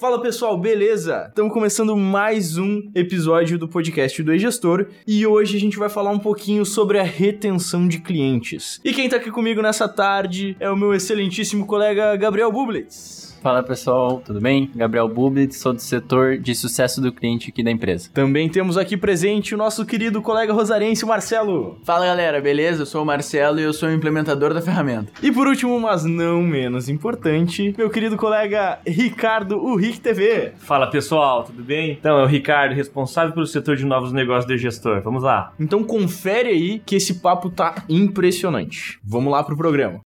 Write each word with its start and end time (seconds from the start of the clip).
Fala 0.00 0.18
pessoal, 0.18 0.56
beleza? 0.56 1.26
Estamos 1.28 1.52
começando 1.52 1.94
mais 1.94 2.56
um 2.56 2.90
episódio 2.94 3.58
do 3.58 3.68
podcast 3.68 4.22
do 4.22 4.32
E-Gestor 4.32 4.86
e 5.06 5.26
hoje 5.26 5.58
a 5.58 5.60
gente 5.60 5.76
vai 5.76 5.90
falar 5.90 6.10
um 6.10 6.18
pouquinho 6.18 6.64
sobre 6.64 6.98
a 6.98 7.02
retenção 7.02 7.86
de 7.86 7.98
clientes. 7.98 8.80
E 8.82 8.94
quem 8.94 9.10
tá 9.10 9.16
aqui 9.18 9.30
comigo 9.30 9.60
nessa 9.60 9.86
tarde 9.86 10.56
é 10.58 10.70
o 10.70 10.76
meu 10.76 10.94
excelentíssimo 10.94 11.66
colega 11.66 12.16
Gabriel 12.16 12.50
Bublitz. 12.50 13.29
Fala 13.42 13.62
pessoal, 13.62 14.20
tudo 14.22 14.38
bem? 14.38 14.70
Gabriel 14.74 15.08
Bublit, 15.08 15.54
sou 15.54 15.72
do 15.72 15.80
setor 15.80 16.36
de 16.36 16.54
sucesso 16.54 17.00
do 17.00 17.10
cliente 17.10 17.48
aqui 17.48 17.62
da 17.62 17.70
empresa. 17.70 18.10
Também 18.12 18.50
temos 18.50 18.76
aqui 18.76 18.98
presente 18.98 19.54
o 19.54 19.58
nosso 19.58 19.86
querido 19.86 20.20
colega 20.20 20.52
rosarense, 20.52 21.06
Marcelo. 21.06 21.78
Fala 21.82 22.04
galera, 22.04 22.38
beleza? 22.38 22.82
Eu 22.82 22.86
sou 22.86 23.02
o 23.02 23.06
Marcelo 23.06 23.58
e 23.58 23.62
eu 23.62 23.72
sou 23.72 23.88
o 23.88 23.92
implementador 23.92 24.52
da 24.52 24.60
ferramenta. 24.60 25.10
E 25.22 25.32
por 25.32 25.46
último, 25.46 25.80
mas 25.80 26.04
não 26.04 26.42
menos 26.42 26.90
importante, 26.90 27.74
meu 27.78 27.88
querido 27.88 28.18
colega 28.18 28.78
Ricardo, 28.86 29.56
o 29.56 29.74
Rick 29.74 30.00
TV. 30.00 30.52
Fala 30.58 30.86
pessoal, 30.88 31.44
tudo 31.44 31.62
bem? 31.62 31.92
Então, 31.92 32.18
é 32.18 32.22
o 32.22 32.26
Ricardo, 32.26 32.74
responsável 32.74 33.32
pelo 33.32 33.46
setor 33.46 33.74
de 33.74 33.86
novos 33.86 34.12
negócios 34.12 34.44
do 34.44 34.58
gestor. 34.58 35.00
Vamos 35.00 35.22
lá. 35.22 35.54
Então 35.58 35.82
confere 35.82 36.50
aí 36.50 36.82
que 36.84 36.96
esse 36.96 37.14
papo 37.14 37.48
tá 37.48 37.84
impressionante. 37.88 39.00
Vamos 39.02 39.32
lá 39.32 39.42
pro 39.42 39.56
programa. 39.56 40.00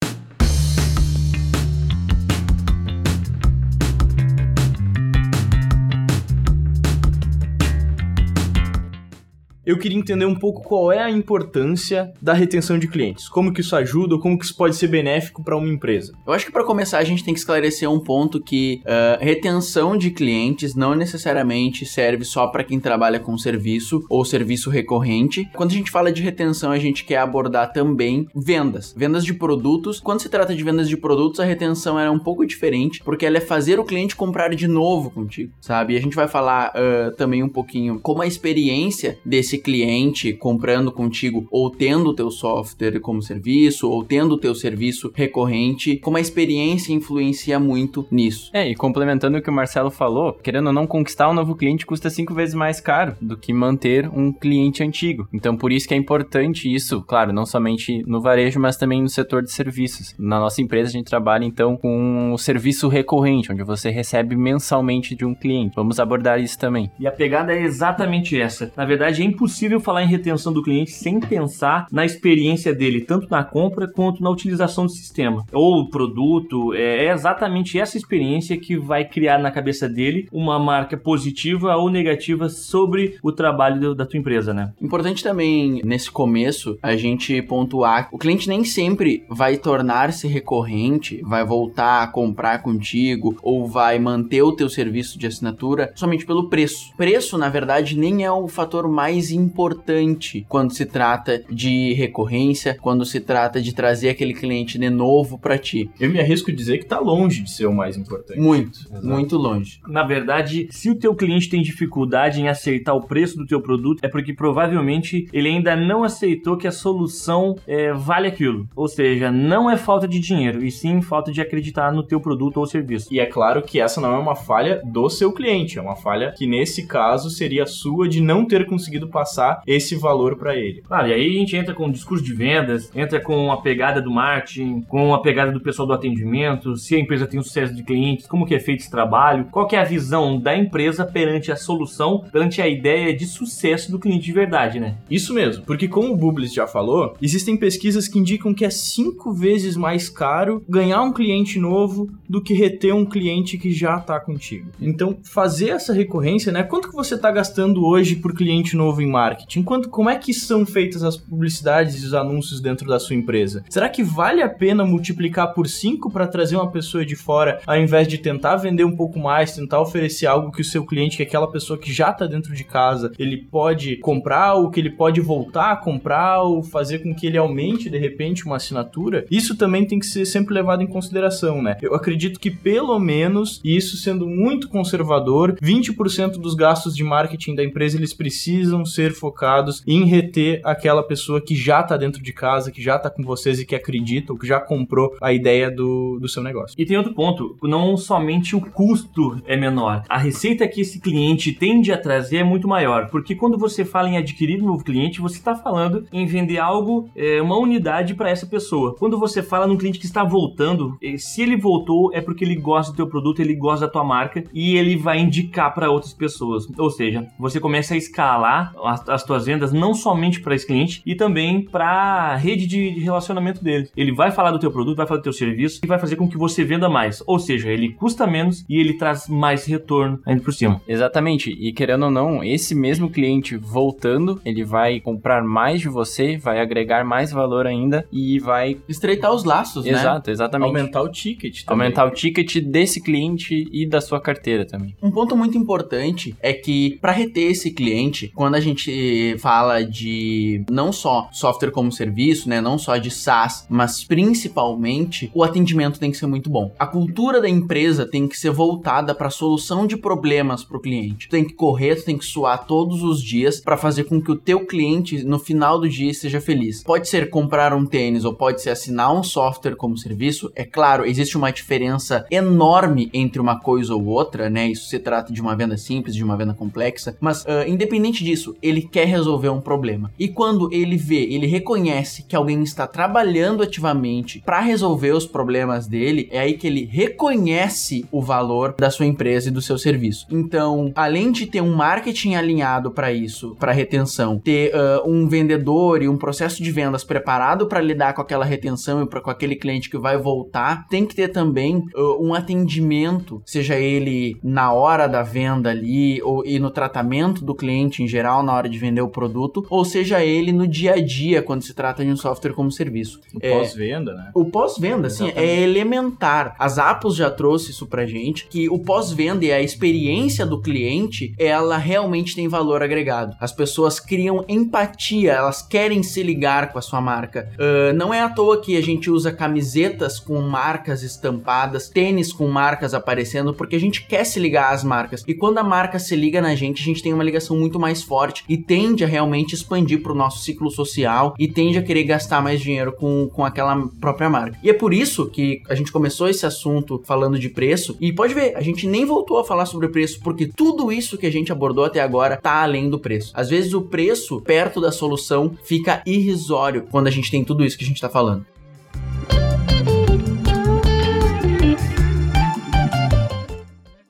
Eu 9.66 9.78
queria 9.78 9.98
entender 9.98 10.26
um 10.26 10.34
pouco 10.34 10.62
qual 10.62 10.92
é 10.92 11.02
a 11.02 11.10
importância 11.10 12.12
da 12.20 12.32
retenção 12.32 12.78
de 12.78 12.88
clientes. 12.88 13.28
Como 13.28 13.52
que 13.52 13.60
isso 13.60 13.74
ajuda 13.74 14.14
ou 14.14 14.20
como 14.20 14.38
que 14.38 14.44
isso 14.44 14.56
pode 14.56 14.76
ser 14.76 14.88
benéfico 14.88 15.42
para 15.42 15.56
uma 15.56 15.68
empresa? 15.68 16.12
Eu 16.26 16.32
acho 16.32 16.46
que 16.46 16.52
para 16.52 16.64
começar 16.64 16.98
a 16.98 17.04
gente 17.04 17.24
tem 17.24 17.32
que 17.32 17.40
esclarecer 17.40 17.90
um 17.90 18.00
ponto 18.00 18.40
que 18.40 18.80
uh, 18.84 19.24
retenção 19.24 19.96
de 19.96 20.10
clientes 20.10 20.74
não 20.74 20.94
necessariamente 20.94 21.86
serve 21.86 22.24
só 22.24 22.46
para 22.46 22.64
quem 22.64 22.78
trabalha 22.78 23.18
com 23.18 23.36
serviço 23.38 24.04
ou 24.08 24.24
serviço 24.24 24.70
recorrente. 24.70 25.48
Quando 25.54 25.70
a 25.70 25.74
gente 25.74 25.90
fala 25.90 26.12
de 26.12 26.22
retenção, 26.22 26.70
a 26.70 26.78
gente 26.78 27.04
quer 27.04 27.18
abordar 27.18 27.72
também 27.72 28.28
vendas, 28.34 28.94
vendas 28.96 29.24
de 29.24 29.32
produtos. 29.32 30.00
Quando 30.00 30.20
se 30.20 30.28
trata 30.28 30.54
de 30.54 30.62
vendas 30.62 30.88
de 30.88 30.96
produtos, 30.96 31.40
a 31.40 31.44
retenção 31.44 31.98
é 31.98 32.10
um 32.10 32.18
pouco 32.18 32.46
diferente, 32.46 33.02
porque 33.02 33.24
ela 33.24 33.38
é 33.38 33.40
fazer 33.40 33.78
o 33.78 33.84
cliente 33.84 34.16
comprar 34.16 34.54
de 34.54 34.68
novo 34.68 35.10
contigo, 35.10 35.52
sabe? 35.60 35.94
E 35.94 35.96
a 35.96 36.00
gente 36.00 36.16
vai 36.16 36.28
falar 36.28 36.72
uh, 36.72 37.14
também 37.16 37.42
um 37.42 37.48
pouquinho 37.48 37.98
como 38.00 38.22
a 38.22 38.26
experiência 38.26 39.18
desse 39.24 39.53
esse 39.54 39.58
cliente 39.58 40.32
comprando 40.32 40.90
contigo 40.90 41.46
ou 41.50 41.70
tendo 41.70 42.10
o 42.10 42.14
teu 42.14 42.30
software 42.30 42.98
como 43.00 43.22
serviço 43.22 43.88
ou 43.88 44.04
tendo 44.04 44.34
o 44.34 44.38
teu 44.38 44.54
serviço 44.54 45.12
recorrente, 45.14 45.96
como 45.98 46.16
a 46.16 46.20
experiência 46.20 46.92
influencia 46.92 47.58
muito 47.60 48.06
nisso. 48.10 48.50
É, 48.52 48.68
e 48.68 48.74
complementando 48.74 49.38
o 49.38 49.42
que 49.42 49.50
o 49.50 49.52
Marcelo 49.52 49.90
falou, 49.90 50.32
querendo 50.32 50.66
ou 50.66 50.72
não 50.72 50.86
conquistar 50.86 51.30
um 51.30 51.34
novo 51.34 51.54
cliente 51.54 51.86
custa 51.86 52.10
cinco 52.10 52.34
vezes 52.34 52.54
mais 52.54 52.80
caro 52.80 53.16
do 53.20 53.36
que 53.36 53.52
manter 53.52 54.08
um 54.08 54.32
cliente 54.32 54.82
antigo. 54.82 55.28
Então 55.32 55.56
por 55.56 55.72
isso 55.72 55.86
que 55.86 55.94
é 55.94 55.96
importante 55.96 56.72
isso, 56.72 57.02
claro, 57.02 57.32
não 57.32 57.46
somente 57.46 58.02
no 58.06 58.20
varejo, 58.20 58.58
mas 58.58 58.76
também 58.76 59.00
no 59.00 59.08
setor 59.08 59.42
de 59.42 59.52
serviços. 59.52 60.14
Na 60.18 60.40
nossa 60.40 60.60
empresa 60.60 60.88
a 60.88 60.92
gente 60.92 61.06
trabalha 61.06 61.44
então 61.44 61.76
com 61.76 62.32
o 62.32 62.38
serviço 62.38 62.88
recorrente, 62.88 63.52
onde 63.52 63.62
você 63.62 63.90
recebe 63.90 64.34
mensalmente 64.36 65.14
de 65.14 65.24
um 65.24 65.34
cliente. 65.34 65.74
Vamos 65.76 66.00
abordar 66.00 66.40
isso 66.40 66.58
também. 66.58 66.90
E 66.98 67.06
a 67.06 67.12
pegada 67.12 67.52
é 67.52 67.62
exatamente 67.62 68.40
essa. 68.40 68.72
Na 68.76 68.84
verdade, 68.84 69.22
é 69.22 69.24
impossível 69.24 69.43
impossível 69.44 69.78
falar 69.78 70.02
em 70.02 70.08
retenção 70.08 70.54
do 70.54 70.62
cliente 70.62 70.90
sem 70.90 71.20
pensar 71.20 71.86
na 71.92 72.02
experiência 72.02 72.74
dele, 72.74 73.02
tanto 73.02 73.28
na 73.30 73.44
compra 73.44 73.86
quanto 73.86 74.22
na 74.22 74.30
utilização 74.30 74.86
do 74.86 74.90
sistema 74.90 75.44
ou 75.52 75.90
produto. 75.90 76.72
É, 76.72 77.04
é 77.06 77.12
exatamente 77.12 77.78
essa 77.78 77.98
experiência 77.98 78.56
que 78.56 78.78
vai 78.78 79.04
criar 79.04 79.38
na 79.38 79.50
cabeça 79.50 79.86
dele 79.86 80.26
uma 80.32 80.58
marca 80.58 80.96
positiva 80.96 81.76
ou 81.76 81.90
negativa 81.90 82.48
sobre 82.48 83.18
o 83.22 83.30
trabalho 83.30 83.94
da 83.94 84.06
tua 84.06 84.18
empresa, 84.18 84.54
né? 84.54 84.72
Importante 84.80 85.22
também 85.22 85.82
nesse 85.84 86.10
começo 86.10 86.78
a 86.82 86.96
gente 86.96 87.42
pontuar: 87.42 88.08
o 88.10 88.18
cliente 88.18 88.48
nem 88.48 88.64
sempre 88.64 89.24
vai 89.28 89.58
tornar-se 89.58 90.26
recorrente, 90.26 91.20
vai 91.22 91.44
voltar 91.44 92.02
a 92.02 92.06
comprar 92.06 92.62
contigo 92.62 93.36
ou 93.42 93.68
vai 93.68 93.98
manter 93.98 94.40
o 94.40 94.52
teu 94.52 94.70
serviço 94.70 95.18
de 95.18 95.26
assinatura 95.26 95.92
somente 95.94 96.24
pelo 96.24 96.48
preço. 96.48 96.94
Preço, 96.96 97.36
na 97.36 97.50
verdade, 97.50 97.98
nem 97.98 98.24
é 98.24 98.32
o 98.32 98.48
fator 98.48 98.88
mais 98.88 99.33
importante 99.36 100.44
quando 100.48 100.72
se 100.72 100.86
trata 100.86 101.42
de 101.50 101.92
recorrência, 101.94 102.76
quando 102.80 103.04
se 103.04 103.20
trata 103.20 103.60
de 103.60 103.74
trazer 103.74 104.08
aquele 104.08 104.34
cliente 104.34 104.78
de 104.78 104.90
novo 104.90 105.38
para 105.38 105.58
ti. 105.58 105.90
Eu 105.98 106.10
me 106.10 106.20
arrisco 106.20 106.50
a 106.50 106.54
dizer 106.54 106.78
que 106.78 106.86
tá 106.86 106.98
longe 106.98 107.42
de 107.42 107.50
ser 107.50 107.66
o 107.66 107.74
mais 107.74 107.96
importante. 107.96 108.40
Muito, 108.40 108.80
Exato. 108.80 109.06
muito 109.06 109.36
longe. 109.36 109.80
Na 109.86 110.04
verdade, 110.04 110.68
se 110.70 110.90
o 110.90 110.94
teu 110.94 111.14
cliente 111.14 111.48
tem 111.48 111.62
dificuldade 111.62 112.40
em 112.40 112.48
aceitar 112.48 112.94
o 112.94 113.06
preço 113.06 113.36
do 113.36 113.46
teu 113.46 113.60
produto, 113.60 114.00
é 114.02 114.08
porque 114.08 114.32
provavelmente 114.32 115.28
ele 115.32 115.48
ainda 115.48 115.76
não 115.76 116.04
aceitou 116.04 116.56
que 116.56 116.66
a 116.66 116.72
solução 116.72 117.56
é, 117.66 117.92
vale 117.92 118.28
aquilo. 118.28 118.68
Ou 118.74 118.88
seja, 118.88 119.30
não 119.30 119.70
é 119.70 119.76
falta 119.76 120.06
de 120.06 120.18
dinheiro, 120.18 120.64
e 120.64 120.70
sim 120.70 121.00
falta 121.02 121.32
de 121.32 121.40
acreditar 121.40 121.92
no 121.92 122.02
teu 122.02 122.20
produto 122.20 122.58
ou 122.58 122.66
serviço. 122.66 123.12
E 123.12 123.20
é 123.20 123.26
claro 123.26 123.62
que 123.62 123.80
essa 123.80 124.00
não 124.00 124.14
é 124.14 124.18
uma 124.18 124.36
falha 124.36 124.80
do 124.84 125.08
seu 125.08 125.32
cliente, 125.32 125.78
é 125.78 125.82
uma 125.82 125.96
falha 125.96 126.32
que 126.36 126.46
nesse 126.46 126.86
caso 126.86 127.30
seria 127.30 127.66
sua 127.66 128.08
de 128.08 128.20
não 128.20 128.44
ter 128.44 128.66
conseguido 128.66 129.08
passar 129.08 129.23
passar 129.24 129.62
esse 129.66 129.96
valor 129.96 130.36
para 130.36 130.54
ele. 130.54 130.82
Claro, 130.82 131.08
e 131.08 131.12
aí 131.14 131.36
a 131.36 131.38
gente 131.38 131.56
entra 131.56 131.74
com 131.74 131.86
o 131.86 131.92
discurso 131.92 132.22
de 132.22 132.34
vendas, 132.34 132.90
entra 132.94 133.18
com 133.18 133.50
a 133.50 133.60
pegada 133.60 134.00
do 134.02 134.10
marketing, 134.10 134.82
com 134.82 135.14
a 135.14 135.22
pegada 135.22 135.50
do 135.50 135.60
pessoal 135.60 135.88
do 135.88 135.94
atendimento, 135.94 136.76
se 136.76 136.94
a 136.94 136.98
empresa 136.98 137.26
tem 137.26 137.40
um 137.40 137.42
sucesso 137.42 137.74
de 137.74 137.82
clientes, 137.82 138.26
como 138.26 138.46
que 138.46 138.54
é 138.54 138.60
feito 138.60 138.80
esse 138.80 138.90
trabalho, 138.90 139.46
qual 139.50 139.66
que 139.66 139.74
é 139.74 139.80
a 139.80 139.84
visão 139.84 140.38
da 140.38 140.56
empresa 140.56 141.04
perante 141.04 141.50
a 141.50 141.56
solução, 141.56 142.24
perante 142.30 142.60
a 142.60 142.68
ideia 142.68 143.16
de 143.16 143.26
sucesso 143.26 143.90
do 143.90 143.98
cliente 143.98 144.26
de 144.26 144.32
verdade, 144.32 144.78
né? 144.78 144.96
Isso 145.10 145.32
mesmo, 145.32 145.64
porque 145.64 145.88
como 145.88 146.12
o 146.12 146.16
Bublis 146.16 146.52
já 146.52 146.66
falou, 146.66 147.16
existem 147.22 147.56
pesquisas 147.56 148.06
que 148.06 148.18
indicam 148.18 148.52
que 148.52 148.64
é 148.64 148.70
cinco 148.70 149.32
vezes 149.32 149.76
mais 149.76 150.08
caro 150.10 150.62
ganhar 150.68 151.02
um 151.02 151.12
cliente 151.12 151.58
novo 151.58 152.10
do 152.28 152.42
que 152.42 152.52
reter 152.52 152.94
um 152.94 153.06
cliente 153.06 153.56
que 153.56 153.72
já 153.72 153.96
está 153.96 154.20
contigo. 154.20 154.70
Então, 154.80 155.16
fazer 155.22 155.70
essa 155.70 155.92
recorrência, 155.92 156.52
né? 156.52 156.62
Quanto 156.62 156.88
que 156.88 156.94
você 156.94 157.14
está 157.14 157.30
gastando 157.30 157.84
hoje 157.86 158.16
por 158.16 158.34
cliente 158.34 158.76
novo 158.76 159.00
em 159.00 159.06
marketing? 159.14 159.62
Quanto, 159.62 159.88
como 159.88 160.10
é 160.10 160.16
que 160.16 160.34
são 160.34 160.66
feitas 160.66 161.04
as 161.04 161.16
publicidades 161.16 162.02
e 162.02 162.06
os 162.06 162.14
anúncios 162.14 162.60
dentro 162.60 162.88
da 162.88 162.98
sua 162.98 163.14
empresa? 163.14 163.64
Será 163.68 163.88
que 163.88 164.02
vale 164.02 164.42
a 164.42 164.48
pena 164.48 164.84
multiplicar 164.84 165.54
por 165.54 165.68
5 165.68 166.10
para 166.10 166.26
trazer 166.26 166.56
uma 166.56 166.70
pessoa 166.70 167.06
de 167.06 167.14
fora, 167.14 167.60
ao 167.64 167.78
invés 167.78 168.08
de 168.08 168.18
tentar 168.18 168.56
vender 168.56 168.84
um 168.84 168.96
pouco 168.96 169.18
mais, 169.20 169.54
tentar 169.54 169.80
oferecer 169.80 170.26
algo 170.26 170.50
que 170.50 170.62
o 170.62 170.64
seu 170.64 170.84
cliente, 170.84 171.16
que 171.16 171.22
é 171.22 171.26
aquela 171.26 171.50
pessoa 171.50 171.78
que 171.78 171.92
já 171.92 172.10
está 172.10 172.26
dentro 172.26 172.52
de 172.54 172.64
casa, 172.64 173.12
ele 173.16 173.36
pode 173.36 173.96
comprar, 173.98 174.54
ou 174.54 174.70
que 174.70 174.80
ele 174.80 174.90
pode 174.90 175.20
voltar 175.20 175.70
a 175.70 175.76
comprar, 175.76 176.42
ou 176.42 176.62
fazer 176.62 176.98
com 176.98 177.14
que 177.14 177.26
ele 177.26 177.38
aumente 177.38 177.88
de 177.88 177.98
repente 177.98 178.44
uma 178.44 178.56
assinatura? 178.56 179.24
Isso 179.30 179.56
também 179.56 179.86
tem 179.86 180.00
que 180.00 180.06
ser 180.06 180.24
sempre 180.24 180.54
levado 180.54 180.82
em 180.82 180.86
consideração, 180.86 181.62
né? 181.62 181.76
Eu 181.80 181.94
acredito 181.94 182.40
que 182.40 182.50
pelo 182.50 182.98
menos, 182.98 183.60
e 183.62 183.76
isso 183.76 183.96
sendo 183.96 184.26
muito 184.26 184.68
conservador, 184.68 185.56
20% 185.62 186.32
dos 186.32 186.54
gastos 186.54 186.96
de 186.96 187.04
marketing 187.04 187.54
da 187.54 187.62
empresa 187.62 187.96
eles 187.96 188.12
precisam 188.12 188.84
ser 188.84 189.03
ser 189.04 189.12
focados 189.12 189.82
em 189.86 190.04
reter 190.04 190.60
aquela 190.64 191.02
pessoa 191.02 191.40
que 191.40 191.54
já 191.54 191.82
tá 191.82 191.96
dentro 191.96 192.22
de 192.22 192.32
casa, 192.32 192.70
que 192.70 192.82
já 192.82 192.98
tá 192.98 193.10
com 193.10 193.22
vocês 193.22 193.60
e 193.60 193.66
que 193.66 193.74
acredita 193.74 194.32
ou 194.32 194.38
que 194.38 194.46
já 194.46 194.58
comprou 194.58 195.14
a 195.20 195.32
ideia 195.32 195.70
do, 195.70 196.18
do 196.18 196.28
seu 196.28 196.42
negócio. 196.42 196.74
E 196.78 196.86
tem 196.86 196.96
outro 196.96 197.14
ponto, 197.14 197.56
não 197.62 197.96
somente 197.96 198.56
o 198.56 198.60
custo 198.60 199.42
é 199.46 199.56
menor, 199.56 200.02
a 200.08 200.18
receita 200.18 200.66
que 200.66 200.80
esse 200.80 201.00
cliente 201.00 201.52
tende 201.52 201.92
a 201.92 201.98
trazer 201.98 202.38
é 202.38 202.44
muito 202.44 202.66
maior, 202.66 203.08
porque 203.10 203.34
quando 203.34 203.58
você 203.58 203.84
fala 203.84 204.08
em 204.08 204.16
adquirir 204.16 204.62
um 204.62 204.66
novo 204.66 204.84
cliente, 204.84 205.20
você 205.20 205.36
está 205.36 205.54
falando 205.54 206.06
em 206.12 206.24
vender 206.26 206.58
algo, 206.58 207.08
é, 207.14 207.42
uma 207.42 207.58
unidade 207.58 208.14
para 208.14 208.30
essa 208.30 208.46
pessoa. 208.46 208.94
Quando 208.94 209.18
você 209.18 209.42
fala 209.42 209.66
num 209.66 209.76
cliente 209.76 209.98
que 209.98 210.06
está 210.06 210.24
voltando, 210.24 210.96
é, 211.02 211.16
se 211.18 211.42
ele 211.42 211.56
voltou 211.56 212.10
é 212.14 212.20
porque 212.20 212.44
ele 212.44 212.56
gosta 212.56 212.92
do 212.92 212.96
teu 212.96 213.06
produto, 213.06 213.40
ele 213.40 213.54
gosta 213.54 213.86
da 213.86 213.92
tua 213.92 214.04
marca 214.04 214.44
e 214.52 214.76
ele 214.76 214.96
vai 214.96 215.18
indicar 215.18 215.74
para 215.74 215.90
outras 215.90 216.14
pessoas. 216.14 216.66
Ou 216.78 216.90
seja, 216.90 217.26
você 217.38 217.60
começa 217.60 217.94
a 217.94 217.96
escalar 217.96 218.72
as, 218.84 219.08
as 219.08 219.24
tuas 219.24 219.46
vendas 219.46 219.72
não 219.72 219.94
somente 219.94 220.40
para 220.40 220.54
esse 220.54 220.66
cliente 220.66 221.02
e 221.04 221.14
também 221.14 221.62
para 221.62 221.86
a 221.86 222.36
rede 222.36 222.66
de, 222.66 222.94
de, 222.94 223.00
relacionamento 223.00 223.62
dele. 223.62 223.88
Ele 223.96 224.12
vai 224.12 224.30
falar 224.30 224.50
do 224.50 224.58
teu 224.58 224.70
produto, 224.70 224.96
vai 224.96 225.06
falar 225.06 225.20
do 225.20 225.24
teu 225.24 225.32
serviço 225.32 225.80
e 225.82 225.86
vai 225.86 225.98
fazer 225.98 226.16
com 226.16 226.28
que 226.28 226.36
você 226.36 226.64
venda 226.64 226.88
mais. 226.88 227.22
Ou 227.26 227.38
seja, 227.38 227.70
ele 227.70 227.90
custa 227.90 228.26
menos 228.26 228.64
e 228.68 228.78
ele 228.78 228.94
traz 228.94 229.28
mais 229.28 229.64
retorno 229.64 230.20
ainda 230.26 230.42
por 230.42 230.52
cima. 230.52 230.80
Exatamente. 230.86 231.50
E 231.50 231.72
querendo 231.72 232.04
ou 232.04 232.10
não, 232.10 232.42
esse 232.42 232.74
mesmo 232.74 233.10
cliente 233.10 233.56
voltando, 233.56 234.40
ele 234.44 234.64
vai 234.64 235.00
comprar 235.00 235.42
mais 235.42 235.80
de 235.80 235.88
você, 235.88 236.36
vai 236.36 236.60
agregar 236.60 237.04
mais 237.04 237.30
valor 237.30 237.66
ainda 237.66 238.06
e 238.12 238.38
vai 238.38 238.76
estreitar 238.88 239.32
os 239.32 239.44
laços, 239.44 239.86
Exato, 239.86 239.94
né? 239.94 240.00
Exato, 240.00 240.30
exatamente. 240.30 240.68
Aumentar 240.68 241.02
o 241.02 241.08
ticket 241.08 241.64
também. 241.64 241.86
Aumentar 241.86 242.06
o 242.06 242.10
ticket 242.10 242.58
desse 242.58 243.00
cliente 243.00 243.68
e 243.72 243.86
da 243.86 244.00
sua 244.00 244.20
carteira 244.20 244.64
também. 244.64 244.96
Um 245.02 245.10
ponto 245.10 245.36
muito 245.36 245.56
importante 245.56 246.34
é 246.40 246.52
que 246.52 246.98
para 247.00 247.12
reter 247.12 247.50
esse 247.50 247.70
cliente, 247.70 248.30
quando 248.34 248.54
a 248.54 248.60
gente 248.60 248.73
gente 248.74 249.36
fala 249.38 249.84
de 249.84 250.64
não 250.70 250.92
só 250.92 251.28
software 251.32 251.70
como 251.70 251.92
serviço, 251.92 252.48
né, 252.48 252.60
não 252.60 252.76
só 252.76 252.96
de 252.96 253.10
SaaS, 253.10 253.66
mas 253.68 254.04
principalmente 254.04 255.30
o 255.34 255.42
atendimento 255.42 255.98
tem 255.98 256.10
que 256.10 256.16
ser 256.16 256.26
muito 256.26 256.50
bom. 256.50 256.72
A 256.78 256.86
cultura 256.86 257.40
da 257.40 257.48
empresa 257.48 258.06
tem 258.06 258.26
que 258.26 258.38
ser 258.38 258.50
voltada 258.50 259.14
para 259.14 259.28
a 259.28 259.30
solução 259.30 259.86
de 259.86 259.96
problemas 259.96 260.64
para 260.64 260.76
o 260.76 260.80
cliente. 260.80 261.28
Tu 261.28 261.30
tem 261.30 261.44
que 261.44 261.54
correr, 261.54 261.96
tu 261.96 262.04
tem 262.04 262.18
que 262.18 262.24
suar 262.24 262.66
todos 262.66 263.02
os 263.02 263.22
dias 263.22 263.60
para 263.60 263.76
fazer 263.76 264.04
com 264.04 264.20
que 264.20 264.30
o 264.30 264.36
teu 264.36 264.66
cliente 264.66 265.24
no 265.24 265.38
final 265.38 265.78
do 265.78 265.88
dia 265.88 266.10
esteja 266.10 266.40
feliz. 266.40 266.82
Pode 266.82 267.08
ser 267.08 267.30
comprar 267.30 267.72
um 267.72 267.86
tênis 267.86 268.24
ou 268.24 268.34
pode 268.34 268.60
ser 268.60 268.70
assinar 268.70 269.14
um 269.14 269.22
software 269.22 269.76
como 269.76 269.96
serviço. 269.96 270.50
É 270.54 270.64
claro, 270.64 271.06
existe 271.06 271.36
uma 271.36 271.52
diferença 271.52 272.26
enorme 272.30 273.10
entre 273.12 273.40
uma 273.40 273.60
coisa 273.60 273.94
ou 273.94 274.04
outra, 274.04 274.50
né? 274.50 274.68
Isso 274.68 274.88
se 274.88 274.98
trata 274.98 275.32
de 275.32 275.40
uma 275.40 275.54
venda 275.54 275.76
simples, 275.76 276.14
de 276.14 276.24
uma 276.24 276.36
venda 276.36 276.54
complexa, 276.54 277.16
mas 277.20 277.42
uh, 277.44 277.68
independente 277.68 278.24
disso, 278.24 278.56
ele 278.64 278.82
quer 278.82 279.06
resolver 279.06 279.50
um 279.50 279.60
problema. 279.60 280.10
E 280.18 280.26
quando 280.28 280.72
ele 280.72 280.96
vê, 280.96 281.22
ele 281.24 281.46
reconhece 281.46 282.22
que 282.22 282.34
alguém 282.34 282.62
está 282.62 282.86
trabalhando 282.86 283.62
ativamente 283.62 284.42
para 284.44 284.60
resolver 284.60 285.12
os 285.12 285.26
problemas 285.26 285.86
dele, 285.86 286.28
é 286.32 286.40
aí 286.40 286.54
que 286.54 286.66
ele 286.66 286.88
reconhece 286.90 288.06
o 288.10 288.22
valor 288.22 288.74
da 288.78 288.90
sua 288.90 289.06
empresa 289.06 289.48
e 289.48 289.52
do 289.52 289.60
seu 289.60 289.76
serviço. 289.76 290.26
Então, 290.30 290.92
além 290.94 291.30
de 291.30 291.46
ter 291.46 291.60
um 291.60 291.74
marketing 291.74 292.34
alinhado 292.34 292.90
para 292.90 293.12
isso, 293.12 293.54
para 293.58 293.72
retenção, 293.72 294.38
ter 294.38 294.72
uh, 294.74 295.08
um 295.08 295.28
vendedor 295.28 296.02
e 296.02 296.08
um 296.08 296.16
processo 296.16 296.62
de 296.62 296.70
vendas 296.70 297.04
preparado 297.04 297.66
para 297.66 297.80
lidar 297.80 298.14
com 298.14 298.22
aquela 298.22 298.44
retenção 298.44 299.02
e 299.02 299.06
com 299.06 299.30
aquele 299.30 299.56
cliente 299.56 299.90
que 299.90 299.98
vai 299.98 300.16
voltar, 300.16 300.86
tem 300.88 301.04
que 301.04 301.14
ter 301.14 301.28
também 301.28 301.76
uh, 301.94 302.24
um 302.24 302.32
atendimento, 302.32 303.42
seja 303.44 303.76
ele 303.76 304.38
na 304.42 304.72
hora 304.72 305.06
da 305.06 305.22
venda 305.22 305.70
ali 305.70 306.22
ou 306.22 306.44
e 306.44 306.58
no 306.58 306.70
tratamento 306.70 307.44
do 307.44 307.54
cliente 307.54 308.02
em 308.02 308.08
geral 308.08 308.42
na 308.42 308.53
hora 308.54 308.68
de 308.68 308.78
vender 308.78 309.00
o 309.00 309.08
produto, 309.08 309.66
ou 309.68 309.84
seja 309.84 310.24
ele 310.24 310.52
no 310.52 310.66
dia 310.66 310.94
a 310.94 311.00
dia 311.00 311.42
quando 311.42 311.62
se 311.62 311.74
trata 311.74 312.04
de 312.04 312.10
um 312.10 312.16
software 312.16 312.52
como 312.52 312.70
serviço. 312.70 313.20
O 313.34 313.38
é, 313.40 313.50
pós-venda, 313.50 314.14
né? 314.14 314.30
O 314.34 314.44
pós-venda, 314.44 315.10
sim, 315.10 315.30
é 315.34 315.60
elementar. 315.60 316.54
As 316.58 316.78
Apple 316.78 317.10
já 317.10 317.30
trouxe 317.30 317.70
isso 317.70 317.86
pra 317.86 318.06
gente, 318.06 318.46
que 318.48 318.68
o 318.68 318.78
pós-venda 318.78 319.44
e 319.44 319.52
a 319.52 319.60
experiência 319.60 320.46
do 320.46 320.60
cliente, 320.60 321.34
ela 321.38 321.76
realmente 321.76 322.34
tem 322.34 322.48
valor 322.48 322.82
agregado. 322.82 323.36
As 323.40 323.52
pessoas 323.52 323.98
criam 324.00 324.44
empatia, 324.48 325.32
elas 325.32 325.62
querem 325.62 326.02
se 326.02 326.22
ligar 326.22 326.72
com 326.72 326.78
a 326.78 326.82
sua 326.82 327.00
marca. 327.00 327.48
Uh, 327.54 327.94
não 327.94 328.12
é 328.12 328.20
à 328.20 328.28
toa 328.28 328.60
que 328.60 328.76
a 328.76 328.82
gente 328.82 329.10
usa 329.10 329.32
camisetas 329.32 330.18
com 330.18 330.40
marcas 330.40 331.02
estampadas, 331.02 331.88
tênis 331.88 332.32
com 332.32 332.48
marcas 332.48 332.94
aparecendo, 332.94 333.54
porque 333.54 333.76
a 333.76 333.80
gente 333.80 334.06
quer 334.06 334.24
se 334.24 334.38
ligar 334.38 334.72
às 334.72 334.84
marcas. 334.84 335.24
E 335.26 335.34
quando 335.34 335.58
a 335.58 335.64
marca 335.64 335.98
se 335.98 336.14
liga 336.14 336.40
na 336.40 336.54
gente, 336.54 336.82
a 336.82 336.84
gente 336.84 337.02
tem 337.02 337.12
uma 337.12 337.24
ligação 337.24 337.56
muito 337.56 337.78
mais 337.78 338.02
forte 338.02 338.43
e 338.48 338.56
tende 338.56 339.04
a 339.04 339.06
realmente 339.06 339.54
expandir 339.54 340.02
para 340.02 340.12
o 340.12 340.14
nosso 340.14 340.42
ciclo 340.42 340.70
social 340.70 341.34
e 341.38 341.48
tende 341.48 341.78
a 341.78 341.82
querer 341.82 342.04
gastar 342.04 342.42
mais 342.42 342.60
dinheiro 342.60 342.92
com, 342.92 343.28
com 343.32 343.44
aquela 343.44 343.88
própria 344.00 344.28
marca. 344.28 344.58
E 344.62 344.70
é 344.70 344.72
por 344.72 344.92
isso 344.92 345.26
que 345.26 345.62
a 345.68 345.74
gente 345.74 345.92
começou 345.92 346.28
esse 346.28 346.46
assunto 346.46 347.02
falando 347.04 347.38
de 347.38 347.48
preço 347.48 347.96
e 348.00 348.12
pode 348.12 348.34
ver, 348.34 348.56
a 348.56 348.60
gente 348.60 348.86
nem 348.86 349.04
voltou 349.04 349.38
a 349.38 349.44
falar 349.44 349.66
sobre 349.66 349.88
preço 349.88 350.20
porque 350.20 350.46
tudo 350.46 350.92
isso 350.92 351.18
que 351.18 351.26
a 351.26 351.32
gente 351.32 351.52
abordou 351.52 351.84
até 351.84 352.00
agora 352.00 352.36
tá 352.36 352.62
além 352.62 352.88
do 352.88 352.98
preço. 352.98 353.32
Às 353.34 353.50
vezes 353.50 353.74
o 353.74 353.82
preço 353.82 354.40
perto 354.40 354.80
da 354.80 354.92
solução 354.92 355.56
fica 355.64 356.02
irrisório 356.06 356.86
quando 356.90 357.06
a 357.06 357.10
gente 357.10 357.30
tem 357.30 357.44
tudo 357.44 357.64
isso 357.64 357.78
que 357.78 357.84
a 357.84 357.86
gente 357.86 358.00
tá 358.00 358.08
falando. 358.08 358.53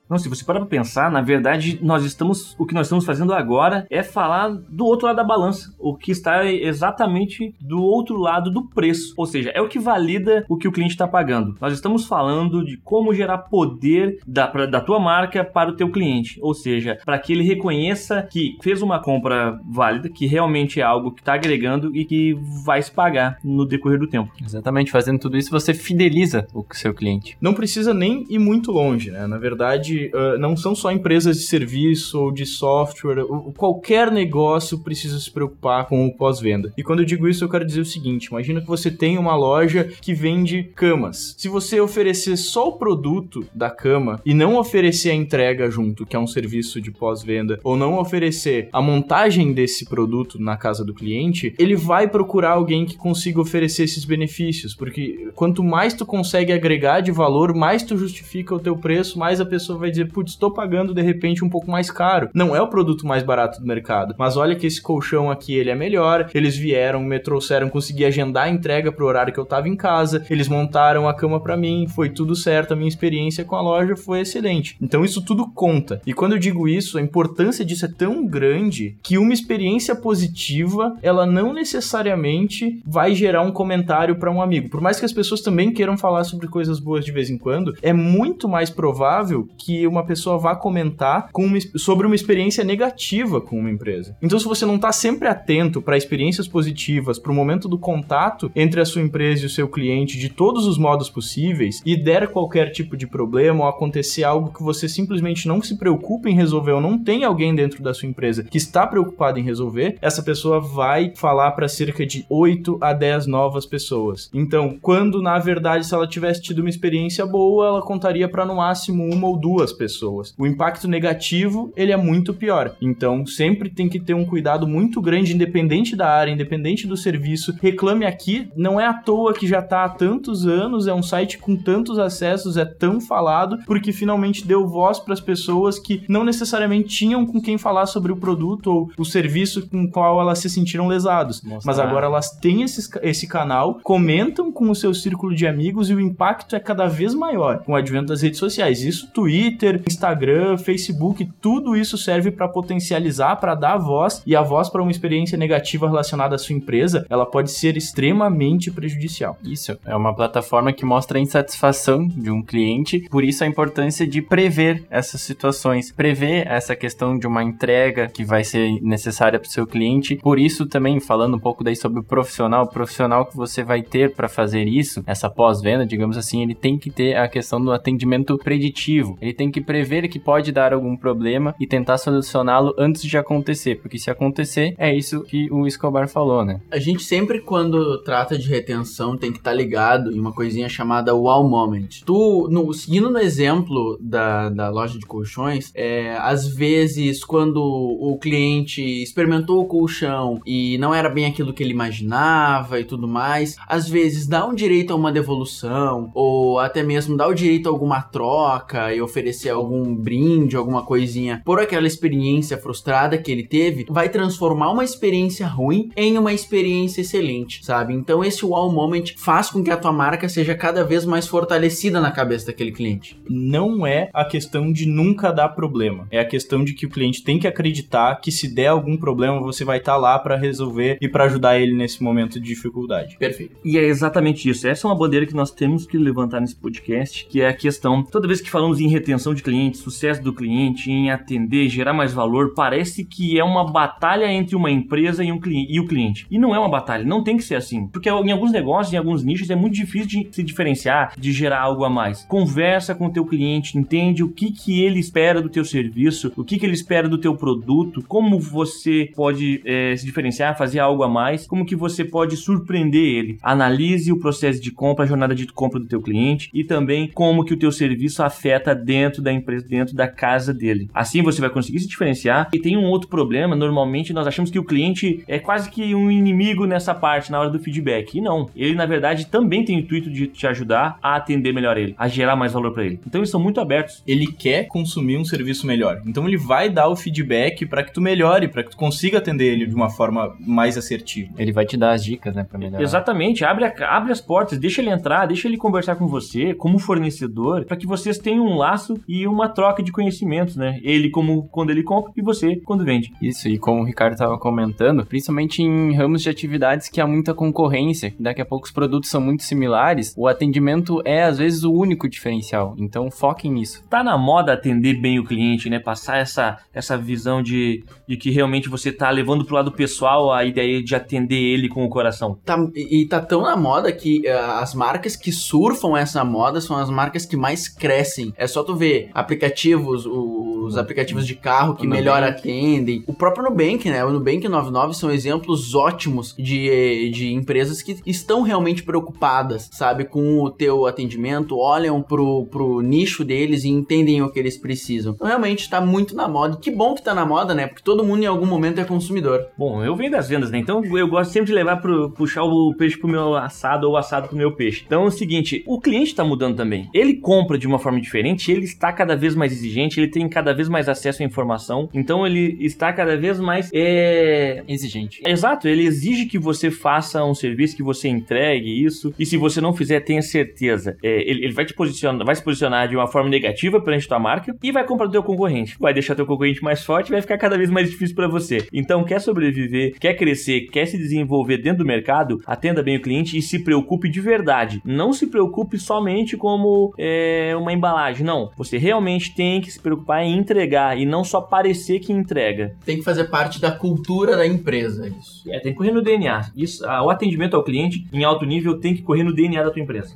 Não, 0.09 0.19
se 0.19 0.29
você 0.29 0.45
parar 0.45 0.59
pra 0.59 0.69
pensar, 0.69 1.11
na 1.11 1.21
verdade, 1.21 1.79
nós 1.81 2.03
estamos. 2.03 2.55
O 2.59 2.65
que 2.65 2.75
nós 2.75 2.85
estamos 2.85 3.05
fazendo 3.05 3.33
agora 3.33 3.87
é 3.89 4.03
falar 4.03 4.49
do 4.49 4.85
outro 4.85 5.07
lado 5.07 5.15
da 5.15 5.23
balança. 5.23 5.73
O 5.79 5.95
que 5.95 6.11
está 6.11 6.45
exatamente 6.45 7.55
do 7.59 7.81
outro 7.81 8.17
lado 8.17 8.51
do 8.51 8.67
preço. 8.67 9.13
Ou 9.17 9.25
seja, 9.25 9.49
é 9.49 9.61
o 9.61 9.67
que 9.67 9.79
valida 9.79 10.45
o 10.47 10.57
que 10.57 10.67
o 10.67 10.71
cliente 10.71 10.93
está 10.93 11.07
pagando. 11.07 11.55
Nós 11.59 11.73
estamos 11.73 12.05
falando 12.05 12.63
de 12.63 12.77
como 12.77 13.13
gerar 13.13 13.39
poder 13.39 14.19
da, 14.27 14.47
pra, 14.47 14.67
da 14.67 14.79
tua 14.79 14.99
marca 14.99 15.43
para 15.43 15.71
o 15.71 15.75
teu 15.75 15.89
cliente. 15.89 16.39
Ou 16.41 16.53
seja, 16.53 16.99
para 17.03 17.17
que 17.17 17.33
ele 17.33 17.43
reconheça 17.43 18.27
que 18.31 18.57
fez 18.61 18.81
uma 18.81 19.01
compra 19.01 19.59
válida, 19.67 20.09
que 20.09 20.27
realmente 20.27 20.79
é 20.79 20.83
algo 20.83 21.11
que 21.11 21.21
está 21.21 21.33
agregando 21.33 21.95
e 21.95 22.05
que 22.05 22.37
vai 22.63 22.81
se 22.81 22.91
pagar 22.91 23.39
no 23.43 23.65
decorrer 23.65 23.99
do 23.99 24.07
tempo. 24.07 24.31
Exatamente, 24.43 24.91
fazendo 24.91 25.19
tudo 25.19 25.37
isso, 25.37 25.49
você 25.49 25.73
fideliza 25.73 26.45
o 26.53 26.63
seu 26.73 26.93
cliente. 26.93 27.35
Não 27.41 27.53
precisa 27.53 27.93
nem 27.93 28.23
ir 28.29 28.39
muito 28.39 28.71
longe, 28.71 29.09
né? 29.09 29.25
Na 29.25 29.37
verdade 29.37 29.94
uh, 30.13 30.37
não 30.39 30.55
são 30.55 30.75
só 30.75 30.91
empresas 30.91 31.37
de 31.37 31.43
serviço 31.43 32.19
ou 32.19 32.31
de 32.31 32.45
software, 32.45 33.23
o, 33.23 33.51
qualquer 33.53 34.11
negócio 34.11 34.79
precisa 34.79 35.19
se 35.19 35.31
preocupar 35.31 35.85
com 35.85 36.05
o 36.05 36.13
pós-venda. 36.13 36.73
E 36.77 36.83
quando 36.83 36.99
eu 36.99 37.05
digo 37.05 37.27
isso, 37.27 37.43
eu 37.43 37.49
quero 37.49 37.65
dizer 37.65 37.81
o 37.81 37.85
seguinte: 37.85 38.25
imagina 38.25 38.61
que 38.61 38.67
você 38.67 38.91
tem 38.91 39.17
uma 39.17 39.35
loja 39.35 39.89
que 40.01 40.13
vende 40.13 40.63
camas. 40.75 41.35
Se 41.37 41.47
você 41.47 41.79
oferecer 41.79 42.37
só 42.37 42.69
o 42.69 42.77
produto 42.77 43.45
da 43.53 43.69
cama 43.69 44.21
e 44.25 44.33
não 44.33 44.57
oferecer 44.57 45.11
a 45.11 45.15
entrega 45.15 45.69
junto, 45.69 46.05
que 46.05 46.15
é 46.15 46.19
um 46.19 46.27
serviço 46.27 46.81
de 46.81 46.91
pós-venda, 46.91 47.59
ou 47.63 47.75
não 47.75 47.99
oferecer 47.99 48.69
a 48.71 48.81
montagem 48.81 49.53
desse 49.53 49.85
produto 49.85 50.39
na 50.39 50.57
casa 50.57 50.83
do 50.83 50.93
cliente, 50.93 51.53
ele 51.57 51.75
vai 51.75 52.07
procurar 52.07 52.51
alguém 52.51 52.85
que 52.85 52.97
consiga 52.97 53.41
oferecer 53.41 53.83
esses 53.83 54.05
benefícios, 54.05 54.73
porque 54.73 55.29
quanto 55.35 55.63
mais 55.63 55.93
tu 55.93 56.05
consegue 56.05 56.51
agregar 56.51 57.01
de 57.01 57.11
valor, 57.11 57.53
mais 57.53 57.83
tu 57.83 57.97
justifica 57.97 58.55
o 58.55 58.59
teu 58.59 58.75
preço, 58.77 59.17
mais 59.19 59.39
a 59.39 59.45
pessoa 59.45 59.77
vai 59.77 59.84
vai 59.85 59.91
dizer, 59.91 60.11
putz, 60.11 60.31
estou 60.31 60.51
pagando 60.51 60.93
de 60.93 61.01
repente 61.01 61.43
um 61.45 61.49
pouco 61.49 61.69
mais 61.69 61.91
caro. 61.91 62.29
Não 62.33 62.55
é 62.55 62.61
o 62.61 62.67
produto 62.67 63.05
mais 63.05 63.23
barato 63.23 63.61
do 63.61 63.67
mercado, 63.67 64.15
mas 64.17 64.35
olha 64.35 64.55
que 64.55 64.65
esse 64.65 64.81
colchão 64.81 65.29
aqui 65.29 65.53
ele 65.53 65.69
é 65.69 65.75
melhor. 65.75 66.29
Eles 66.33 66.57
vieram, 66.57 67.01
me 67.01 67.19
trouxeram, 67.19 67.69
consegui 67.69 68.05
agendar 68.05 68.45
a 68.45 68.49
entrega 68.49 68.91
pro 68.91 69.05
horário 69.05 69.33
que 69.33 69.39
eu 69.39 69.45
tava 69.45 69.69
em 69.69 69.75
casa. 69.75 70.25
Eles 70.29 70.47
montaram 70.47 71.07
a 71.07 71.13
cama 71.13 71.39
para 71.39 71.55
mim, 71.55 71.87
foi 71.87 72.09
tudo 72.09 72.35
certo. 72.35 72.73
A 72.73 72.75
minha 72.75 72.87
experiência 72.87 73.45
com 73.45 73.55
a 73.55 73.61
loja 73.61 73.95
foi 73.95 74.21
excelente. 74.21 74.75
Então 74.81 75.05
isso 75.05 75.21
tudo 75.23 75.49
conta. 75.53 76.01
E 76.05 76.13
quando 76.13 76.33
eu 76.33 76.39
digo 76.39 76.67
isso, 76.67 76.97
a 76.97 77.01
importância 77.01 77.63
disso 77.63 77.85
é 77.85 77.89
tão 77.89 78.25
grande 78.25 78.97
que 79.03 79.17
uma 79.17 79.33
experiência 79.33 79.95
positiva, 79.95 80.95
ela 81.01 81.25
não 81.25 81.53
necessariamente 81.53 82.81
vai 82.85 83.13
gerar 83.13 83.41
um 83.41 83.51
comentário 83.51 84.15
para 84.15 84.31
um 84.31 84.41
amigo. 84.41 84.69
Por 84.69 84.81
mais 84.81 84.99
que 84.99 85.05
as 85.05 85.13
pessoas 85.13 85.41
também 85.41 85.71
queiram 85.71 85.97
falar 85.97 86.23
sobre 86.23 86.47
coisas 86.47 86.79
boas 86.79 87.05
de 87.05 87.11
vez 87.11 87.29
em 87.29 87.37
quando, 87.37 87.75
é 87.81 87.93
muito 87.93 88.49
mais 88.49 88.69
provável 88.69 89.47
que 89.57 89.74
que 89.75 89.87
uma 89.87 90.05
pessoa 90.05 90.37
vá 90.37 90.55
comentar 90.55 91.29
uma, 91.35 91.57
sobre 91.75 92.07
uma 92.07 92.15
experiência 92.15 92.63
negativa 92.63 93.41
com 93.41 93.59
uma 93.59 93.69
empresa. 93.69 94.15
Então, 94.21 94.39
se 94.39 94.45
você 94.45 94.65
não 94.65 94.75
está 94.75 94.91
sempre 94.91 95.27
atento 95.27 95.81
para 95.81 95.97
experiências 95.97 96.47
positivas, 96.47 97.19
para 97.19 97.31
o 97.31 97.35
momento 97.35 97.67
do 97.67 97.77
contato 97.77 98.49
entre 98.55 98.79
a 98.79 98.85
sua 98.85 99.01
empresa 99.01 99.43
e 99.43 99.45
o 99.45 99.49
seu 99.49 99.67
cliente 99.67 100.17
de 100.17 100.29
todos 100.29 100.65
os 100.65 100.77
modos 100.77 101.09
possíveis 101.09 101.81
e 101.85 101.97
der 101.97 102.29
qualquer 102.29 102.71
tipo 102.71 102.95
de 102.95 103.05
problema 103.05 103.63
ou 103.63 103.69
acontecer 103.69 104.23
algo 104.23 104.53
que 104.53 104.63
você 104.63 104.87
simplesmente 104.87 105.47
não 105.47 105.61
se 105.61 105.77
preocupa 105.77 106.29
em 106.29 106.35
resolver 106.35 106.71
ou 106.71 106.81
não 106.81 106.97
tem 106.97 107.23
alguém 107.23 107.53
dentro 107.53 107.83
da 107.83 107.93
sua 107.93 108.07
empresa 108.07 108.43
que 108.43 108.57
está 108.57 108.87
preocupado 108.87 109.39
em 109.39 109.43
resolver, 109.43 109.97
essa 110.01 110.23
pessoa 110.23 110.59
vai 110.59 111.11
falar 111.15 111.51
para 111.51 111.67
cerca 111.67 112.05
de 112.05 112.25
8 112.29 112.77
a 112.79 112.93
10 112.93 113.27
novas 113.27 113.65
pessoas. 113.65 114.29
Então, 114.33 114.77
quando 114.81 115.21
na 115.21 115.37
verdade, 115.39 115.85
se 115.85 115.93
ela 115.93 116.07
tivesse 116.07 116.41
tido 116.41 116.59
uma 116.59 116.69
experiência 116.69 117.25
boa, 117.25 117.67
ela 117.67 117.81
contaria 117.81 118.29
para 118.29 118.45
no 118.45 118.55
máximo 118.55 119.03
uma 119.03 119.27
ou 119.27 119.37
duas 119.37 119.64
pessoas. 119.73 120.33
O 120.37 120.45
impacto 120.45 120.87
negativo, 120.87 121.71
ele 121.75 121.91
é 121.91 121.97
muito 121.97 122.33
pior. 122.33 122.75
Então, 122.81 123.25
sempre 123.25 123.69
tem 123.69 123.89
que 123.89 123.99
ter 123.99 124.13
um 124.13 124.25
cuidado 124.25 124.67
muito 124.67 125.01
grande, 125.01 125.33
independente 125.33 125.95
da 125.95 126.09
área, 126.09 126.31
independente 126.31 126.87
do 126.87 126.97
serviço. 126.97 127.55
Reclame 127.61 128.05
Aqui 128.05 128.49
não 128.55 128.79
é 128.79 128.85
à 128.85 128.93
toa 128.93 129.33
que 129.33 129.47
já 129.47 129.59
está 129.59 129.83
há 129.83 129.89
tantos 129.89 130.45
anos, 130.45 130.87
é 130.87 130.93
um 130.93 131.03
site 131.03 131.37
com 131.37 131.55
tantos 131.55 131.99
acessos, 131.99 132.57
é 132.57 132.65
tão 132.65 133.01
falado, 133.01 133.57
porque 133.65 133.91
finalmente 133.91 134.45
deu 134.45 134.67
voz 134.67 134.99
para 134.99 135.13
as 135.13 135.21
pessoas 135.21 135.79
que 135.79 136.03
não 136.07 136.23
necessariamente 136.23 136.89
tinham 136.89 137.25
com 137.25 137.41
quem 137.41 137.57
falar 137.57 137.85
sobre 137.85 138.11
o 138.11 138.17
produto 138.17 138.67
ou 138.67 138.91
o 138.97 139.05
serviço 139.05 139.67
com 139.67 139.83
o 139.83 139.89
qual 139.89 140.19
elas 140.19 140.39
se 140.39 140.49
sentiram 140.49 140.87
lesados. 140.87 141.43
Nossa, 141.43 141.65
Mas 141.65 141.79
agora 141.79 142.05
elas 142.05 142.31
têm 142.31 142.63
esse, 142.63 142.89
esse 143.01 143.27
canal, 143.27 143.79
comentam 143.83 144.51
com 144.51 144.69
o 144.69 144.75
seu 144.75 144.93
círculo 144.93 145.35
de 145.35 145.47
amigos 145.47 145.89
e 145.89 145.93
o 145.93 145.99
impacto 145.99 146.55
é 146.55 146.59
cada 146.59 146.87
vez 146.87 147.13
maior 147.13 147.59
com 147.63 147.73
o 147.73 147.75
advento 147.75 148.07
das 148.07 148.21
redes 148.21 148.39
sociais. 148.39 148.83
Isso 148.83 149.09
Twitter, 149.11 149.54
Twitter, 149.55 149.81
Instagram, 149.87 150.57
Facebook, 150.57 151.27
tudo 151.41 151.75
isso 151.75 151.97
serve 151.97 152.29
para 152.29 152.47
potencializar, 152.47 153.37
para 153.37 153.55
dar 153.55 153.77
voz 153.77 154.21
e 154.25 154.35
a 154.35 154.41
voz 154.41 154.69
para 154.69 154.81
uma 154.81 154.91
experiência 154.91 155.37
negativa 155.37 155.87
relacionada 155.87 156.35
à 156.35 156.37
sua 156.37 156.55
empresa, 156.55 157.05
ela 157.09 157.25
pode 157.25 157.51
ser 157.51 157.77
extremamente 157.77 158.69
prejudicial. 158.69 159.37
Isso 159.43 159.77
é 159.85 159.95
uma 159.95 160.13
plataforma 160.13 160.73
que 160.73 160.85
mostra 160.85 161.17
a 161.17 161.21
insatisfação 161.21 162.05
de 162.07 162.29
um 162.29 162.43
cliente, 162.43 163.07
por 163.09 163.23
isso 163.23 163.43
a 163.43 163.47
importância 163.47 164.05
de 164.05 164.21
prever 164.21 164.83
essas 164.89 165.21
situações, 165.21 165.91
prever 165.91 166.45
essa 166.47 166.75
questão 166.75 167.17
de 167.17 167.25
uma 167.25 167.43
entrega 167.43 168.07
que 168.07 168.25
vai 168.25 168.43
ser 168.43 168.81
necessária 168.81 169.39
para 169.39 169.47
o 169.47 169.51
seu 169.51 169.65
cliente. 169.65 170.17
Por 170.17 170.37
isso 170.37 170.65
também 170.65 170.99
falando 170.99 171.37
um 171.37 171.39
pouco 171.39 171.63
daí 171.63 171.75
sobre 171.75 171.99
o 171.99 172.03
profissional, 172.03 172.65
o 172.65 172.69
profissional 172.69 173.25
que 173.25 173.37
você 173.37 173.63
vai 173.63 173.81
ter 173.81 174.13
para 174.13 174.27
fazer 174.27 174.67
isso, 174.67 175.01
essa 175.07 175.29
pós-venda, 175.29 175.85
digamos 175.85 176.17
assim, 176.17 176.41
ele 176.41 176.55
tem 176.55 176.77
que 176.77 176.89
ter 176.89 177.15
a 177.15 177.27
questão 177.27 177.63
do 177.63 177.71
atendimento 177.71 178.37
preditivo. 178.37 179.17
Ele 179.21 179.33
tem 179.33 179.44
que 179.51 179.61
prever 179.61 180.07
que 180.07 180.19
pode 180.19 180.51
dar 180.51 180.73
algum 180.73 180.95
problema 180.95 181.55
e 181.59 181.67
tentar 181.67 181.97
solucioná-lo 181.97 182.73
antes 182.77 183.01
de 183.03 183.17
acontecer, 183.17 183.75
porque 183.81 183.97
se 183.97 184.09
acontecer, 184.09 184.75
é 184.77 184.95
isso 184.95 185.23
que 185.23 185.51
o 185.51 185.65
Escobar 185.67 186.07
falou, 186.07 186.43
né? 186.43 186.61
A 186.71 186.79
gente 186.79 187.03
sempre, 187.03 187.39
quando 187.39 188.01
trata 188.03 188.37
de 188.37 188.47
retenção, 188.47 189.17
tem 189.17 189.31
que 189.31 189.37
estar 189.37 189.51
tá 189.51 189.55
ligado 189.55 190.11
em 190.11 190.19
uma 190.19 190.33
coisinha 190.33 190.69
chamada 190.69 191.13
wow 191.13 191.47
moment. 191.47 192.01
Tu, 192.05 192.47
no, 192.51 192.73
seguindo 192.73 193.09
no 193.09 193.19
exemplo 193.19 193.97
da, 194.01 194.49
da 194.49 194.69
loja 194.69 194.97
de 194.97 195.05
colchões, 195.05 195.71
é, 195.73 196.17
às 196.19 196.47
vezes, 196.47 197.23
quando 197.23 197.61
o 197.61 198.17
cliente 198.19 198.81
experimentou 198.81 199.61
o 199.61 199.65
colchão 199.65 200.41
e 200.45 200.77
não 200.77 200.93
era 200.93 201.09
bem 201.09 201.25
aquilo 201.25 201.53
que 201.53 201.63
ele 201.63 201.71
imaginava 201.71 202.79
e 202.79 202.83
tudo 202.83 203.07
mais, 203.07 203.55
às 203.67 203.87
vezes 203.87 204.27
dá 204.27 204.45
um 204.45 204.53
direito 204.53 204.93
a 204.93 204.95
uma 204.95 205.11
devolução, 205.11 206.11
ou 206.13 206.59
até 206.59 206.83
mesmo 206.83 207.17
dá 207.17 207.27
o 207.27 207.33
direito 207.33 207.67
a 207.67 207.71
alguma 207.71 208.01
troca 208.01 208.93
e 208.93 209.01
oferecer 209.01 209.34
algum 209.49 209.95
brinde, 209.95 210.55
alguma 210.55 210.85
coisinha 210.85 211.41
por 211.43 211.59
aquela 211.59 211.87
experiência 211.87 212.57
frustrada 212.57 213.17
que 213.17 213.31
ele 213.31 213.43
teve, 213.43 213.85
vai 213.89 214.09
transformar 214.09 214.71
uma 214.71 214.83
experiência 214.83 215.47
ruim 215.47 215.89
em 215.95 216.17
uma 216.17 216.33
experiência 216.33 217.01
excelente, 217.01 217.65
sabe? 217.65 217.93
Então 217.93 218.23
esse 218.23 218.45
wow 218.45 218.71
moment 218.71 219.13
faz 219.17 219.49
com 219.49 219.63
que 219.63 219.71
a 219.71 219.77
tua 219.77 219.91
marca 219.91 220.27
seja 220.29 220.55
cada 220.55 220.83
vez 220.83 221.05
mais 221.05 221.27
fortalecida 221.27 221.99
na 221.99 222.11
cabeça 222.11 222.47
daquele 222.47 222.71
cliente. 222.71 223.19
Não 223.29 223.85
é 223.85 224.09
a 224.13 224.25
questão 224.25 224.71
de 224.71 224.85
nunca 224.85 225.31
dar 225.31 225.49
problema, 225.49 226.07
é 226.11 226.19
a 226.19 226.25
questão 226.25 226.63
de 226.63 226.73
que 226.73 226.85
o 226.85 226.89
cliente 226.89 227.23
tem 227.23 227.39
que 227.39 227.47
acreditar 227.47 228.19
que 228.21 228.31
se 228.31 228.53
der 228.53 228.67
algum 228.67 228.97
problema 228.97 229.41
você 229.41 229.63
vai 229.63 229.77
estar 229.77 229.93
tá 229.93 229.97
lá 229.97 230.19
para 230.19 230.35
resolver 230.35 230.97
e 231.01 231.07
para 231.07 231.25
ajudar 231.25 231.59
ele 231.59 231.75
nesse 231.75 232.01
momento 232.01 232.39
de 232.39 232.45
dificuldade. 232.47 233.17
Perfeito. 233.17 233.55
E 233.63 233.77
é 233.77 233.83
exatamente 233.83 234.49
isso. 234.49 234.67
Essa 234.67 234.87
é 234.87 234.89
uma 234.89 234.97
bandeira 234.97 235.25
que 235.25 235.33
nós 235.33 235.51
temos 235.51 235.85
que 235.85 235.97
levantar 235.97 236.39
nesse 236.39 236.55
podcast, 236.55 237.25
que 237.27 237.41
é 237.41 237.47
a 237.47 237.53
questão, 237.53 238.03
toda 238.03 238.27
vez 238.27 238.41
que 238.41 238.49
falamos 238.49 238.79
em 238.79 238.87
retenção 238.87 239.24
de 239.33 239.43
clientes, 239.43 239.81
sucesso 239.81 240.21
do 240.21 240.33
cliente, 240.33 240.91
em 240.91 241.11
atender, 241.11 241.69
gerar 241.69 241.93
mais 241.93 242.13
valor, 242.13 242.53
parece 242.53 243.03
que 243.05 243.39
é 243.39 243.43
uma 243.43 243.71
batalha 243.71 244.31
entre 244.31 244.55
uma 244.55 244.71
empresa 244.71 245.23
e, 245.23 245.31
um 245.31 245.39
cliente, 245.39 245.73
e 245.73 245.79
o 245.79 245.87
cliente. 245.87 246.27
E 246.29 246.37
não 246.37 246.53
é 246.53 246.59
uma 246.59 246.69
batalha, 246.69 247.03
não 247.03 247.23
tem 247.23 247.37
que 247.37 247.43
ser 247.43 247.55
assim. 247.55 247.87
Porque 247.87 248.09
em 248.09 248.31
alguns 248.31 248.51
negócios, 248.51 248.93
em 248.93 248.97
alguns 248.97 249.23
nichos, 249.23 249.49
é 249.49 249.55
muito 249.55 249.75
difícil 249.75 250.07
de 250.07 250.27
se 250.31 250.43
diferenciar, 250.43 251.13
de 251.17 251.31
gerar 251.31 251.61
algo 251.61 251.83
a 251.83 251.89
mais. 251.89 252.23
Conversa 252.25 252.95
com 252.95 253.07
o 253.07 253.11
teu 253.11 253.25
cliente, 253.25 253.77
entende 253.77 254.23
o 254.23 254.29
que, 254.29 254.51
que 254.51 254.81
ele 254.81 254.99
espera 254.99 255.41
do 255.41 255.49
teu 255.49 255.65
serviço, 255.65 256.31
o 256.35 256.43
que, 256.43 256.57
que 256.57 256.65
ele 256.65 256.73
espera 256.73 257.07
do 257.07 257.17
teu 257.17 257.35
produto, 257.35 258.03
como 258.07 258.39
você 258.39 259.09
pode 259.15 259.61
é, 259.65 259.95
se 259.95 260.05
diferenciar, 260.05 260.57
fazer 260.57 260.79
algo 260.79 261.03
a 261.03 261.09
mais, 261.09 261.47
como 261.47 261.65
que 261.65 261.75
você 261.75 262.03
pode 262.03 262.35
surpreender 262.35 263.01
ele. 263.01 263.37
Analise 263.41 264.11
o 264.11 264.19
processo 264.19 264.61
de 264.61 264.71
compra, 264.71 265.05
a 265.05 265.07
jornada 265.07 265.35
de 265.35 265.47
compra 265.47 265.79
do 265.79 265.87
teu 265.87 266.01
cliente 266.01 266.49
e 266.53 266.63
também 266.63 267.09
como 267.13 267.43
que 267.43 267.53
o 267.53 267.57
teu 267.57 267.71
serviço 267.71 268.23
afeta 268.23 268.75
dentro 268.75 269.04
da 269.21 269.31
empresa, 269.31 269.65
dentro 269.67 269.95
da 269.95 270.07
casa 270.07 270.53
dele. 270.53 270.89
Assim 270.93 271.21
você 271.21 271.41
vai 271.41 271.49
conseguir 271.49 271.79
se 271.79 271.87
diferenciar. 271.87 272.49
E 272.53 272.59
tem 272.59 272.77
um 272.77 272.85
outro 272.85 273.09
problema, 273.09 273.55
normalmente 273.55 274.13
nós 274.13 274.27
achamos 274.27 274.49
que 274.49 274.59
o 274.59 274.63
cliente 274.63 275.23
é 275.27 275.39
quase 275.39 275.69
que 275.69 275.93
um 275.95 276.11
inimigo 276.11 276.65
nessa 276.65 276.93
parte, 276.93 277.31
na 277.31 277.39
hora 277.39 277.49
do 277.49 277.59
feedback. 277.59 278.17
E 278.17 278.21
não, 278.21 278.49
ele 278.55 278.75
na 278.75 278.85
verdade 278.85 279.27
também 279.27 279.63
tem 279.63 279.77
o 279.77 279.79
intuito 279.79 280.09
de 280.09 280.27
te 280.27 280.47
ajudar 280.47 280.97
a 281.01 281.15
atender 281.15 281.53
melhor 281.53 281.77
ele, 281.77 281.95
a 281.97 282.07
gerar 282.07 282.35
mais 282.35 282.53
valor 282.53 282.73
para 282.73 282.85
ele. 282.85 282.99
Então 283.05 283.19
eles 283.19 283.29
são 283.29 283.39
muito 283.39 283.59
abertos. 283.59 284.03
Ele 284.07 284.27
quer 284.27 284.67
consumir 284.67 285.17
um 285.17 285.25
serviço 285.25 285.65
melhor. 285.65 286.01
Então 286.05 286.27
ele 286.27 286.37
vai 286.37 286.69
dar 286.69 286.87
o 286.87 286.95
feedback 286.95 287.65
para 287.65 287.83
que 287.83 287.93
tu 287.93 288.01
melhore, 288.01 288.47
para 288.47 288.63
que 288.63 288.71
tu 288.71 288.77
consiga 288.77 289.17
atender 289.17 289.45
ele 289.45 289.65
de 289.65 289.75
uma 289.75 289.89
forma 289.89 290.35
mais 290.39 290.77
assertiva. 290.77 291.33
Ele 291.37 291.51
vai 291.51 291.65
te 291.65 291.77
dar 291.77 291.91
as 291.91 292.03
dicas, 292.03 292.35
né, 292.35 292.43
para 292.43 292.57
melhorar. 292.57 292.81
Exatamente, 292.81 293.43
abre, 293.43 293.65
a, 293.65 293.73
abre 293.89 294.11
as 294.11 294.21
portas, 294.21 294.57
deixa 294.57 294.81
ele 294.81 294.89
entrar, 294.89 295.25
deixa 295.25 295.47
ele 295.47 295.57
conversar 295.57 295.95
com 295.95 296.07
você 296.07 296.53
como 296.53 296.79
fornecedor, 296.79 297.65
para 297.65 297.77
que 297.77 297.87
vocês 297.87 298.17
tenham 298.17 298.45
um 298.45 298.57
laço 298.57 298.94
e 299.07 299.27
uma 299.27 299.49
troca 299.49 299.81
de 299.81 299.91
conhecimentos, 299.91 300.55
né? 300.55 300.79
Ele 300.83 301.09
como 301.09 301.47
quando 301.49 301.69
ele 301.69 301.83
compra 301.83 302.11
e 302.15 302.21
você 302.21 302.55
quando 302.57 302.83
vende. 302.83 303.11
Isso, 303.21 303.47
e 303.47 303.57
como 303.57 303.81
o 303.81 303.85
Ricardo 303.85 304.13
estava 304.13 304.37
comentando, 304.37 305.05
principalmente 305.05 305.61
em 305.61 305.93
ramos 305.95 306.21
de 306.21 306.29
atividades 306.29 306.89
que 306.89 307.01
há 307.01 307.07
muita 307.07 307.33
concorrência, 307.33 308.13
daqui 308.19 308.41
a 308.41 308.45
pouco 308.45 308.65
os 308.65 308.71
produtos 308.71 309.09
são 309.09 309.21
muito 309.21 309.43
similares, 309.43 310.13
o 310.17 310.27
atendimento 310.27 311.01
é 311.05 311.23
às 311.23 311.37
vezes 311.37 311.63
o 311.63 311.73
único 311.73 312.07
diferencial. 312.09 312.75
Então 312.77 313.09
foquem 313.09 313.51
nisso. 313.51 313.83
Tá 313.89 314.03
na 314.03 314.17
moda 314.17 314.53
atender 314.53 314.99
bem 314.99 315.19
o 315.19 315.23
cliente, 315.23 315.69
né? 315.69 315.79
Passar 315.79 316.17
essa, 316.17 316.57
essa 316.73 316.97
visão 316.97 317.41
de, 317.41 317.83
de 318.07 318.17
que 318.17 318.29
realmente 318.29 318.69
você 318.69 318.91
tá 318.91 319.09
levando 319.09 319.45
pro 319.45 319.55
lado 319.55 319.71
pessoal 319.71 320.31
a 320.31 320.43
ideia 320.45 320.83
de 320.83 320.95
atender 320.95 321.35
ele 321.35 321.69
com 321.69 321.85
o 321.85 321.89
coração. 321.89 322.37
Tá, 322.45 322.57
e 322.75 323.05
tá 323.05 323.19
tão 323.19 323.41
na 323.41 323.55
moda 323.55 323.91
que 323.91 324.21
uh, 324.27 324.59
as 324.59 324.73
marcas 324.73 325.15
que 325.15 325.31
surfam 325.31 325.97
essa 325.97 326.23
moda 326.23 326.61
são 326.61 326.77
as 326.77 326.89
marcas 326.89 327.25
que 327.25 327.37
mais 327.37 327.67
crescem. 327.67 328.33
É 328.37 328.47
só 328.47 328.63
tu 328.63 328.75
ver 328.75 328.84
aplicativos, 329.13 330.05
os 330.05 330.77
aplicativos 330.77 331.25
de 331.25 331.35
carro 331.35 331.75
que 331.75 331.87
melhor 331.87 332.23
atendem. 332.23 333.03
O 333.07 333.13
próprio 333.13 333.43
Nubank, 333.43 333.89
né? 333.89 334.03
O 334.03 334.11
Nubank 334.11 334.47
99 334.47 334.93
são 334.93 335.11
exemplos 335.11 335.75
ótimos 335.75 336.33
de, 336.37 337.09
de 337.11 337.33
empresas 337.33 337.81
que 337.81 337.97
estão 338.05 338.41
realmente 338.41 338.83
preocupadas, 338.83 339.69
sabe, 339.71 340.05
com 340.05 340.41
o 340.41 340.49
teu 340.49 340.85
atendimento, 340.85 341.57
olham 341.57 342.01
pro, 342.01 342.45
pro 342.45 342.81
nicho 342.81 343.23
deles 343.23 343.63
e 343.63 343.69
entendem 343.69 344.21
o 344.21 344.29
que 344.29 344.39
eles 344.39 344.57
precisam. 344.57 345.13
Então, 345.13 345.27
realmente 345.27 345.69
tá 345.69 345.79
muito 345.81 346.15
na 346.15 346.27
moda. 346.27 346.57
Que 346.57 346.71
bom 346.71 346.95
que 346.95 347.03
tá 347.03 347.13
na 347.13 347.25
moda, 347.25 347.53
né? 347.53 347.67
Porque 347.67 347.83
todo 347.83 348.03
mundo 348.03 348.23
em 348.23 348.27
algum 348.27 348.45
momento 348.45 348.79
é 348.79 348.83
consumidor. 348.83 349.47
Bom, 349.57 349.83
eu 349.83 349.95
venho 349.95 350.11
das 350.11 350.27
vendas, 350.27 350.51
né? 350.51 350.57
Então 350.57 350.83
eu 350.83 351.07
gosto 351.07 351.31
sempre 351.31 351.47
de 351.47 351.53
levar 351.53 351.77
pro 351.77 352.09
puxar 352.11 352.43
o 352.43 352.73
peixe 352.75 352.97
pro 352.97 353.07
meu 353.07 353.35
assado 353.35 353.87
ou 353.87 353.93
o 353.93 353.97
assado 353.97 354.27
pro 354.27 354.37
meu 354.37 354.51
peixe. 354.51 354.83
Então 354.85 355.03
é 355.03 355.07
o 355.07 355.11
seguinte, 355.11 355.63
o 355.67 355.79
cliente 355.79 356.15
tá 356.15 356.23
mudando 356.23 356.55
também. 356.55 356.89
Ele 356.93 357.15
compra 357.15 357.57
de 357.57 357.67
uma 357.67 357.79
forma 357.79 357.99
diferente, 357.99 358.51
ele 358.51 358.65
está 358.75 358.91
cada 358.91 359.15
vez 359.15 359.35
mais 359.35 359.51
exigente, 359.51 359.99
ele 359.99 360.09
tem 360.09 360.27
cada 360.29 360.53
vez 360.53 360.69
mais 360.69 360.87
acesso 360.87 361.23
à 361.23 361.25
informação. 361.25 361.89
Então 361.93 362.25
ele 362.25 362.57
está 362.59 362.93
cada 362.93 363.17
vez 363.17 363.39
mais 363.39 363.69
é... 363.73 364.63
exigente. 364.67 365.21
Exato, 365.25 365.67
ele 365.67 365.83
exige 365.83 366.25
que 366.25 366.37
você 366.37 366.69
faça 366.69 367.23
um 367.23 367.33
serviço, 367.33 367.75
que 367.75 367.83
você 367.83 368.07
entregue 368.07 368.83
isso. 368.83 369.13
E 369.17 369.25
se 369.25 369.37
você 369.37 369.59
não 369.59 369.73
fizer, 369.73 370.01
tenha 370.01 370.21
certeza. 370.21 370.97
É, 371.01 371.21
ele, 371.29 371.45
ele, 371.45 371.53
vai 371.53 371.65
te 371.65 371.73
posicionar, 371.73 372.25
vai 372.25 372.35
se 372.35 372.43
posicionar 372.43 372.87
de 372.87 372.95
uma 372.95 373.07
forma 373.07 373.29
negativa 373.29 373.81
perante 373.81 374.07
tua 374.07 374.19
marca 374.19 374.55
e 374.61 374.71
vai 374.71 374.85
comprar 374.85 375.07
do 375.07 375.11
teu 375.11 375.23
concorrente. 375.23 375.77
Vai 375.79 375.93
deixar 375.93 376.15
teu 376.15 376.25
concorrente 376.25 376.63
mais 376.63 376.83
forte, 376.83 377.11
vai 377.11 377.21
ficar 377.21 377.37
cada 377.37 377.57
vez 377.57 377.69
mais 377.69 377.89
difícil 377.89 378.15
para 378.15 378.27
você. 378.27 378.67
Então, 378.73 379.03
quer 379.03 379.21
sobreviver, 379.21 379.95
quer 379.99 380.13
crescer, 380.15 380.67
quer 380.71 380.85
se 380.85 380.97
desenvolver 380.97 381.57
dentro 381.57 381.79
do 381.79 381.85
mercado, 381.85 382.41
atenda 382.45 382.83
bem 382.83 382.97
o 382.97 383.01
cliente 383.01 383.37
e 383.37 383.41
se 383.41 383.63
preocupe 383.63 384.09
de 384.09 384.19
verdade. 384.19 384.81
Não 384.83 385.13
se 385.13 385.27
preocupe 385.27 385.77
somente 385.77 386.35
como 386.35 386.93
é, 386.97 387.55
uma 387.57 387.71
embalagem. 387.71 388.25
Não, 388.25 388.51
você 388.57 388.64
realmente 388.71 389.33
tem 389.33 389.61
que 389.61 389.71
se 389.71 389.79
preocupar 389.79 390.23
em 390.23 390.37
entregar 390.37 390.97
e 390.97 391.05
não 391.05 391.23
só 391.23 391.41
parecer 391.41 391.99
que 391.99 392.11
entrega. 392.11 392.75
Tem 392.85 392.97
que 392.97 393.03
fazer 393.03 393.25
parte 393.25 393.59
da 393.59 393.71
cultura 393.71 394.35
da 394.35 394.45
empresa 394.45 395.07
isso. 395.07 395.43
É, 395.49 395.59
tem 395.59 395.71
que 395.71 395.77
correr 395.77 395.91
no 395.91 396.01
DNA. 396.01 396.51
Isso, 396.55 396.85
o 396.85 397.09
atendimento 397.09 397.55
ao 397.55 397.63
cliente 397.63 398.05
em 398.11 398.23
alto 398.23 398.45
nível 398.45 398.79
tem 398.79 398.95
que 398.95 399.01
correr 399.01 399.23
no 399.23 399.33
DNA 399.33 399.63
da 399.63 399.71
tua 399.71 399.81
empresa. 399.81 400.15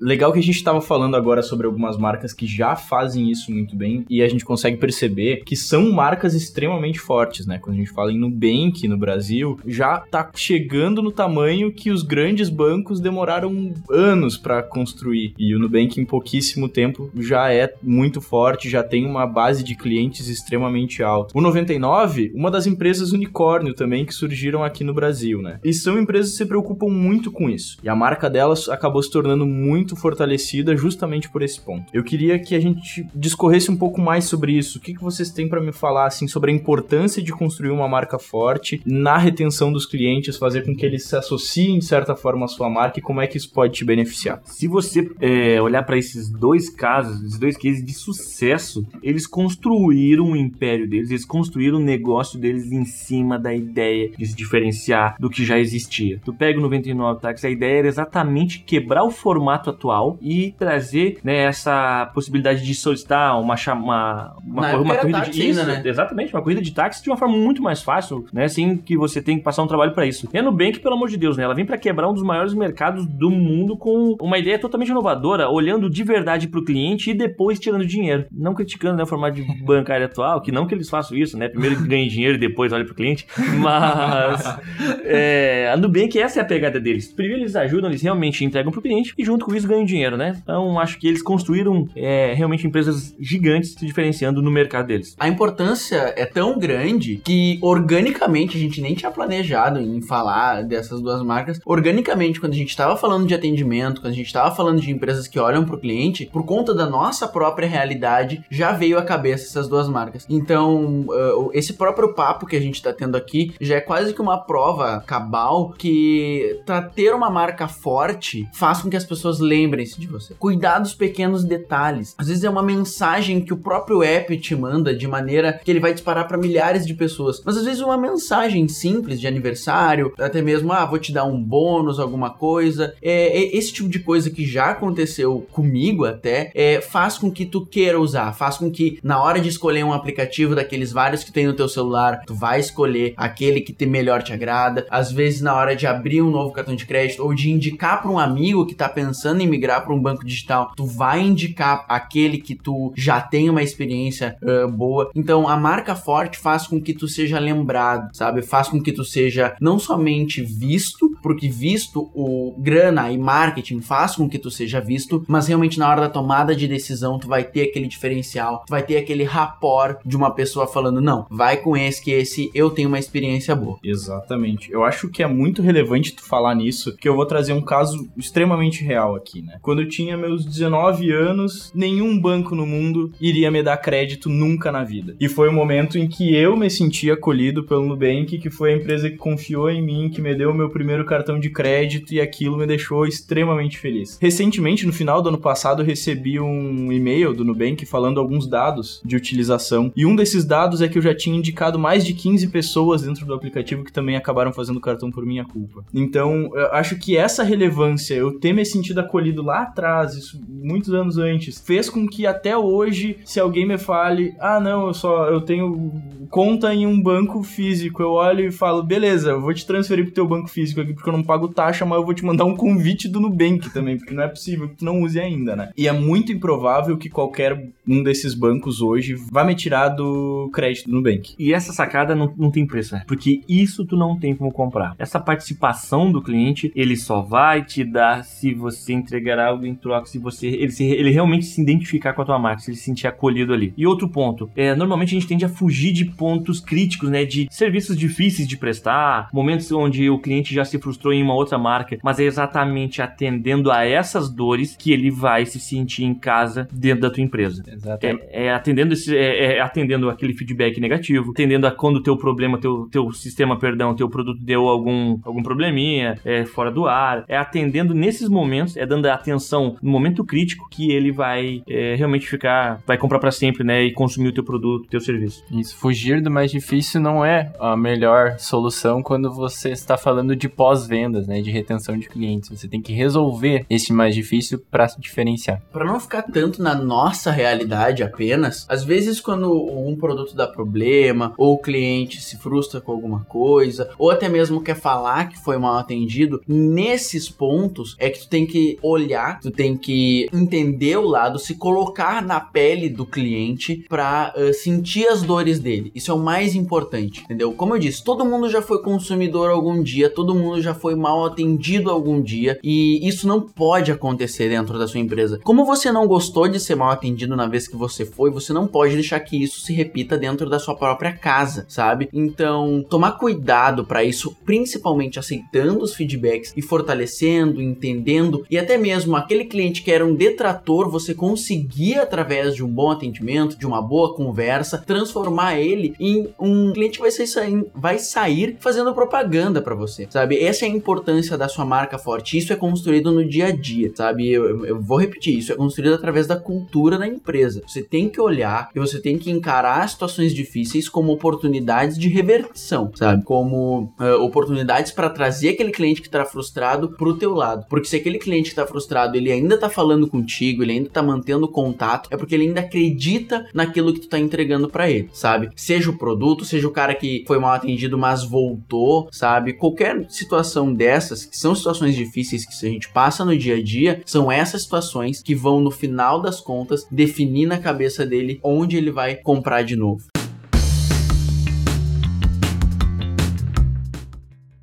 Legal 0.00 0.32
que 0.32 0.38
a 0.38 0.42
gente 0.42 0.56
estava 0.56 0.80
falando 0.80 1.16
agora 1.16 1.42
sobre 1.42 1.66
algumas 1.66 1.96
marcas 1.96 2.32
que 2.32 2.46
já 2.46 2.76
fazem 2.76 3.30
isso 3.30 3.50
muito 3.50 3.74
bem 3.74 4.04
e 4.08 4.22
a 4.22 4.28
gente 4.28 4.44
consegue 4.44 4.76
perceber 4.76 5.42
que 5.44 5.56
são 5.56 5.90
marcas 5.90 6.34
extremamente 6.34 7.00
fortes, 7.00 7.46
né? 7.46 7.58
Quando 7.58 7.74
a 7.74 7.78
gente 7.78 7.90
fala 7.90 8.12
em 8.12 8.18
Nubank 8.18 8.86
no 8.86 8.96
Brasil, 8.96 9.58
já 9.66 9.98
tá 9.98 10.30
chegando 10.34 11.02
no 11.02 11.10
tamanho 11.10 11.72
que 11.72 11.90
os 11.90 12.02
grandes 12.02 12.48
bancos 12.48 13.00
demoraram 13.00 13.74
anos 13.90 14.36
para 14.36 14.62
construir. 14.62 15.34
E 15.36 15.54
o 15.54 15.58
Nubank 15.58 16.00
em 16.00 16.04
pouquíssimo 16.04 16.68
tempo 16.68 17.10
já 17.18 17.52
é 17.52 17.72
muito 17.82 18.20
forte, 18.20 18.70
já 18.70 18.82
tem 18.82 19.04
uma 19.04 19.26
base 19.26 19.64
de 19.64 19.74
clientes 19.74 20.28
extremamente 20.28 21.02
alta. 21.02 21.36
O 21.36 21.40
99, 21.40 22.32
uma 22.34 22.50
das 22.50 22.66
empresas 22.66 23.12
unicórnio 23.12 23.74
também 23.74 24.04
que 24.04 24.14
surgiram 24.14 24.62
aqui 24.62 24.84
no 24.84 24.94
Brasil, 24.94 25.42
né? 25.42 25.58
E 25.64 25.72
são 25.72 25.98
empresas 25.98 26.32
que 26.32 26.38
se 26.38 26.46
preocupam 26.46 26.88
muito 26.88 27.32
com 27.32 27.50
isso. 27.50 27.78
E 27.82 27.88
a 27.88 27.96
marca 27.96 28.30
delas 28.30 28.68
acabou 28.68 29.02
se 29.02 29.10
tornando 29.10 29.44
muito 29.44 29.87
muito 29.88 29.96
fortalecida 29.96 30.76
justamente 30.76 31.30
por 31.30 31.42
esse 31.42 31.58
ponto. 31.60 31.86
Eu 31.92 32.04
queria 32.04 32.38
que 32.38 32.54
a 32.54 32.60
gente 32.60 33.06
discorresse 33.14 33.70
um 33.70 33.76
pouco 33.76 34.00
mais 34.00 34.24
sobre 34.24 34.52
isso. 34.52 34.78
O 34.78 34.80
que, 34.80 34.92
que 34.92 35.02
vocês 35.02 35.30
têm 35.30 35.48
para 35.48 35.60
me 35.60 35.72
falar 35.72 36.06
assim 36.06 36.28
sobre 36.28 36.50
a 36.50 36.54
importância 36.54 37.22
de 37.22 37.32
construir 37.32 37.70
uma 37.70 37.88
marca 37.88 38.18
forte 38.18 38.82
na 38.84 39.16
retenção 39.16 39.72
dos 39.72 39.86
clientes, 39.86 40.36
fazer 40.36 40.64
com 40.64 40.74
que 40.74 40.84
eles 40.84 41.04
se 41.04 41.16
associem 41.16 41.78
de 41.78 41.86
certa 41.86 42.14
forma 42.14 42.44
à 42.44 42.48
sua 42.48 42.68
marca 42.68 42.98
e 42.98 43.02
como 43.02 43.20
é 43.20 43.26
que 43.26 43.38
isso 43.38 43.50
pode 43.50 43.74
te 43.74 43.84
beneficiar? 43.84 44.42
Se 44.44 44.68
você 44.68 45.10
é, 45.20 45.60
olhar 45.62 45.82
para 45.84 45.96
esses 45.96 46.28
dois 46.28 46.68
casos, 46.68 47.22
esses 47.22 47.38
dois 47.38 47.56
cases 47.56 47.82
de 47.82 47.94
sucesso, 47.94 48.86
eles 49.02 49.26
construíram 49.26 50.32
o 50.32 50.36
império 50.36 50.88
deles, 50.88 51.10
eles 51.10 51.24
construíram 51.24 51.78
o 51.78 51.82
negócio 51.82 52.38
deles 52.38 52.70
em 52.72 52.84
cima 52.84 53.38
da 53.38 53.54
ideia 53.54 54.10
de 54.10 54.26
se 54.26 54.36
diferenciar 54.36 55.16
do 55.18 55.30
que 55.30 55.44
já 55.44 55.58
existia. 55.58 56.20
Tu 56.24 56.34
pega 56.34 56.58
o 56.58 56.62
99 56.62 57.20
Táxi, 57.20 57.46
a 57.46 57.50
ideia 57.50 57.78
era 57.78 57.88
exatamente 57.88 58.58
quebrar 58.60 59.04
o 59.04 59.10
formato 59.10 59.70
e 60.20 60.52
trazer 60.58 61.18
né, 61.22 61.44
essa 61.44 62.10
possibilidade 62.14 62.64
de 62.64 62.74
solicitar 62.74 63.38
uma 63.40 63.56
uma, 63.74 64.36
uma, 64.44 64.76
uma 64.76 64.96
corrida 64.96 65.20
de 65.20 65.26
táxi 65.26 65.48
isso, 65.48 65.60
ainda, 65.60 65.72
né? 65.72 65.82
exatamente, 65.84 66.34
uma 66.34 66.42
corrida 66.42 66.62
de 66.62 66.72
táxi 66.72 67.02
de 67.02 67.10
uma 67.10 67.16
forma 67.16 67.36
muito 67.36 67.62
mais 67.62 67.82
fácil, 67.82 68.24
né, 68.32 68.48
sem 68.48 68.76
que 68.76 68.96
você 68.96 69.20
tenha 69.20 69.36
que 69.38 69.44
passar 69.44 69.62
um 69.62 69.66
trabalho 69.66 69.92
para 69.92 70.06
isso. 70.06 70.28
E 70.32 70.38
a 70.38 70.42
Nubank, 70.42 70.78
pelo 70.80 70.94
amor 70.94 71.08
de 71.08 71.16
Deus, 71.16 71.36
né, 71.36 71.44
ela 71.44 71.54
vem 71.54 71.66
para 71.66 71.76
quebrar 71.76 72.08
um 72.08 72.14
dos 72.14 72.22
maiores 72.22 72.54
mercados 72.54 73.06
do 73.06 73.30
mundo 73.30 73.76
com 73.76 74.16
uma 74.20 74.38
ideia 74.38 74.58
totalmente 74.58 74.90
inovadora, 74.90 75.48
olhando 75.48 75.90
de 75.90 76.04
verdade 76.04 76.48
para 76.48 76.60
o 76.60 76.64
cliente 76.64 77.10
e 77.10 77.14
depois 77.14 77.58
tirando 77.58 77.86
dinheiro. 77.86 78.26
Não 78.32 78.54
criticando 78.54 78.96
né, 78.96 79.02
o 79.02 79.06
formato 79.06 79.36
de 79.36 79.42
bancário 79.64 80.06
atual, 80.06 80.40
que 80.40 80.52
não 80.52 80.66
que 80.66 80.74
eles 80.74 80.88
façam 80.88 81.16
isso, 81.16 81.36
né? 81.36 81.48
Primeiro 81.48 81.80
ganhem 81.86 82.08
dinheiro 82.08 82.36
e 82.36 82.40
depois 82.40 82.72
olhem 82.72 82.84
para 82.84 82.92
o 82.92 82.96
cliente, 82.96 83.26
mas 83.58 84.58
é, 85.04 85.70
a 85.72 85.76
Nubank, 85.76 86.18
essa 86.18 86.40
é 86.40 86.42
a 86.42 86.46
pegada 86.46 86.80
deles. 86.80 87.12
Primeiro 87.12 87.42
eles 87.42 87.56
ajudam, 87.56 87.90
eles 87.90 88.02
realmente 88.02 88.44
entregam 88.44 88.70
para 88.70 88.78
o 88.78 88.82
cliente 88.82 89.14
e 89.16 89.24
junto 89.24 89.44
com 89.44 89.54
isso 89.54 89.67
ganham 89.68 89.84
dinheiro, 89.84 90.16
né? 90.16 90.36
Então 90.42 90.78
acho 90.78 90.98
que 90.98 91.06
eles 91.06 91.22
construíram 91.22 91.88
é, 91.94 92.34
realmente 92.34 92.66
empresas 92.66 93.14
gigantes 93.18 93.74
se 93.74 93.86
diferenciando 93.86 94.42
no 94.42 94.50
mercado 94.50 94.86
deles. 94.86 95.14
A 95.18 95.28
importância 95.28 96.12
é 96.16 96.24
tão 96.24 96.58
grande 96.58 97.20
que 97.24 97.58
organicamente 97.62 98.56
a 98.56 98.60
gente 98.60 98.80
nem 98.80 98.94
tinha 98.94 99.10
planejado 99.10 99.80
em 99.80 100.00
falar 100.00 100.62
dessas 100.62 101.00
duas 101.00 101.22
marcas. 101.22 101.60
Organicamente, 101.64 102.40
quando 102.40 102.52
a 102.52 102.56
gente 102.56 102.70
estava 102.70 102.96
falando 102.96 103.26
de 103.26 103.34
atendimento, 103.34 104.00
quando 104.00 104.12
a 104.12 104.16
gente 104.16 104.26
estava 104.26 104.54
falando 104.54 104.80
de 104.80 104.90
empresas 104.90 105.28
que 105.28 105.38
olham 105.38 105.64
para 105.64 105.76
o 105.76 105.78
cliente, 105.78 106.26
por 106.32 106.44
conta 106.44 106.74
da 106.74 106.86
nossa 106.86 107.28
própria 107.28 107.68
realidade, 107.68 108.44
já 108.50 108.72
veio 108.72 108.98
à 108.98 109.02
cabeça 109.02 109.44
essas 109.44 109.68
duas 109.68 109.88
marcas. 109.88 110.26
Então, 110.28 111.06
uh, 111.08 111.50
esse 111.52 111.74
próprio 111.74 112.14
papo 112.14 112.46
que 112.46 112.56
a 112.56 112.60
gente 112.60 112.76
está 112.76 112.92
tendo 112.92 113.16
aqui 113.16 113.54
já 113.60 113.76
é 113.76 113.80
quase 113.80 114.14
que 114.14 114.20
uma 114.20 114.38
prova 114.38 115.02
cabal 115.06 115.74
que 115.76 116.60
ter 116.94 117.14
uma 117.14 117.30
marca 117.30 117.68
forte 117.68 118.48
faz 118.52 118.82
com 118.82 118.90
que 118.90 118.96
as 118.96 119.04
pessoas 119.04 119.38
lembrem-se 119.58 120.00
de 120.00 120.06
você. 120.06 120.34
Cuidar 120.38 120.78
dos 120.78 120.94
pequenos 120.94 121.44
detalhes. 121.44 122.14
Às 122.16 122.28
vezes 122.28 122.44
é 122.44 122.50
uma 122.50 122.62
mensagem 122.62 123.40
que 123.40 123.52
o 123.52 123.56
próprio 123.56 124.02
app 124.02 124.36
te 124.38 124.54
manda 124.54 124.94
de 124.94 125.06
maneira 125.06 125.60
que 125.64 125.70
ele 125.70 125.80
vai 125.80 125.92
disparar 125.92 126.28
para 126.28 126.38
milhares 126.38 126.86
de 126.86 126.94
pessoas. 126.94 127.42
Mas 127.44 127.56
às 127.56 127.64
vezes 127.64 127.80
uma 127.80 127.96
mensagem 127.96 128.68
simples 128.68 129.20
de 129.20 129.26
aniversário, 129.26 130.12
até 130.18 130.40
mesmo, 130.40 130.72
ah, 130.72 130.84
vou 130.84 130.98
te 130.98 131.12
dar 131.12 131.24
um 131.24 131.42
bônus, 131.42 131.98
alguma 131.98 132.30
coisa. 132.30 132.94
É, 133.02 133.38
é 133.38 133.56
esse 133.56 133.72
tipo 133.72 133.88
de 133.88 133.98
coisa 133.98 134.30
que 134.30 134.46
já 134.46 134.70
aconteceu 134.70 135.46
comigo 135.52 136.04
até, 136.04 136.52
é, 136.54 136.80
faz 136.80 137.18
com 137.18 137.30
que 137.30 137.44
tu 137.44 137.66
queira 137.66 138.00
usar, 138.00 138.32
faz 138.32 138.58
com 138.58 138.70
que 138.70 138.98
na 139.02 139.22
hora 139.22 139.40
de 139.40 139.48
escolher 139.48 139.84
um 139.84 139.92
aplicativo 139.92 140.54
daqueles 140.54 140.92
vários 140.92 141.24
que 141.24 141.32
tem 141.32 141.46
no 141.46 141.54
teu 141.54 141.68
celular, 141.68 142.22
tu 142.26 142.34
vai 142.34 142.60
escolher 142.60 143.14
aquele 143.16 143.60
que 143.60 143.72
te 143.72 143.86
melhor 143.86 144.22
te 144.22 144.32
agrada. 144.32 144.86
Às 144.90 145.10
vezes 145.10 145.40
na 145.40 145.54
hora 145.54 145.74
de 145.74 145.86
abrir 145.86 146.22
um 146.22 146.30
novo 146.30 146.52
cartão 146.52 146.76
de 146.76 146.86
crédito 146.86 147.22
ou 147.22 147.34
de 147.34 147.50
indicar 147.50 148.00
para 148.00 148.10
um 148.10 148.18
amigo 148.18 148.66
que 148.66 148.74
tá 148.74 148.88
pensando 148.88 149.40
em 149.40 149.46
migrar 149.48 149.84
para 149.84 149.94
um 149.94 150.00
banco 150.00 150.24
digital, 150.24 150.72
tu 150.76 150.84
vai 150.84 151.20
indicar 151.20 151.84
aquele 151.88 152.38
que 152.38 152.54
tu 152.54 152.92
já 152.96 153.20
tem 153.20 153.48
uma 153.50 153.62
experiência 153.62 154.36
uh, 154.42 154.68
boa. 154.68 155.10
Então 155.14 155.48
a 155.48 155.56
marca 155.56 155.94
forte 155.94 156.38
faz 156.38 156.66
com 156.66 156.80
que 156.80 156.92
tu 156.92 157.08
seja 157.08 157.38
lembrado, 157.38 158.14
sabe? 158.14 158.42
Faz 158.42 158.68
com 158.68 158.82
que 158.82 158.92
tu 158.92 159.04
seja 159.04 159.56
não 159.60 159.78
somente 159.78 160.42
visto, 160.42 161.07
porque 161.22 161.48
visto 161.48 162.10
o 162.14 162.54
grana 162.58 163.10
e 163.10 163.18
marketing 163.18 163.80
faz 163.80 164.16
com 164.16 164.28
que 164.28 164.38
tu 164.38 164.50
seja 164.50 164.80
visto, 164.80 165.24
mas 165.28 165.46
realmente 165.46 165.78
na 165.78 165.88
hora 165.88 166.02
da 166.02 166.08
tomada 166.08 166.54
de 166.54 166.68
decisão 166.68 167.18
tu 167.18 167.28
vai 167.28 167.44
ter 167.44 167.62
aquele 167.62 167.86
diferencial, 167.86 168.64
tu 168.66 168.70
vai 168.70 168.82
ter 168.82 168.96
aquele 168.96 169.24
rapport 169.24 169.98
de 170.04 170.16
uma 170.16 170.30
pessoa 170.30 170.66
falando 170.66 171.00
não, 171.00 171.26
vai 171.30 171.56
com 171.58 171.76
esse 171.76 172.02
que 172.02 172.10
esse 172.10 172.50
eu 172.54 172.70
tenho 172.70 172.88
uma 172.88 172.98
experiência 172.98 173.54
boa. 173.54 173.78
Exatamente. 173.82 174.70
Eu 174.70 174.84
acho 174.84 175.08
que 175.08 175.22
é 175.22 175.26
muito 175.26 175.62
relevante 175.62 176.12
tu 176.12 176.22
falar 176.22 176.54
nisso, 176.54 176.96
que 176.96 177.08
eu 177.08 177.14
vou 177.14 177.26
trazer 177.26 177.52
um 177.52 177.62
caso 177.62 178.08
extremamente 178.16 178.84
real 178.84 179.14
aqui, 179.14 179.42
né? 179.42 179.58
Quando 179.62 179.82
eu 179.82 179.88
tinha 179.88 180.16
meus 180.16 180.44
19 180.44 181.10
anos, 181.10 181.72
nenhum 181.74 182.18
banco 182.18 182.54
no 182.54 182.66
mundo 182.66 183.12
iria 183.20 183.50
me 183.50 183.62
dar 183.62 183.76
crédito 183.76 184.28
nunca 184.28 184.70
na 184.72 184.84
vida. 184.84 185.16
E 185.20 185.28
foi 185.28 185.48
o 185.48 185.52
momento 185.52 185.98
em 185.98 186.08
que 186.08 186.34
eu 186.34 186.56
me 186.56 186.70
senti 186.70 187.10
acolhido 187.10 187.64
pelo 187.64 187.86
Nubank, 187.86 188.38
que 188.38 188.50
foi 188.50 188.72
a 188.72 188.76
empresa 188.76 189.10
que 189.10 189.16
confiou 189.16 189.70
em 189.70 189.82
mim, 189.82 190.10
que 190.10 190.20
me 190.20 190.34
deu 190.34 190.50
o 190.50 190.54
meu 190.54 190.70
primeiro 190.70 191.04
cartão 191.08 191.40
de 191.40 191.50
crédito 191.50 192.12
e 192.12 192.20
aquilo 192.20 192.56
me 192.56 192.66
deixou 192.66 193.06
extremamente 193.06 193.78
feliz. 193.78 194.18
Recentemente, 194.20 194.86
no 194.86 194.92
final 194.92 195.20
do 195.20 195.30
ano 195.30 195.38
passado, 195.38 195.82
eu 195.82 195.86
recebi 195.86 196.38
um 196.38 196.92
e-mail 196.92 197.34
do 197.34 197.44
Nubank 197.44 197.84
falando 197.86 198.20
alguns 198.20 198.46
dados 198.46 199.00
de 199.04 199.16
utilização. 199.16 199.92
E 199.96 200.06
um 200.06 200.14
desses 200.14 200.44
dados 200.44 200.80
é 200.80 200.88
que 200.88 200.98
eu 200.98 201.02
já 201.02 201.14
tinha 201.14 201.36
indicado 201.36 201.78
mais 201.78 202.04
de 202.04 202.12
15 202.12 202.48
pessoas 202.48 203.02
dentro 203.02 203.26
do 203.26 203.34
aplicativo 203.34 203.84
que 203.84 203.92
também 203.92 204.16
acabaram 204.16 204.52
fazendo 204.52 204.80
cartão 204.80 205.10
por 205.10 205.24
minha 205.24 205.44
culpa. 205.44 205.84
Então, 205.92 206.50
eu 206.54 206.72
acho 206.72 206.96
que 206.98 207.16
essa 207.16 207.42
relevância, 207.42 208.14
eu 208.14 208.38
ter 208.38 208.52
me 208.52 208.64
sentido 208.64 209.00
acolhido 209.00 209.42
lá 209.42 209.62
atrás, 209.62 210.14
isso 210.14 210.40
muitos 210.48 210.92
anos 210.92 211.16
antes, 211.16 211.60
fez 211.60 211.88
com 211.88 212.06
que 212.06 212.26
até 212.26 212.56
hoje, 212.56 213.18
se 213.24 213.40
alguém 213.40 213.66
me 213.66 213.78
fale, 213.78 214.34
ah, 214.38 214.60
não, 214.60 214.88
eu 214.88 214.94
só 214.94 215.28
eu 215.28 215.40
tenho 215.40 215.92
conta 216.30 216.74
em 216.74 216.86
um 216.86 217.00
banco 217.00 217.42
físico, 217.42 218.02
eu 218.02 218.12
olho 218.12 218.46
e 218.46 218.52
falo, 218.52 218.82
beleza, 218.82 219.30
eu 219.30 219.40
vou 219.40 219.52
te 219.54 219.66
transferir 219.66 220.04
pro 220.04 220.14
teu 220.14 220.26
banco 220.26 220.48
físico 220.48 220.80
aqui 220.80 220.92
porque 220.92 221.08
eu 221.08 221.12
não 221.12 221.22
pago 221.22 221.48
taxa, 221.48 221.84
mas 221.84 221.98
eu 221.98 222.04
vou 222.04 222.14
te 222.14 222.24
mandar 222.24 222.44
um 222.44 222.56
convite 222.56 223.08
do 223.08 223.20
Nubank 223.20 223.70
também, 223.70 223.96
porque 223.96 224.14
não 224.14 224.22
é 224.22 224.28
possível 224.28 224.68
que 224.68 224.76
tu 224.76 224.84
não 224.84 225.02
use 225.02 225.18
ainda, 225.20 225.56
né? 225.56 225.70
E 225.76 225.88
é 225.88 225.92
muito 225.92 226.32
improvável 226.32 226.96
que 226.96 227.08
qualquer 227.08 227.70
um 227.86 228.02
desses 228.02 228.34
bancos 228.34 228.80
hoje 228.80 229.14
vá 229.30 229.44
me 229.44 229.54
tirar 229.54 229.88
do 229.88 230.50
crédito 230.52 230.88
do 230.88 230.96
Nubank. 230.96 231.34
E 231.38 231.52
essa 231.52 231.72
sacada 231.72 232.14
não, 232.14 232.32
não 232.36 232.50
tem 232.50 232.66
preço, 232.66 232.94
né? 232.94 233.04
Porque 233.06 233.42
isso 233.48 233.84
tu 233.84 233.96
não 233.96 234.18
tem 234.18 234.34
como 234.34 234.52
comprar. 234.52 234.94
Essa 234.98 235.18
participação 235.18 236.10
do 236.10 236.22
cliente, 236.22 236.72
ele 236.74 236.96
só 236.96 237.22
vai 237.22 237.64
te 237.64 237.84
dar 237.84 238.24
se 238.24 238.54
você 238.54 238.92
entregar 238.92 239.38
algo 239.38 239.66
em 239.66 239.74
troca, 239.74 240.06
se 240.06 240.18
você 240.18 240.48
ele, 240.48 240.70
se, 240.70 240.84
ele 240.84 241.10
realmente 241.10 241.46
se 241.46 241.60
identificar 241.60 242.12
com 242.12 242.22
a 242.22 242.24
tua 242.24 242.38
marca, 242.38 242.60
se 242.60 242.70
ele 242.70 242.76
se 242.76 242.84
sentir 242.84 243.06
acolhido 243.06 243.52
ali. 243.52 243.72
E 243.76 243.86
outro 243.86 244.08
ponto, 244.08 244.50
é, 244.56 244.74
normalmente 244.74 245.10
a 245.10 245.18
gente 245.18 245.26
tende 245.26 245.44
a 245.44 245.48
fugir 245.48 245.92
de 245.92 246.04
pontos 246.18 246.60
críticos, 246.60 247.08
né? 247.08 247.24
De 247.24 247.46
serviços 247.50 247.96
difíceis 247.96 248.48
de 248.48 248.56
prestar, 248.56 249.28
momentos 249.32 249.70
onde 249.72 250.10
o 250.10 250.18
cliente 250.18 250.52
já 250.52 250.64
se 250.64 250.78
frustrou 250.78 251.14
em 251.14 251.22
uma 251.22 251.34
outra 251.34 251.56
marca, 251.56 251.98
mas 252.02 252.18
é 252.18 252.24
exatamente 252.24 253.00
atendendo 253.00 253.70
a 253.70 253.84
essas 253.84 254.28
dores 254.28 254.76
que 254.76 254.92
ele 254.92 255.10
vai 255.10 255.46
se 255.46 255.60
sentir 255.60 256.04
em 256.04 256.14
casa 256.14 256.68
dentro 256.72 257.02
da 257.02 257.10
tua 257.10 257.22
empresa. 257.22 257.62
Exatamente. 257.66 258.22
É, 258.30 258.46
é 258.46 258.52
atendendo 258.52 258.92
esse, 258.92 259.16
é, 259.16 259.56
é 259.56 259.60
atendendo 259.60 260.10
aquele 260.10 260.34
feedback 260.34 260.80
negativo, 260.80 261.30
atendendo 261.30 261.66
a 261.66 261.70
quando 261.70 261.96
o 261.96 262.02
teu 262.02 262.16
problema, 262.16 262.58
teu, 262.58 262.88
teu 262.90 263.10
sistema, 263.12 263.58
perdão, 263.58 263.94
teu 263.94 264.08
produto 264.08 264.40
deu 264.42 264.66
algum, 264.66 265.18
algum 265.22 265.42
probleminha, 265.42 266.18
é 266.24 266.44
fora 266.44 266.70
do 266.70 266.86
ar, 266.86 267.24
é 267.28 267.36
atendendo 267.36 267.94
nesses 267.94 268.28
momentos, 268.28 268.76
é 268.76 268.84
dando 268.84 269.06
a 269.06 269.14
atenção 269.14 269.76
no 269.80 269.90
momento 269.90 270.24
crítico 270.24 270.68
que 270.68 270.90
ele 270.90 271.12
vai 271.12 271.62
é, 271.68 271.94
realmente 271.94 272.26
ficar, 272.26 272.80
vai 272.86 272.98
comprar 272.98 273.18
para 273.18 273.30
sempre, 273.30 273.62
né, 273.62 273.84
e 273.84 273.92
consumir 273.92 274.28
o 274.28 274.32
teu 274.32 274.44
produto, 274.44 274.86
o 274.86 274.88
teu 274.88 275.00
serviço. 275.00 275.44
Isso, 275.52 275.76
fugir 275.76 276.07
do 276.16 276.30
mais 276.30 276.50
difícil 276.50 277.00
não 277.00 277.24
é 277.24 277.52
a 277.60 277.76
melhor 277.76 278.38
solução 278.38 279.02
quando 279.02 279.32
você 279.32 279.70
está 279.70 279.96
falando 279.96 280.34
de 280.34 280.48
pós-vendas, 280.48 281.26
né, 281.26 281.40
de 281.40 281.50
retenção 281.50 281.98
de 281.98 282.08
clientes. 282.08 282.50
Você 282.50 282.66
tem 282.66 282.80
que 282.80 282.92
resolver 282.92 283.66
esse 283.68 283.92
mais 283.92 284.14
difícil 284.14 284.58
para 284.70 284.88
se 284.88 285.00
diferenciar. 285.00 285.60
Para 285.72 285.84
não 285.84 286.00
ficar 286.00 286.22
tanto 286.22 286.62
na 286.62 286.74
nossa 286.74 287.30
realidade 287.30 288.02
apenas, 288.02 288.66
às 288.68 288.82
vezes 288.82 289.20
quando 289.20 289.52
um 289.52 289.94
produto 289.96 290.34
dá 290.34 290.46
problema 290.46 291.34
ou 291.36 291.54
o 291.54 291.58
cliente 291.58 292.20
se 292.20 292.38
frustra 292.38 292.80
com 292.80 292.92
alguma 292.92 293.20
coisa, 293.24 293.90
ou 293.98 294.10
até 294.10 294.28
mesmo 294.28 294.62
quer 294.62 294.76
falar 294.76 295.28
que 295.28 295.38
foi 295.38 295.58
mal 295.58 295.76
atendido, 295.76 296.40
nesses 296.48 297.28
pontos 297.28 297.94
é 297.98 298.08
que 298.08 298.20
tu 298.20 298.28
tem 298.28 298.46
que 298.46 298.78
olhar, 298.82 299.40
tu 299.40 299.50
tem 299.50 299.76
que 299.76 300.28
entender 300.32 300.96
o 300.96 301.06
lado, 301.06 301.38
se 301.38 301.54
colocar 301.54 302.22
na 302.22 302.40
pele 302.40 302.88
do 302.88 303.04
cliente 303.04 303.84
para 303.88 304.32
uh, 304.36 304.54
sentir 304.54 305.06
as 305.08 305.22
dores 305.22 305.58
dele. 305.58 305.90
Isso 305.98 306.12
é 306.12 306.14
o 306.14 306.18
mais 306.18 306.54
importante, 306.54 307.22
entendeu? 307.24 307.52
Como 307.52 307.74
eu 307.74 307.78
disse, 307.78 308.04
todo 308.04 308.24
mundo 308.24 308.48
já 308.48 308.62
foi 308.62 308.80
consumidor 308.80 309.50
algum 309.50 309.82
dia, 309.82 310.08
todo 310.08 310.32
mundo 310.32 310.62
já 310.62 310.72
foi 310.72 310.94
mal 310.94 311.26
atendido 311.26 311.90
algum 311.90 312.22
dia 312.22 312.56
e 312.62 313.06
isso 313.06 313.26
não 313.26 313.40
pode 313.40 313.90
acontecer 313.90 314.48
dentro 314.48 314.78
da 314.78 314.86
sua 314.86 315.00
empresa. 315.00 315.40
Como 315.42 315.64
você 315.64 315.90
não 315.90 316.06
gostou 316.06 316.46
de 316.46 316.60
ser 316.60 316.76
mal 316.76 316.90
atendido 316.90 317.34
na 317.34 317.48
vez 317.48 317.66
que 317.66 317.76
você 317.76 318.06
foi, 318.06 318.30
você 318.30 318.52
não 318.52 318.68
pode 318.68 318.94
deixar 318.94 319.18
que 319.18 319.42
isso 319.42 319.60
se 319.60 319.72
repita 319.72 320.16
dentro 320.16 320.48
da 320.48 320.60
sua 320.60 320.76
própria 320.76 321.12
casa, 321.12 321.66
sabe? 321.68 322.08
Então, 322.12 322.84
tomar 322.88 323.18
cuidado 323.18 323.84
para 323.84 324.04
isso, 324.04 324.36
principalmente 324.44 325.18
aceitando 325.18 325.82
os 325.82 325.94
feedbacks 325.94 326.52
e 326.56 326.62
fortalecendo, 326.62 327.60
entendendo 327.60 328.46
e 328.48 328.56
até 328.56 328.78
mesmo 328.78 329.16
aquele 329.16 329.46
cliente 329.46 329.82
que 329.82 329.90
era 329.90 330.06
um 330.06 330.14
detrator, 330.14 330.88
você 330.88 331.12
conseguir 331.12 331.96
através 331.96 332.54
de 332.54 332.64
um 332.64 332.68
bom 332.68 332.88
atendimento, 332.92 333.58
de 333.58 333.66
uma 333.66 333.82
boa 333.82 334.14
conversa, 334.14 334.78
transformar 334.78 335.58
ele 335.58 335.87
em 335.98 336.28
um 336.38 336.72
cliente 336.72 336.98
vai 336.98 337.10
sair, 337.10 337.66
vai 337.74 337.98
sair 337.98 338.56
fazendo 338.60 338.94
propaganda 338.94 339.60
para 339.60 339.74
você, 339.74 340.06
sabe? 340.10 340.38
Essa 340.38 340.64
é 340.64 340.68
a 340.68 340.72
importância 340.72 341.36
da 341.36 341.48
sua 341.48 341.64
marca 341.64 341.98
forte. 341.98 342.38
Isso 342.38 342.52
é 342.52 342.56
construído 342.56 343.12
no 343.12 343.24
dia 343.24 343.46
a 343.46 343.50
dia, 343.50 343.92
sabe? 343.94 344.30
Eu, 344.30 344.64
eu 344.64 344.80
vou 344.80 344.98
repetir, 344.98 345.38
isso 345.38 345.52
é 345.52 345.56
construído 345.56 345.94
através 345.94 346.26
da 346.26 346.36
cultura 346.36 346.98
da 346.98 347.06
empresa. 347.06 347.62
Você 347.66 347.82
tem 347.82 348.08
que 348.08 348.20
olhar 348.20 348.70
e 348.74 348.78
você 348.78 349.00
tem 349.00 349.18
que 349.18 349.30
encarar 349.30 349.88
situações 349.88 350.34
difíceis 350.34 350.88
como 350.88 351.12
oportunidades 351.12 351.98
de 351.98 352.08
reversão, 352.08 352.90
sabe? 352.94 353.24
Como 353.24 353.92
uh, 354.00 354.22
oportunidades 354.22 354.92
para 354.92 355.10
trazer 355.10 355.50
aquele 355.50 355.70
cliente 355.70 356.02
que 356.02 356.08
tá 356.08 356.24
frustrado 356.24 356.90
pro 356.90 357.16
teu 357.16 357.34
lado. 357.34 357.66
Porque 357.68 357.88
se 357.88 357.96
aquele 357.96 358.18
cliente 358.18 358.50
que 358.50 358.56
tá 358.56 358.66
frustrado, 358.66 359.16
ele 359.16 359.30
ainda 359.30 359.56
tá 359.58 359.68
falando 359.68 360.08
contigo, 360.08 360.62
ele 360.62 360.72
ainda 360.72 360.90
tá 360.90 361.02
mantendo 361.02 361.48
contato, 361.48 362.08
é 362.12 362.16
porque 362.16 362.34
ele 362.34 362.44
ainda 362.44 362.60
acredita 362.60 363.46
naquilo 363.54 363.92
que 363.92 364.00
tu 364.00 364.08
tá 364.08 364.18
entregando 364.18 364.68
para 364.68 364.90
ele, 364.90 365.08
sabe? 365.12 365.50
Seja 365.78 365.90
o 365.90 365.96
produto, 365.96 366.44
seja 366.44 366.66
o 366.66 366.72
cara 366.72 366.92
que 366.92 367.22
foi 367.24 367.38
mal 367.38 367.52
atendido, 367.52 367.96
mas 367.96 368.24
voltou, 368.24 369.08
sabe? 369.12 369.52
Qualquer 369.52 370.10
situação 370.10 370.74
dessas, 370.74 371.24
que 371.24 371.38
são 371.38 371.54
situações 371.54 371.94
difíceis 371.94 372.44
que 372.44 372.66
a 372.66 372.68
gente 372.68 372.88
passa 372.88 373.24
no 373.24 373.38
dia 373.38 373.54
a 373.54 373.62
dia, 373.62 374.02
são 374.04 374.30
essas 374.30 374.62
situações 374.62 375.22
que 375.22 375.36
vão, 375.36 375.60
no 375.60 375.70
final 375.70 376.20
das 376.20 376.40
contas, 376.40 376.84
definir 376.90 377.46
na 377.46 377.58
cabeça 377.58 378.04
dele 378.04 378.40
onde 378.42 378.76
ele 378.76 378.90
vai 378.90 379.14
comprar 379.14 379.62
de 379.62 379.76
novo. 379.76 380.08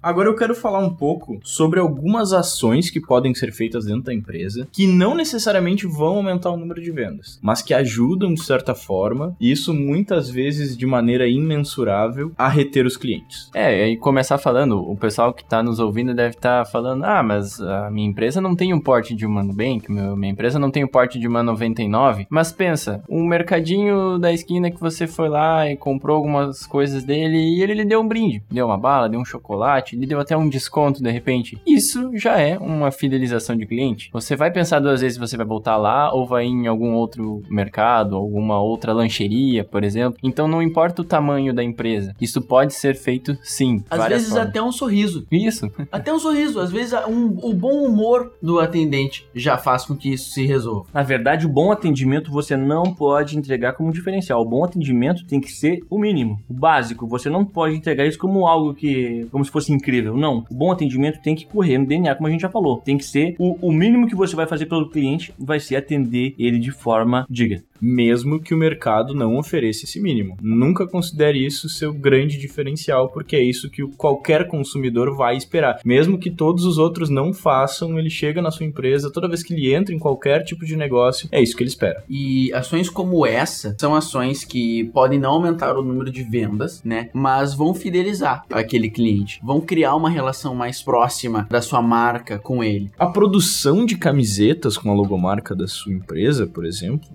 Agora 0.06 0.30
eu 0.30 0.36
quero 0.36 0.54
falar 0.54 0.78
um 0.78 0.94
pouco 0.94 1.40
sobre 1.44 1.80
algumas 1.80 2.32
ações 2.32 2.92
que 2.92 3.02
podem 3.02 3.34
ser 3.34 3.52
feitas 3.52 3.86
dentro 3.86 4.04
da 4.04 4.14
empresa 4.14 4.68
que 4.72 4.86
não 4.86 5.16
necessariamente 5.16 5.88
vão 5.88 6.18
aumentar 6.18 6.52
o 6.52 6.58
número 6.58 6.80
de 6.80 6.92
vendas, 6.92 7.40
mas 7.42 7.64
que 7.64 7.74
ajudam 7.74 8.32
de 8.32 8.44
certa 8.44 8.76
forma, 8.76 9.36
e 9.42 9.52
isso 9.52 9.74
muitas 9.74 10.30
vezes 10.30 10.78
de 10.78 10.86
maneira 10.86 11.28
imensurável, 11.28 12.32
a 12.38 12.48
reter 12.48 12.86
os 12.86 12.96
clientes. 12.96 13.50
É, 13.52 13.90
e 13.90 13.98
começar 13.98 14.38
falando, 14.38 14.80
o 14.80 14.96
pessoal 14.96 15.34
que 15.34 15.42
está 15.42 15.64
nos 15.64 15.80
ouvindo 15.80 16.14
deve 16.14 16.36
estar 16.36 16.66
tá 16.66 16.70
falando: 16.70 17.04
ah, 17.04 17.24
mas 17.24 17.60
a 17.60 17.90
minha 17.90 18.08
empresa 18.08 18.40
não 18.40 18.56
tem 18.56 18.76
um 18.76 18.80
porte 18.80 19.16
de 19.16 19.26
uma 19.26 19.42
Nubank, 19.42 19.92
minha 19.92 20.32
empresa 20.32 20.60
não 20.60 20.70
tem 20.70 20.84
um 20.84 20.88
porte 20.88 21.18
de 21.18 21.28
uma 21.28 21.42
99. 21.42 22.28
Mas 22.30 22.52
pensa, 22.52 23.04
um 23.10 23.26
mercadinho 23.26 24.20
da 24.20 24.32
esquina 24.32 24.70
que 24.70 24.80
você 24.80 25.08
foi 25.08 25.30
lá 25.30 25.68
e 25.68 25.76
comprou 25.76 26.18
algumas 26.18 26.68
coisas 26.68 27.04
dele 27.04 27.38
e 27.38 27.64
ele 27.64 27.74
lhe 27.74 27.86
deu 27.86 28.02
um 28.02 28.08
brinde, 28.08 28.44
deu 28.52 28.68
uma 28.68 28.78
bala, 28.78 29.10
deu 29.10 29.20
um 29.20 29.26
chocolate 29.26 29.95
ele 29.96 30.06
deu 30.06 30.20
até 30.20 30.36
um 30.36 30.50
desconto 30.50 31.02
de 31.02 31.10
repente. 31.10 31.60
Isso 31.66 32.12
já 32.16 32.40
é 32.40 32.58
uma 32.58 32.92
fidelização 32.92 33.56
de 33.56 33.66
cliente. 33.66 34.10
Você 34.12 34.36
vai 34.36 34.52
pensar 34.52 34.80
duas 34.80 35.02
vezes 35.02 35.16
se 35.16 35.20
você 35.20 35.38
vai 35.38 35.46
voltar 35.46 35.78
lá 35.78 36.14
ou 36.14 36.26
vai 36.26 36.46
em 36.46 36.68
algum 36.68 36.94
outro 36.94 37.42
mercado, 37.50 38.16
alguma 38.16 38.62
outra 38.62 38.94
lancheria, 38.94 39.64
por 39.64 39.84
exemplo. 39.84 40.20
Então 40.22 40.48
não 40.48 40.62
importa 40.62 41.02
o 41.02 41.06
tamanho 41.06 41.54
da 41.54 41.64
empresa. 41.64 42.14
Isso 42.20 42.42
pode 42.42 42.74
ser 42.74 42.96
feito 42.96 43.38
sim. 43.42 43.84
Às 43.90 44.08
vezes 44.08 44.30
formas. 44.30 44.48
até 44.48 44.62
um 44.62 44.72
sorriso. 44.72 45.26
Isso. 45.32 45.72
Até 45.92 46.14
um 46.14 46.20
sorriso. 46.20 46.60
Às 46.60 46.72
vezes 46.72 46.94
um, 47.08 47.38
o 47.42 47.54
bom 47.54 47.84
humor 47.84 48.34
do 48.42 48.60
atendente 48.60 49.28
já 49.34 49.58
faz 49.58 49.86
com 49.86 49.96
que 49.96 50.14
isso 50.14 50.32
se 50.32 50.46
resolva. 50.46 50.88
Na 50.94 51.04
verdade, 51.04 51.46
o 51.46 51.50
bom 51.50 51.72
atendimento 51.72 52.32
você 52.32 52.58
não 52.58 52.94
pode 52.94 53.38
entregar 53.38 53.74
como 53.74 53.94
diferencial. 53.94 54.42
O 54.42 54.46
bom 54.46 54.64
atendimento 54.64 55.26
tem 55.26 55.40
que 55.40 55.52
ser 55.52 55.84
o 55.90 55.98
mínimo, 55.98 56.40
o 56.50 56.54
básico. 56.54 57.08
Você 57.08 57.30
não 57.30 57.46
pode 57.46 57.76
entregar 57.76 58.06
isso 58.06 58.18
como 58.18 58.46
algo 58.46 58.74
que, 58.74 59.28
como 59.32 59.46
se 59.46 59.52
fosse 59.52 59.72
incrível. 59.86 60.18
Não. 60.18 60.46
O 60.50 60.56
bom 60.56 60.72
atendimento 60.72 61.22
tem 61.22 61.36
que 61.36 61.46
correr 61.46 61.78
no 61.78 61.86
DNA, 61.86 62.16
como 62.16 62.28
a 62.28 62.32
gente 62.32 62.42
já 62.42 62.50
falou. 62.50 62.82
Tem 62.82 62.98
que 62.98 63.06
ser 63.06 63.36
o, 63.38 63.68
o 63.68 63.72
mínimo 63.72 64.08
que 64.08 64.16
você 64.16 64.36
vai 64.36 64.48
fazer 64.48 64.66
pelo 64.66 64.90
cliente, 64.90 65.34
vai 65.38 65.60
ser 65.60 65.76
atender 65.76 66.34
ele 66.40 66.58
de 66.58 66.72
forma 66.72 67.26
digna 67.30 67.64
mesmo 67.82 68.40
que 68.40 68.54
o 68.54 68.58
mercado 68.58 69.14
não 69.14 69.38
ofereça 69.38 69.86
esse 69.86 70.00
mínimo. 70.00 70.38
Nunca 70.42 70.88
considere 70.88 71.46
isso 71.46 71.70
seu 71.70 71.94
grande 71.94 72.38
diferencial, 72.38 73.10
porque 73.10 73.36
é 73.36 73.44
isso 73.44 73.70
que 73.70 73.86
qualquer 73.98 74.48
consumidor 74.48 75.16
vai 75.16 75.36
esperar. 75.36 75.80
Mesmo 75.84 76.18
que 76.18 76.32
todos 76.32 76.66
os 76.66 76.78
outros 76.78 77.10
não 77.10 77.34
façam, 77.34 77.98
ele 78.00 78.10
chega 78.10 78.42
na 78.42 78.52
sua 78.52 78.66
empresa, 78.66 79.12
toda 79.12 79.28
vez 79.28 79.44
que 79.44 79.54
ele 79.54 79.74
entra 79.74 79.94
em 79.94 80.00
qualquer 80.00 80.44
tipo 80.44 80.66
de 80.66 80.76
negócio, 80.76 81.28
é 81.32 81.42
isso 81.42 81.56
que 81.56 81.64
ele 81.64 81.70
espera. 81.70 82.04
E 82.10 82.52
ações 82.54 82.90
como 82.90 83.26
essa 83.26 83.76
são 83.80 83.96
ações 83.96 84.44
que 84.44 84.86
podem 84.86 85.20
não 85.20 85.32
aumentar 85.32 85.78
o 85.78 85.84
número 85.84 86.12
de 86.12 86.24
vendas, 86.24 86.84
né? 86.84 87.10
Mas 87.14 87.54
vão 87.54 87.74
fidelizar 87.74 88.44
aquele 88.52 88.90
cliente, 88.90 89.40
vão 89.44 89.62
criar 89.62 89.96
uma 89.96 90.10
relação 90.10 90.56
mais 90.56 90.82
próxima 90.82 91.48
da 91.50 91.62
sua 91.62 91.82
marca 91.82 92.40
com 92.40 92.64
ele. 92.64 92.92
A 92.98 93.08
produção 93.08 93.86
de 93.86 93.98
camisetas 93.98 94.78
com 94.78 94.90
a 94.90 94.94
logomarca 94.94 95.56
da 95.56 95.68
sua 95.68 95.94
empresa, 95.94 96.48
por 96.48 96.66
exemplo, 96.66 97.08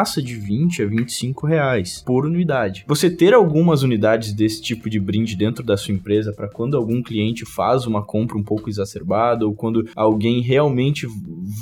passa 0.00 0.22
de 0.22 0.34
20 0.34 0.82
a 0.82 0.86
25 0.86 1.46
reais 1.46 2.02
por 2.06 2.24
unidade. 2.24 2.86
Você 2.88 3.10
ter 3.10 3.34
algumas 3.34 3.82
unidades 3.82 4.32
desse 4.32 4.62
tipo 4.62 4.88
de 4.88 4.98
brinde 4.98 5.36
dentro 5.36 5.62
da 5.62 5.76
sua 5.76 5.92
empresa 5.92 6.32
para 6.32 6.48
quando 6.48 6.74
algum 6.74 7.02
cliente 7.02 7.44
faz 7.44 7.86
uma 7.86 8.02
compra 8.02 8.38
um 8.38 8.42
pouco 8.42 8.70
exacerbada 8.70 9.44
ou 9.46 9.52
quando 9.52 9.86
alguém 9.94 10.40
realmente 10.40 11.06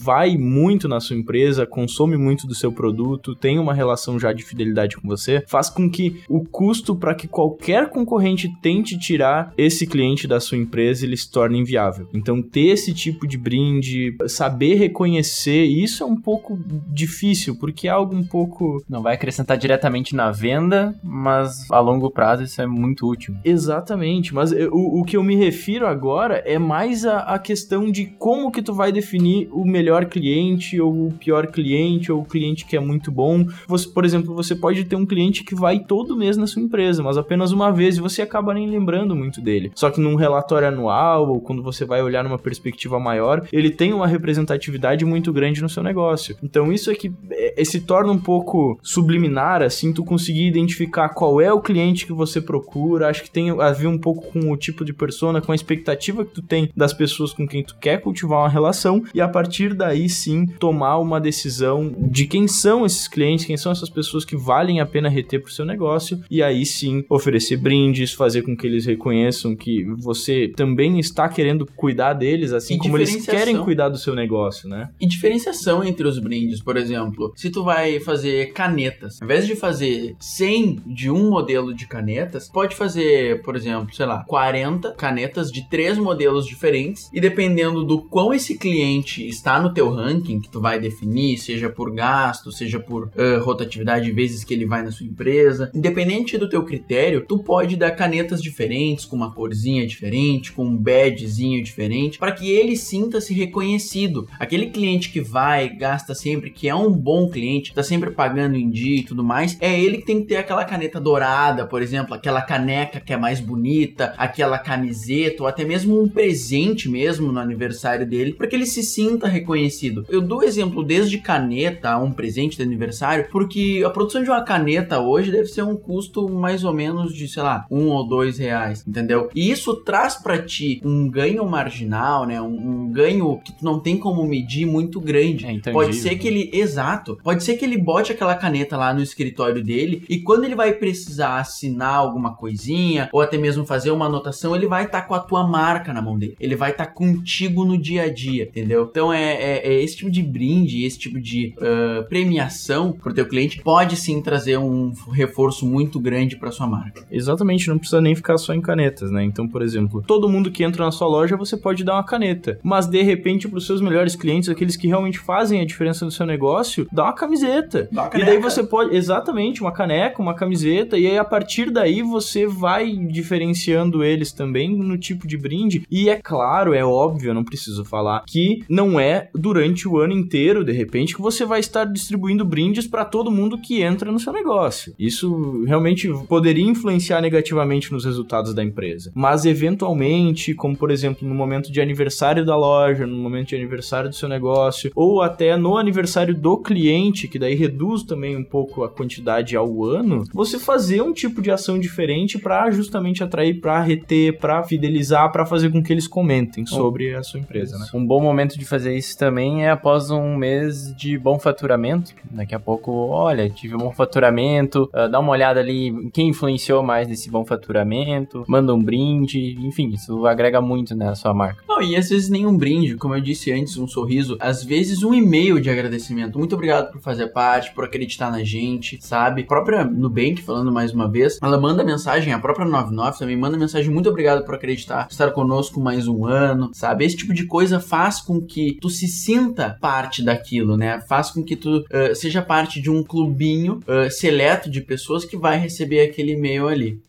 vai 0.04 0.36
muito 0.38 0.86
na 0.86 1.00
sua 1.00 1.16
empresa, 1.16 1.66
consome 1.66 2.16
muito 2.16 2.46
do 2.46 2.54
seu 2.54 2.70
produto, 2.70 3.34
tem 3.34 3.58
uma 3.58 3.74
relação 3.74 4.20
já 4.20 4.32
de 4.32 4.44
fidelidade 4.44 4.96
com 4.96 5.08
você, 5.08 5.42
faz 5.48 5.68
com 5.68 5.90
que 5.90 6.22
o 6.28 6.44
custo 6.44 6.94
para 6.94 7.16
que 7.16 7.26
qualquer 7.26 7.90
concorrente 7.90 8.48
tente 8.62 8.96
tirar 8.96 9.52
esse 9.58 9.84
cliente 9.84 10.28
da 10.28 10.38
sua 10.38 10.58
empresa 10.58 11.04
ele 11.04 11.16
se 11.16 11.28
torne 11.28 11.58
inviável. 11.58 12.08
Então 12.14 12.40
ter 12.40 12.68
esse 12.68 12.94
tipo 12.94 13.26
de 13.26 13.36
brinde, 13.36 14.16
saber 14.28 14.74
reconhecer, 14.74 15.64
isso 15.64 16.04
é 16.04 16.06
um 16.06 16.20
pouco 16.20 16.56
difícil 16.86 17.56
porque 17.58 17.88
é 17.88 17.90
algo 17.90 18.14
pouco. 18.28 18.82
Não 18.88 19.02
vai 19.02 19.14
acrescentar 19.14 19.56
diretamente 19.56 20.14
na 20.14 20.30
venda, 20.30 20.94
mas 21.02 21.70
a 21.70 21.78
longo 21.78 22.10
prazo 22.10 22.42
isso 22.42 22.60
é 22.60 22.66
muito 22.66 23.08
útil. 23.08 23.34
Exatamente, 23.44 24.34
mas 24.34 24.52
o, 24.52 25.00
o 25.00 25.04
que 25.04 25.16
eu 25.16 25.22
me 25.22 25.36
refiro 25.36 25.86
agora 25.86 26.42
é 26.44 26.58
mais 26.58 27.04
a, 27.04 27.20
a 27.20 27.38
questão 27.38 27.90
de 27.90 28.06
como 28.18 28.50
que 28.50 28.62
tu 28.62 28.74
vai 28.74 28.90
definir 28.90 29.48
o 29.52 29.64
melhor 29.64 30.06
cliente 30.06 30.80
ou 30.80 31.08
o 31.08 31.12
pior 31.12 31.46
cliente 31.46 32.10
ou 32.10 32.22
o 32.22 32.24
cliente 32.24 32.66
que 32.66 32.76
é 32.76 32.80
muito 32.80 33.12
bom. 33.12 33.46
Você, 33.66 33.88
por 33.88 34.04
exemplo, 34.04 34.34
você 34.34 34.54
pode 34.54 34.84
ter 34.84 34.96
um 34.96 35.06
cliente 35.06 35.44
que 35.44 35.54
vai 35.54 35.80
todo 35.80 36.16
mês 36.16 36.36
na 36.36 36.46
sua 36.46 36.62
empresa, 36.62 37.02
mas 37.02 37.16
apenas 37.16 37.52
uma 37.52 37.70
vez 37.70 37.96
e 37.96 38.00
você 38.00 38.22
acaba 38.22 38.54
nem 38.54 38.68
lembrando 38.68 39.14
muito 39.14 39.40
dele. 39.40 39.72
Só 39.74 39.90
que 39.90 40.00
num 40.00 40.14
relatório 40.14 40.68
anual 40.68 41.28
ou 41.28 41.40
quando 41.40 41.62
você 41.62 41.84
vai 41.84 42.02
olhar 42.02 42.24
numa 42.24 42.38
perspectiva 42.38 42.98
maior, 42.98 43.46
ele 43.52 43.70
tem 43.70 43.92
uma 43.92 44.06
representatividade 44.06 45.04
muito 45.04 45.32
grande 45.32 45.62
no 45.62 45.68
seu 45.68 45.82
negócio. 45.82 46.36
Então 46.42 46.72
isso 46.72 46.90
é 46.90 46.94
que 46.94 47.12
é, 47.30 47.64
se 47.64 47.80
torna 47.80 48.08
torna 48.08 48.17
um 48.18 48.20
pouco 48.20 48.78
subliminar, 48.82 49.62
assim, 49.62 49.92
tu 49.92 50.04
conseguir 50.04 50.46
identificar 50.46 51.08
qual 51.10 51.40
é 51.40 51.52
o 51.52 51.60
cliente 51.60 52.04
que 52.04 52.12
você 52.12 52.40
procura. 52.40 53.08
Acho 53.08 53.22
que 53.22 53.30
tem 53.30 53.50
a 53.50 53.70
ver 53.70 53.86
um 53.86 53.98
pouco 53.98 54.32
com 54.32 54.50
o 54.50 54.56
tipo 54.56 54.84
de 54.84 54.92
persona, 54.92 55.40
com 55.40 55.52
a 55.52 55.54
expectativa 55.54 56.24
que 56.24 56.34
tu 56.34 56.42
tem 56.42 56.70
das 56.76 56.92
pessoas 56.92 57.32
com 57.32 57.46
quem 57.46 57.62
tu 57.62 57.76
quer 57.80 58.00
cultivar 58.00 58.40
uma 58.40 58.48
relação 58.48 59.02
e 59.14 59.20
a 59.20 59.28
partir 59.28 59.74
daí 59.74 60.08
sim 60.08 60.46
tomar 60.46 60.98
uma 60.98 61.20
decisão 61.20 61.94
de 61.98 62.26
quem 62.26 62.48
são 62.48 62.84
esses 62.84 63.06
clientes, 63.06 63.44
quem 63.44 63.56
são 63.56 63.72
essas 63.72 63.88
pessoas 63.88 64.24
que 64.24 64.36
valem 64.36 64.80
a 64.80 64.86
pena 64.86 65.08
reter 65.08 65.40
pro 65.40 65.52
seu 65.52 65.64
negócio 65.64 66.20
e 66.30 66.42
aí 66.42 66.66
sim 66.66 67.04
oferecer 67.08 67.56
brindes, 67.56 68.12
fazer 68.12 68.42
com 68.42 68.56
que 68.56 68.66
eles 68.66 68.86
reconheçam 68.86 69.54
que 69.54 69.84
você 69.98 70.52
também 70.56 70.98
está 70.98 71.28
querendo 71.28 71.66
cuidar 71.76 72.14
deles, 72.14 72.52
assim 72.52 72.74
e 72.74 72.78
como 72.78 72.96
eles 72.96 73.24
querem 73.24 73.58
cuidar 73.58 73.88
do 73.88 73.98
seu 73.98 74.14
negócio, 74.14 74.68
né? 74.68 74.90
E 75.00 75.06
diferenciação 75.06 75.84
entre 75.84 76.06
os 76.06 76.18
brindes, 76.18 76.62
por 76.62 76.76
exemplo, 76.76 77.32
se 77.36 77.50
tu 77.50 77.62
vai 77.62 78.00
fazer 78.08 78.54
canetas. 78.54 79.20
Ao 79.20 79.26
invés 79.26 79.46
de 79.46 79.54
fazer 79.54 80.16
100 80.18 80.80
de 80.86 81.10
um 81.10 81.28
modelo 81.28 81.74
de 81.74 81.86
canetas, 81.86 82.48
pode 82.48 82.74
fazer, 82.74 83.42
por 83.42 83.54
exemplo, 83.54 83.94
sei 83.94 84.06
lá, 84.06 84.24
40 84.26 84.92
canetas 84.92 85.52
de 85.52 85.68
três 85.68 85.98
modelos 85.98 86.46
diferentes 86.46 87.10
e 87.12 87.20
dependendo 87.20 87.84
do 87.84 88.00
quão 88.00 88.32
esse 88.32 88.56
cliente 88.56 89.28
está 89.28 89.60
no 89.60 89.74
teu 89.74 89.90
ranking, 89.90 90.40
que 90.40 90.48
tu 90.48 90.58
vai 90.58 90.80
definir, 90.80 91.36
seja 91.36 91.68
por 91.68 91.92
gasto, 91.92 92.50
seja 92.50 92.80
por 92.80 93.08
uh, 93.08 93.44
rotatividade 93.44 94.06
de 94.06 94.12
vezes 94.12 94.42
que 94.42 94.54
ele 94.54 94.64
vai 94.64 94.82
na 94.82 94.90
sua 94.90 95.04
empresa, 95.04 95.70
independente 95.74 96.38
do 96.38 96.48
teu 96.48 96.64
critério, 96.64 97.26
tu 97.28 97.38
pode 97.40 97.76
dar 97.76 97.90
canetas 97.90 98.40
diferentes, 98.42 99.04
com 99.04 99.16
uma 99.16 99.34
corzinha 99.34 99.86
diferente, 99.86 100.50
com 100.50 100.64
um 100.64 100.76
badgezinho 100.78 101.62
diferente, 101.62 102.18
para 102.18 102.32
que 102.32 102.50
ele 102.50 102.74
sinta-se 102.74 103.34
reconhecido. 103.34 104.26
Aquele 104.38 104.70
cliente 104.70 105.10
que 105.10 105.20
vai, 105.20 105.68
gasta 105.68 106.14
sempre, 106.14 106.50
que 106.50 106.68
é 106.68 106.74
um 106.74 106.90
bom 106.90 107.28
cliente, 107.28 107.74
tá 107.74 107.82
sempre 107.82 107.97
pagando 108.12 108.56
em 108.56 108.70
dia 108.70 109.00
e 109.00 109.02
tudo 109.02 109.22
mais, 109.22 109.56
é 109.60 109.78
ele 109.78 109.98
que 109.98 110.06
tem 110.06 110.20
que 110.20 110.28
ter 110.28 110.36
aquela 110.36 110.64
caneta 110.64 111.00
dourada, 111.00 111.66
por 111.66 111.82
exemplo, 111.82 112.14
aquela 112.14 112.42
caneca 112.42 113.00
que 113.00 113.12
é 113.12 113.16
mais 113.16 113.40
bonita, 113.40 114.14
aquela 114.16 114.58
camiseta, 114.58 115.42
ou 115.42 115.48
até 115.48 115.64
mesmo 115.64 116.00
um 116.00 116.08
presente 116.08 116.88
mesmo 116.88 117.32
no 117.32 117.38
aniversário 117.38 118.06
dele, 118.06 118.32
para 118.32 118.46
que 118.46 118.56
ele 118.56 118.66
se 118.66 118.82
sinta 118.82 119.26
reconhecido. 119.26 120.04
Eu 120.08 120.20
dou 120.20 120.42
exemplo 120.42 120.82
desde 120.82 121.18
caneta 121.18 121.90
a 121.90 121.98
um 121.98 122.12
presente 122.12 122.56
de 122.56 122.62
aniversário, 122.62 123.28
porque 123.30 123.82
a 123.84 123.90
produção 123.90 124.22
de 124.22 124.30
uma 124.30 124.42
caneta 124.42 125.00
hoje 125.00 125.30
deve 125.30 125.46
ser 125.46 125.62
um 125.62 125.76
custo 125.76 126.28
mais 126.28 126.64
ou 126.64 126.72
menos 126.72 127.14
de, 127.14 127.28
sei 127.28 127.42
lá, 127.42 127.66
um 127.70 127.88
ou 127.88 128.06
dois 128.06 128.38
reais, 128.38 128.84
entendeu? 128.86 129.30
E 129.34 129.50
isso 129.50 129.74
traz 129.76 130.16
para 130.16 130.40
ti 130.40 130.80
um 130.84 131.08
ganho 131.08 131.46
marginal, 131.46 132.26
né? 132.26 132.40
Um, 132.40 132.46
um, 132.46 132.90
ganho 132.90 133.38
que 133.44 133.52
tu 133.52 133.64
não 133.64 133.80
tem 133.80 133.96
como 133.96 134.24
medir 134.24 134.66
muito 134.66 135.00
grande. 135.00 135.46
É 135.46 135.72
pode 135.72 135.96
ser 135.96 136.16
que 136.16 136.28
ele, 136.28 136.50
exato, 136.52 137.18
pode 137.22 137.42
ser 137.42 137.56
que 137.56 137.64
ele 137.64 137.78
bote 137.88 138.12
aquela 138.12 138.34
caneta 138.34 138.76
lá 138.76 138.92
no 138.92 139.00
escritório 139.00 139.64
dele 139.64 140.04
e 140.10 140.20
quando 140.20 140.44
ele 140.44 140.54
vai 140.54 140.74
precisar 140.74 141.38
assinar 141.38 141.94
alguma 141.94 142.36
coisinha 142.36 143.08
ou 143.10 143.22
até 143.22 143.38
mesmo 143.38 143.64
fazer 143.64 143.90
uma 143.90 144.04
anotação, 144.04 144.54
ele 144.54 144.66
vai 144.66 144.84
estar 144.84 145.00
tá 145.00 145.06
com 145.06 145.14
a 145.14 145.18
tua 145.18 145.48
marca 145.48 145.90
na 145.90 146.02
mão 146.02 146.18
dele. 146.18 146.36
Ele 146.38 146.54
vai 146.54 146.72
estar 146.72 146.84
tá 146.84 146.92
contigo 146.92 147.64
no 147.64 147.78
dia 147.78 148.02
a 148.02 148.12
dia, 148.12 148.42
entendeu? 148.42 148.86
Então 148.90 149.10
é, 149.10 149.32
é, 149.32 149.68
é 149.68 149.82
esse 149.82 149.96
tipo 149.96 150.10
de 150.10 150.22
brinde, 150.22 150.84
esse 150.84 150.98
tipo 150.98 151.18
de 151.18 151.54
uh, 151.56 152.06
premiação 152.10 152.92
pro 152.92 153.14
teu 153.14 153.26
cliente 153.26 153.62
pode 153.62 153.96
sim 153.96 154.20
trazer 154.20 154.58
um 154.58 154.92
reforço 155.10 155.64
muito 155.64 155.98
grande 155.98 156.36
para 156.36 156.52
sua 156.52 156.66
marca. 156.66 157.06
Exatamente, 157.10 157.70
não 157.70 157.78
precisa 157.78 158.02
nem 158.02 158.14
ficar 158.14 158.36
só 158.36 158.52
em 158.52 158.60
canetas, 158.60 159.10
né? 159.10 159.24
Então, 159.24 159.48
por 159.48 159.62
exemplo, 159.62 160.04
todo 160.06 160.28
mundo 160.28 160.50
que 160.50 160.62
entra 160.62 160.84
na 160.84 160.90
sua 160.90 161.08
loja 161.08 161.38
você 161.38 161.56
pode 161.56 161.84
dar 161.84 161.94
uma 161.94 162.04
caneta, 162.04 162.60
mas 162.62 162.86
de 162.86 163.00
repente 163.00 163.48
para 163.48 163.56
os 163.56 163.66
seus 163.66 163.80
melhores 163.80 164.14
clientes, 164.14 164.50
aqueles 164.50 164.76
que 164.76 164.86
realmente 164.86 165.18
fazem 165.18 165.62
a 165.62 165.64
diferença 165.64 166.04
no 166.04 166.10
seu 166.10 166.26
negócio, 166.26 166.86
dá 166.92 167.04
uma 167.04 167.14
camiseta. 167.14 167.77
E 168.14 168.24
daí 168.24 168.38
você 168.38 168.62
pode, 168.62 168.96
exatamente, 168.96 169.60
uma 169.60 169.72
caneca, 169.72 170.20
uma 170.20 170.34
camiseta, 170.34 170.98
e 170.98 171.06
aí 171.06 171.18
a 171.18 171.24
partir 171.24 171.70
daí 171.70 172.02
você 172.02 172.46
vai 172.46 172.92
diferenciando 172.92 174.02
eles 174.02 174.32
também 174.32 174.76
no 174.76 174.96
tipo 174.98 175.26
de 175.26 175.36
brinde. 175.36 175.86
E 175.90 176.08
é 176.08 176.16
claro, 176.16 176.74
é 176.74 176.84
óbvio, 176.84 177.30
eu 177.30 177.34
não 177.34 177.44
preciso 177.44 177.84
falar 177.84 178.24
que 178.26 178.64
não 178.68 178.98
é 178.98 179.28
durante 179.34 179.86
o 179.88 179.98
ano 179.98 180.12
inteiro, 180.12 180.64
de 180.64 180.72
repente, 180.72 181.14
que 181.14 181.22
você 181.22 181.44
vai 181.44 181.60
estar 181.60 181.84
distribuindo 181.84 182.44
brindes 182.44 182.86
para 182.86 183.04
todo 183.04 183.30
mundo 183.30 183.58
que 183.58 183.82
entra 183.82 184.10
no 184.10 184.18
seu 184.18 184.32
negócio. 184.32 184.94
Isso 184.98 185.64
realmente 185.66 186.08
poderia 186.28 186.64
influenciar 186.64 187.20
negativamente 187.20 187.92
nos 187.92 188.04
resultados 188.04 188.54
da 188.54 188.62
empresa. 188.62 189.12
Mas 189.14 189.44
eventualmente, 189.44 190.54
como 190.54 190.76
por 190.76 190.90
exemplo, 190.90 191.26
no 191.26 191.34
momento 191.34 191.70
de 191.70 191.80
aniversário 191.80 192.44
da 192.44 192.56
loja, 192.56 193.06
no 193.06 193.16
momento 193.16 193.48
de 193.48 193.56
aniversário 193.56 194.08
do 194.08 194.16
seu 194.16 194.28
negócio, 194.28 194.90
ou 194.94 195.22
até 195.22 195.56
no 195.56 195.76
aniversário 195.76 196.34
do 196.34 196.58
cliente, 196.58 197.28
que 197.28 197.38
daí 197.38 197.54
reduz 197.68 198.02
também 198.02 198.36
um 198.36 198.44
pouco 198.44 198.82
a 198.82 198.88
quantidade 198.88 199.54
ao 199.54 199.84
ano, 199.84 200.24
você 200.32 200.58
fazer 200.58 201.02
um 201.02 201.12
tipo 201.12 201.42
de 201.42 201.50
ação 201.50 201.78
diferente 201.78 202.38
para 202.38 202.70
justamente 202.70 203.22
atrair, 203.22 203.60
para 203.60 203.80
reter, 203.80 204.38
para 204.38 204.62
fidelizar, 204.62 205.30
para 205.30 205.44
fazer 205.44 205.70
com 205.70 205.82
que 205.82 205.92
eles 205.92 206.08
comentem 206.08 206.64
sobre 206.66 207.14
a 207.14 207.22
sua 207.22 207.38
empresa, 207.38 207.78
né? 207.78 207.86
Um 207.92 208.04
bom 208.04 208.20
momento 208.20 208.58
de 208.58 208.64
fazer 208.64 208.96
isso 208.96 209.16
também 209.18 209.64
é 209.64 209.70
após 209.70 210.10
um 210.10 210.36
mês 210.36 210.94
de 210.96 211.18
bom 211.18 211.38
faturamento. 211.38 212.12
Daqui 212.30 212.54
a 212.54 212.60
pouco, 212.60 212.90
olha, 212.92 213.48
tive 213.50 213.74
um 213.74 213.78
bom 213.78 213.92
faturamento, 213.92 214.90
uh, 214.94 215.08
dá 215.10 215.20
uma 215.20 215.32
olhada 215.32 215.60
ali 215.60 216.10
quem 216.12 216.28
influenciou 216.28 216.82
mais 216.82 217.06
nesse 217.06 217.30
bom 217.30 217.44
faturamento, 217.44 218.44
manda 218.48 218.74
um 218.74 218.82
brinde, 218.82 219.56
enfim, 219.60 219.90
isso 219.90 220.26
agrega 220.26 220.60
muito 220.60 220.94
na 220.94 221.06
né, 221.06 221.14
sua 221.14 221.34
marca. 221.34 221.62
Não, 221.68 221.82
e 221.82 221.96
às 221.96 222.08
vezes 222.08 222.28
nem 222.28 222.46
um 222.46 222.56
brinde, 222.56 222.96
como 222.96 223.14
eu 223.14 223.20
disse 223.20 223.52
antes, 223.52 223.76
um 223.76 223.86
sorriso, 223.86 224.36
às 224.40 224.64
vezes 224.64 225.02
um 225.02 225.12
e-mail 225.12 225.60
de 225.60 225.68
agradecimento. 225.68 226.38
Muito 226.38 226.54
obrigado 226.54 226.92
por 226.92 227.00
fazer 227.00 227.28
parte, 227.28 227.47
por 227.74 227.84
acreditar 227.84 228.30
na 228.30 228.42
gente, 228.44 228.98
sabe? 229.00 229.42
A 229.42 229.46
própria 229.46 229.84
Nubank, 229.84 230.42
falando 230.42 230.72
mais 230.72 230.92
uma 230.92 231.10
vez, 231.10 231.38
ela 231.42 231.58
manda 231.58 231.84
mensagem, 231.84 232.32
a 232.32 232.38
própria 232.38 232.66
99 232.66 233.18
também 233.18 233.36
manda 233.36 233.56
mensagem, 233.56 233.90
muito 233.90 234.08
obrigado 234.08 234.44
por 234.44 234.54
acreditar, 234.54 235.08
estar 235.10 235.30
conosco 235.30 235.80
mais 235.80 236.06
um 236.06 236.26
ano, 236.26 236.70
sabe? 236.72 237.04
Esse 237.04 237.16
tipo 237.16 237.32
de 237.32 237.46
coisa 237.46 237.80
faz 237.80 238.20
com 238.20 238.40
que 238.40 238.78
tu 238.80 238.90
se 238.90 239.08
sinta 239.08 239.76
parte 239.80 240.22
daquilo, 240.22 240.76
né? 240.76 241.00
Faz 241.08 241.30
com 241.30 241.42
que 241.42 241.56
tu 241.56 241.78
uh, 241.78 242.14
seja 242.14 242.42
parte 242.42 242.80
de 242.80 242.90
um 242.90 243.02
clubinho 243.02 243.80
uh, 243.86 244.10
seleto 244.10 244.70
de 244.70 244.80
pessoas 244.80 245.24
que 245.24 245.36
vai 245.36 245.58
receber 245.58 246.00
aquele 246.00 246.32
e-mail 246.32 246.68
ali. 246.68 247.00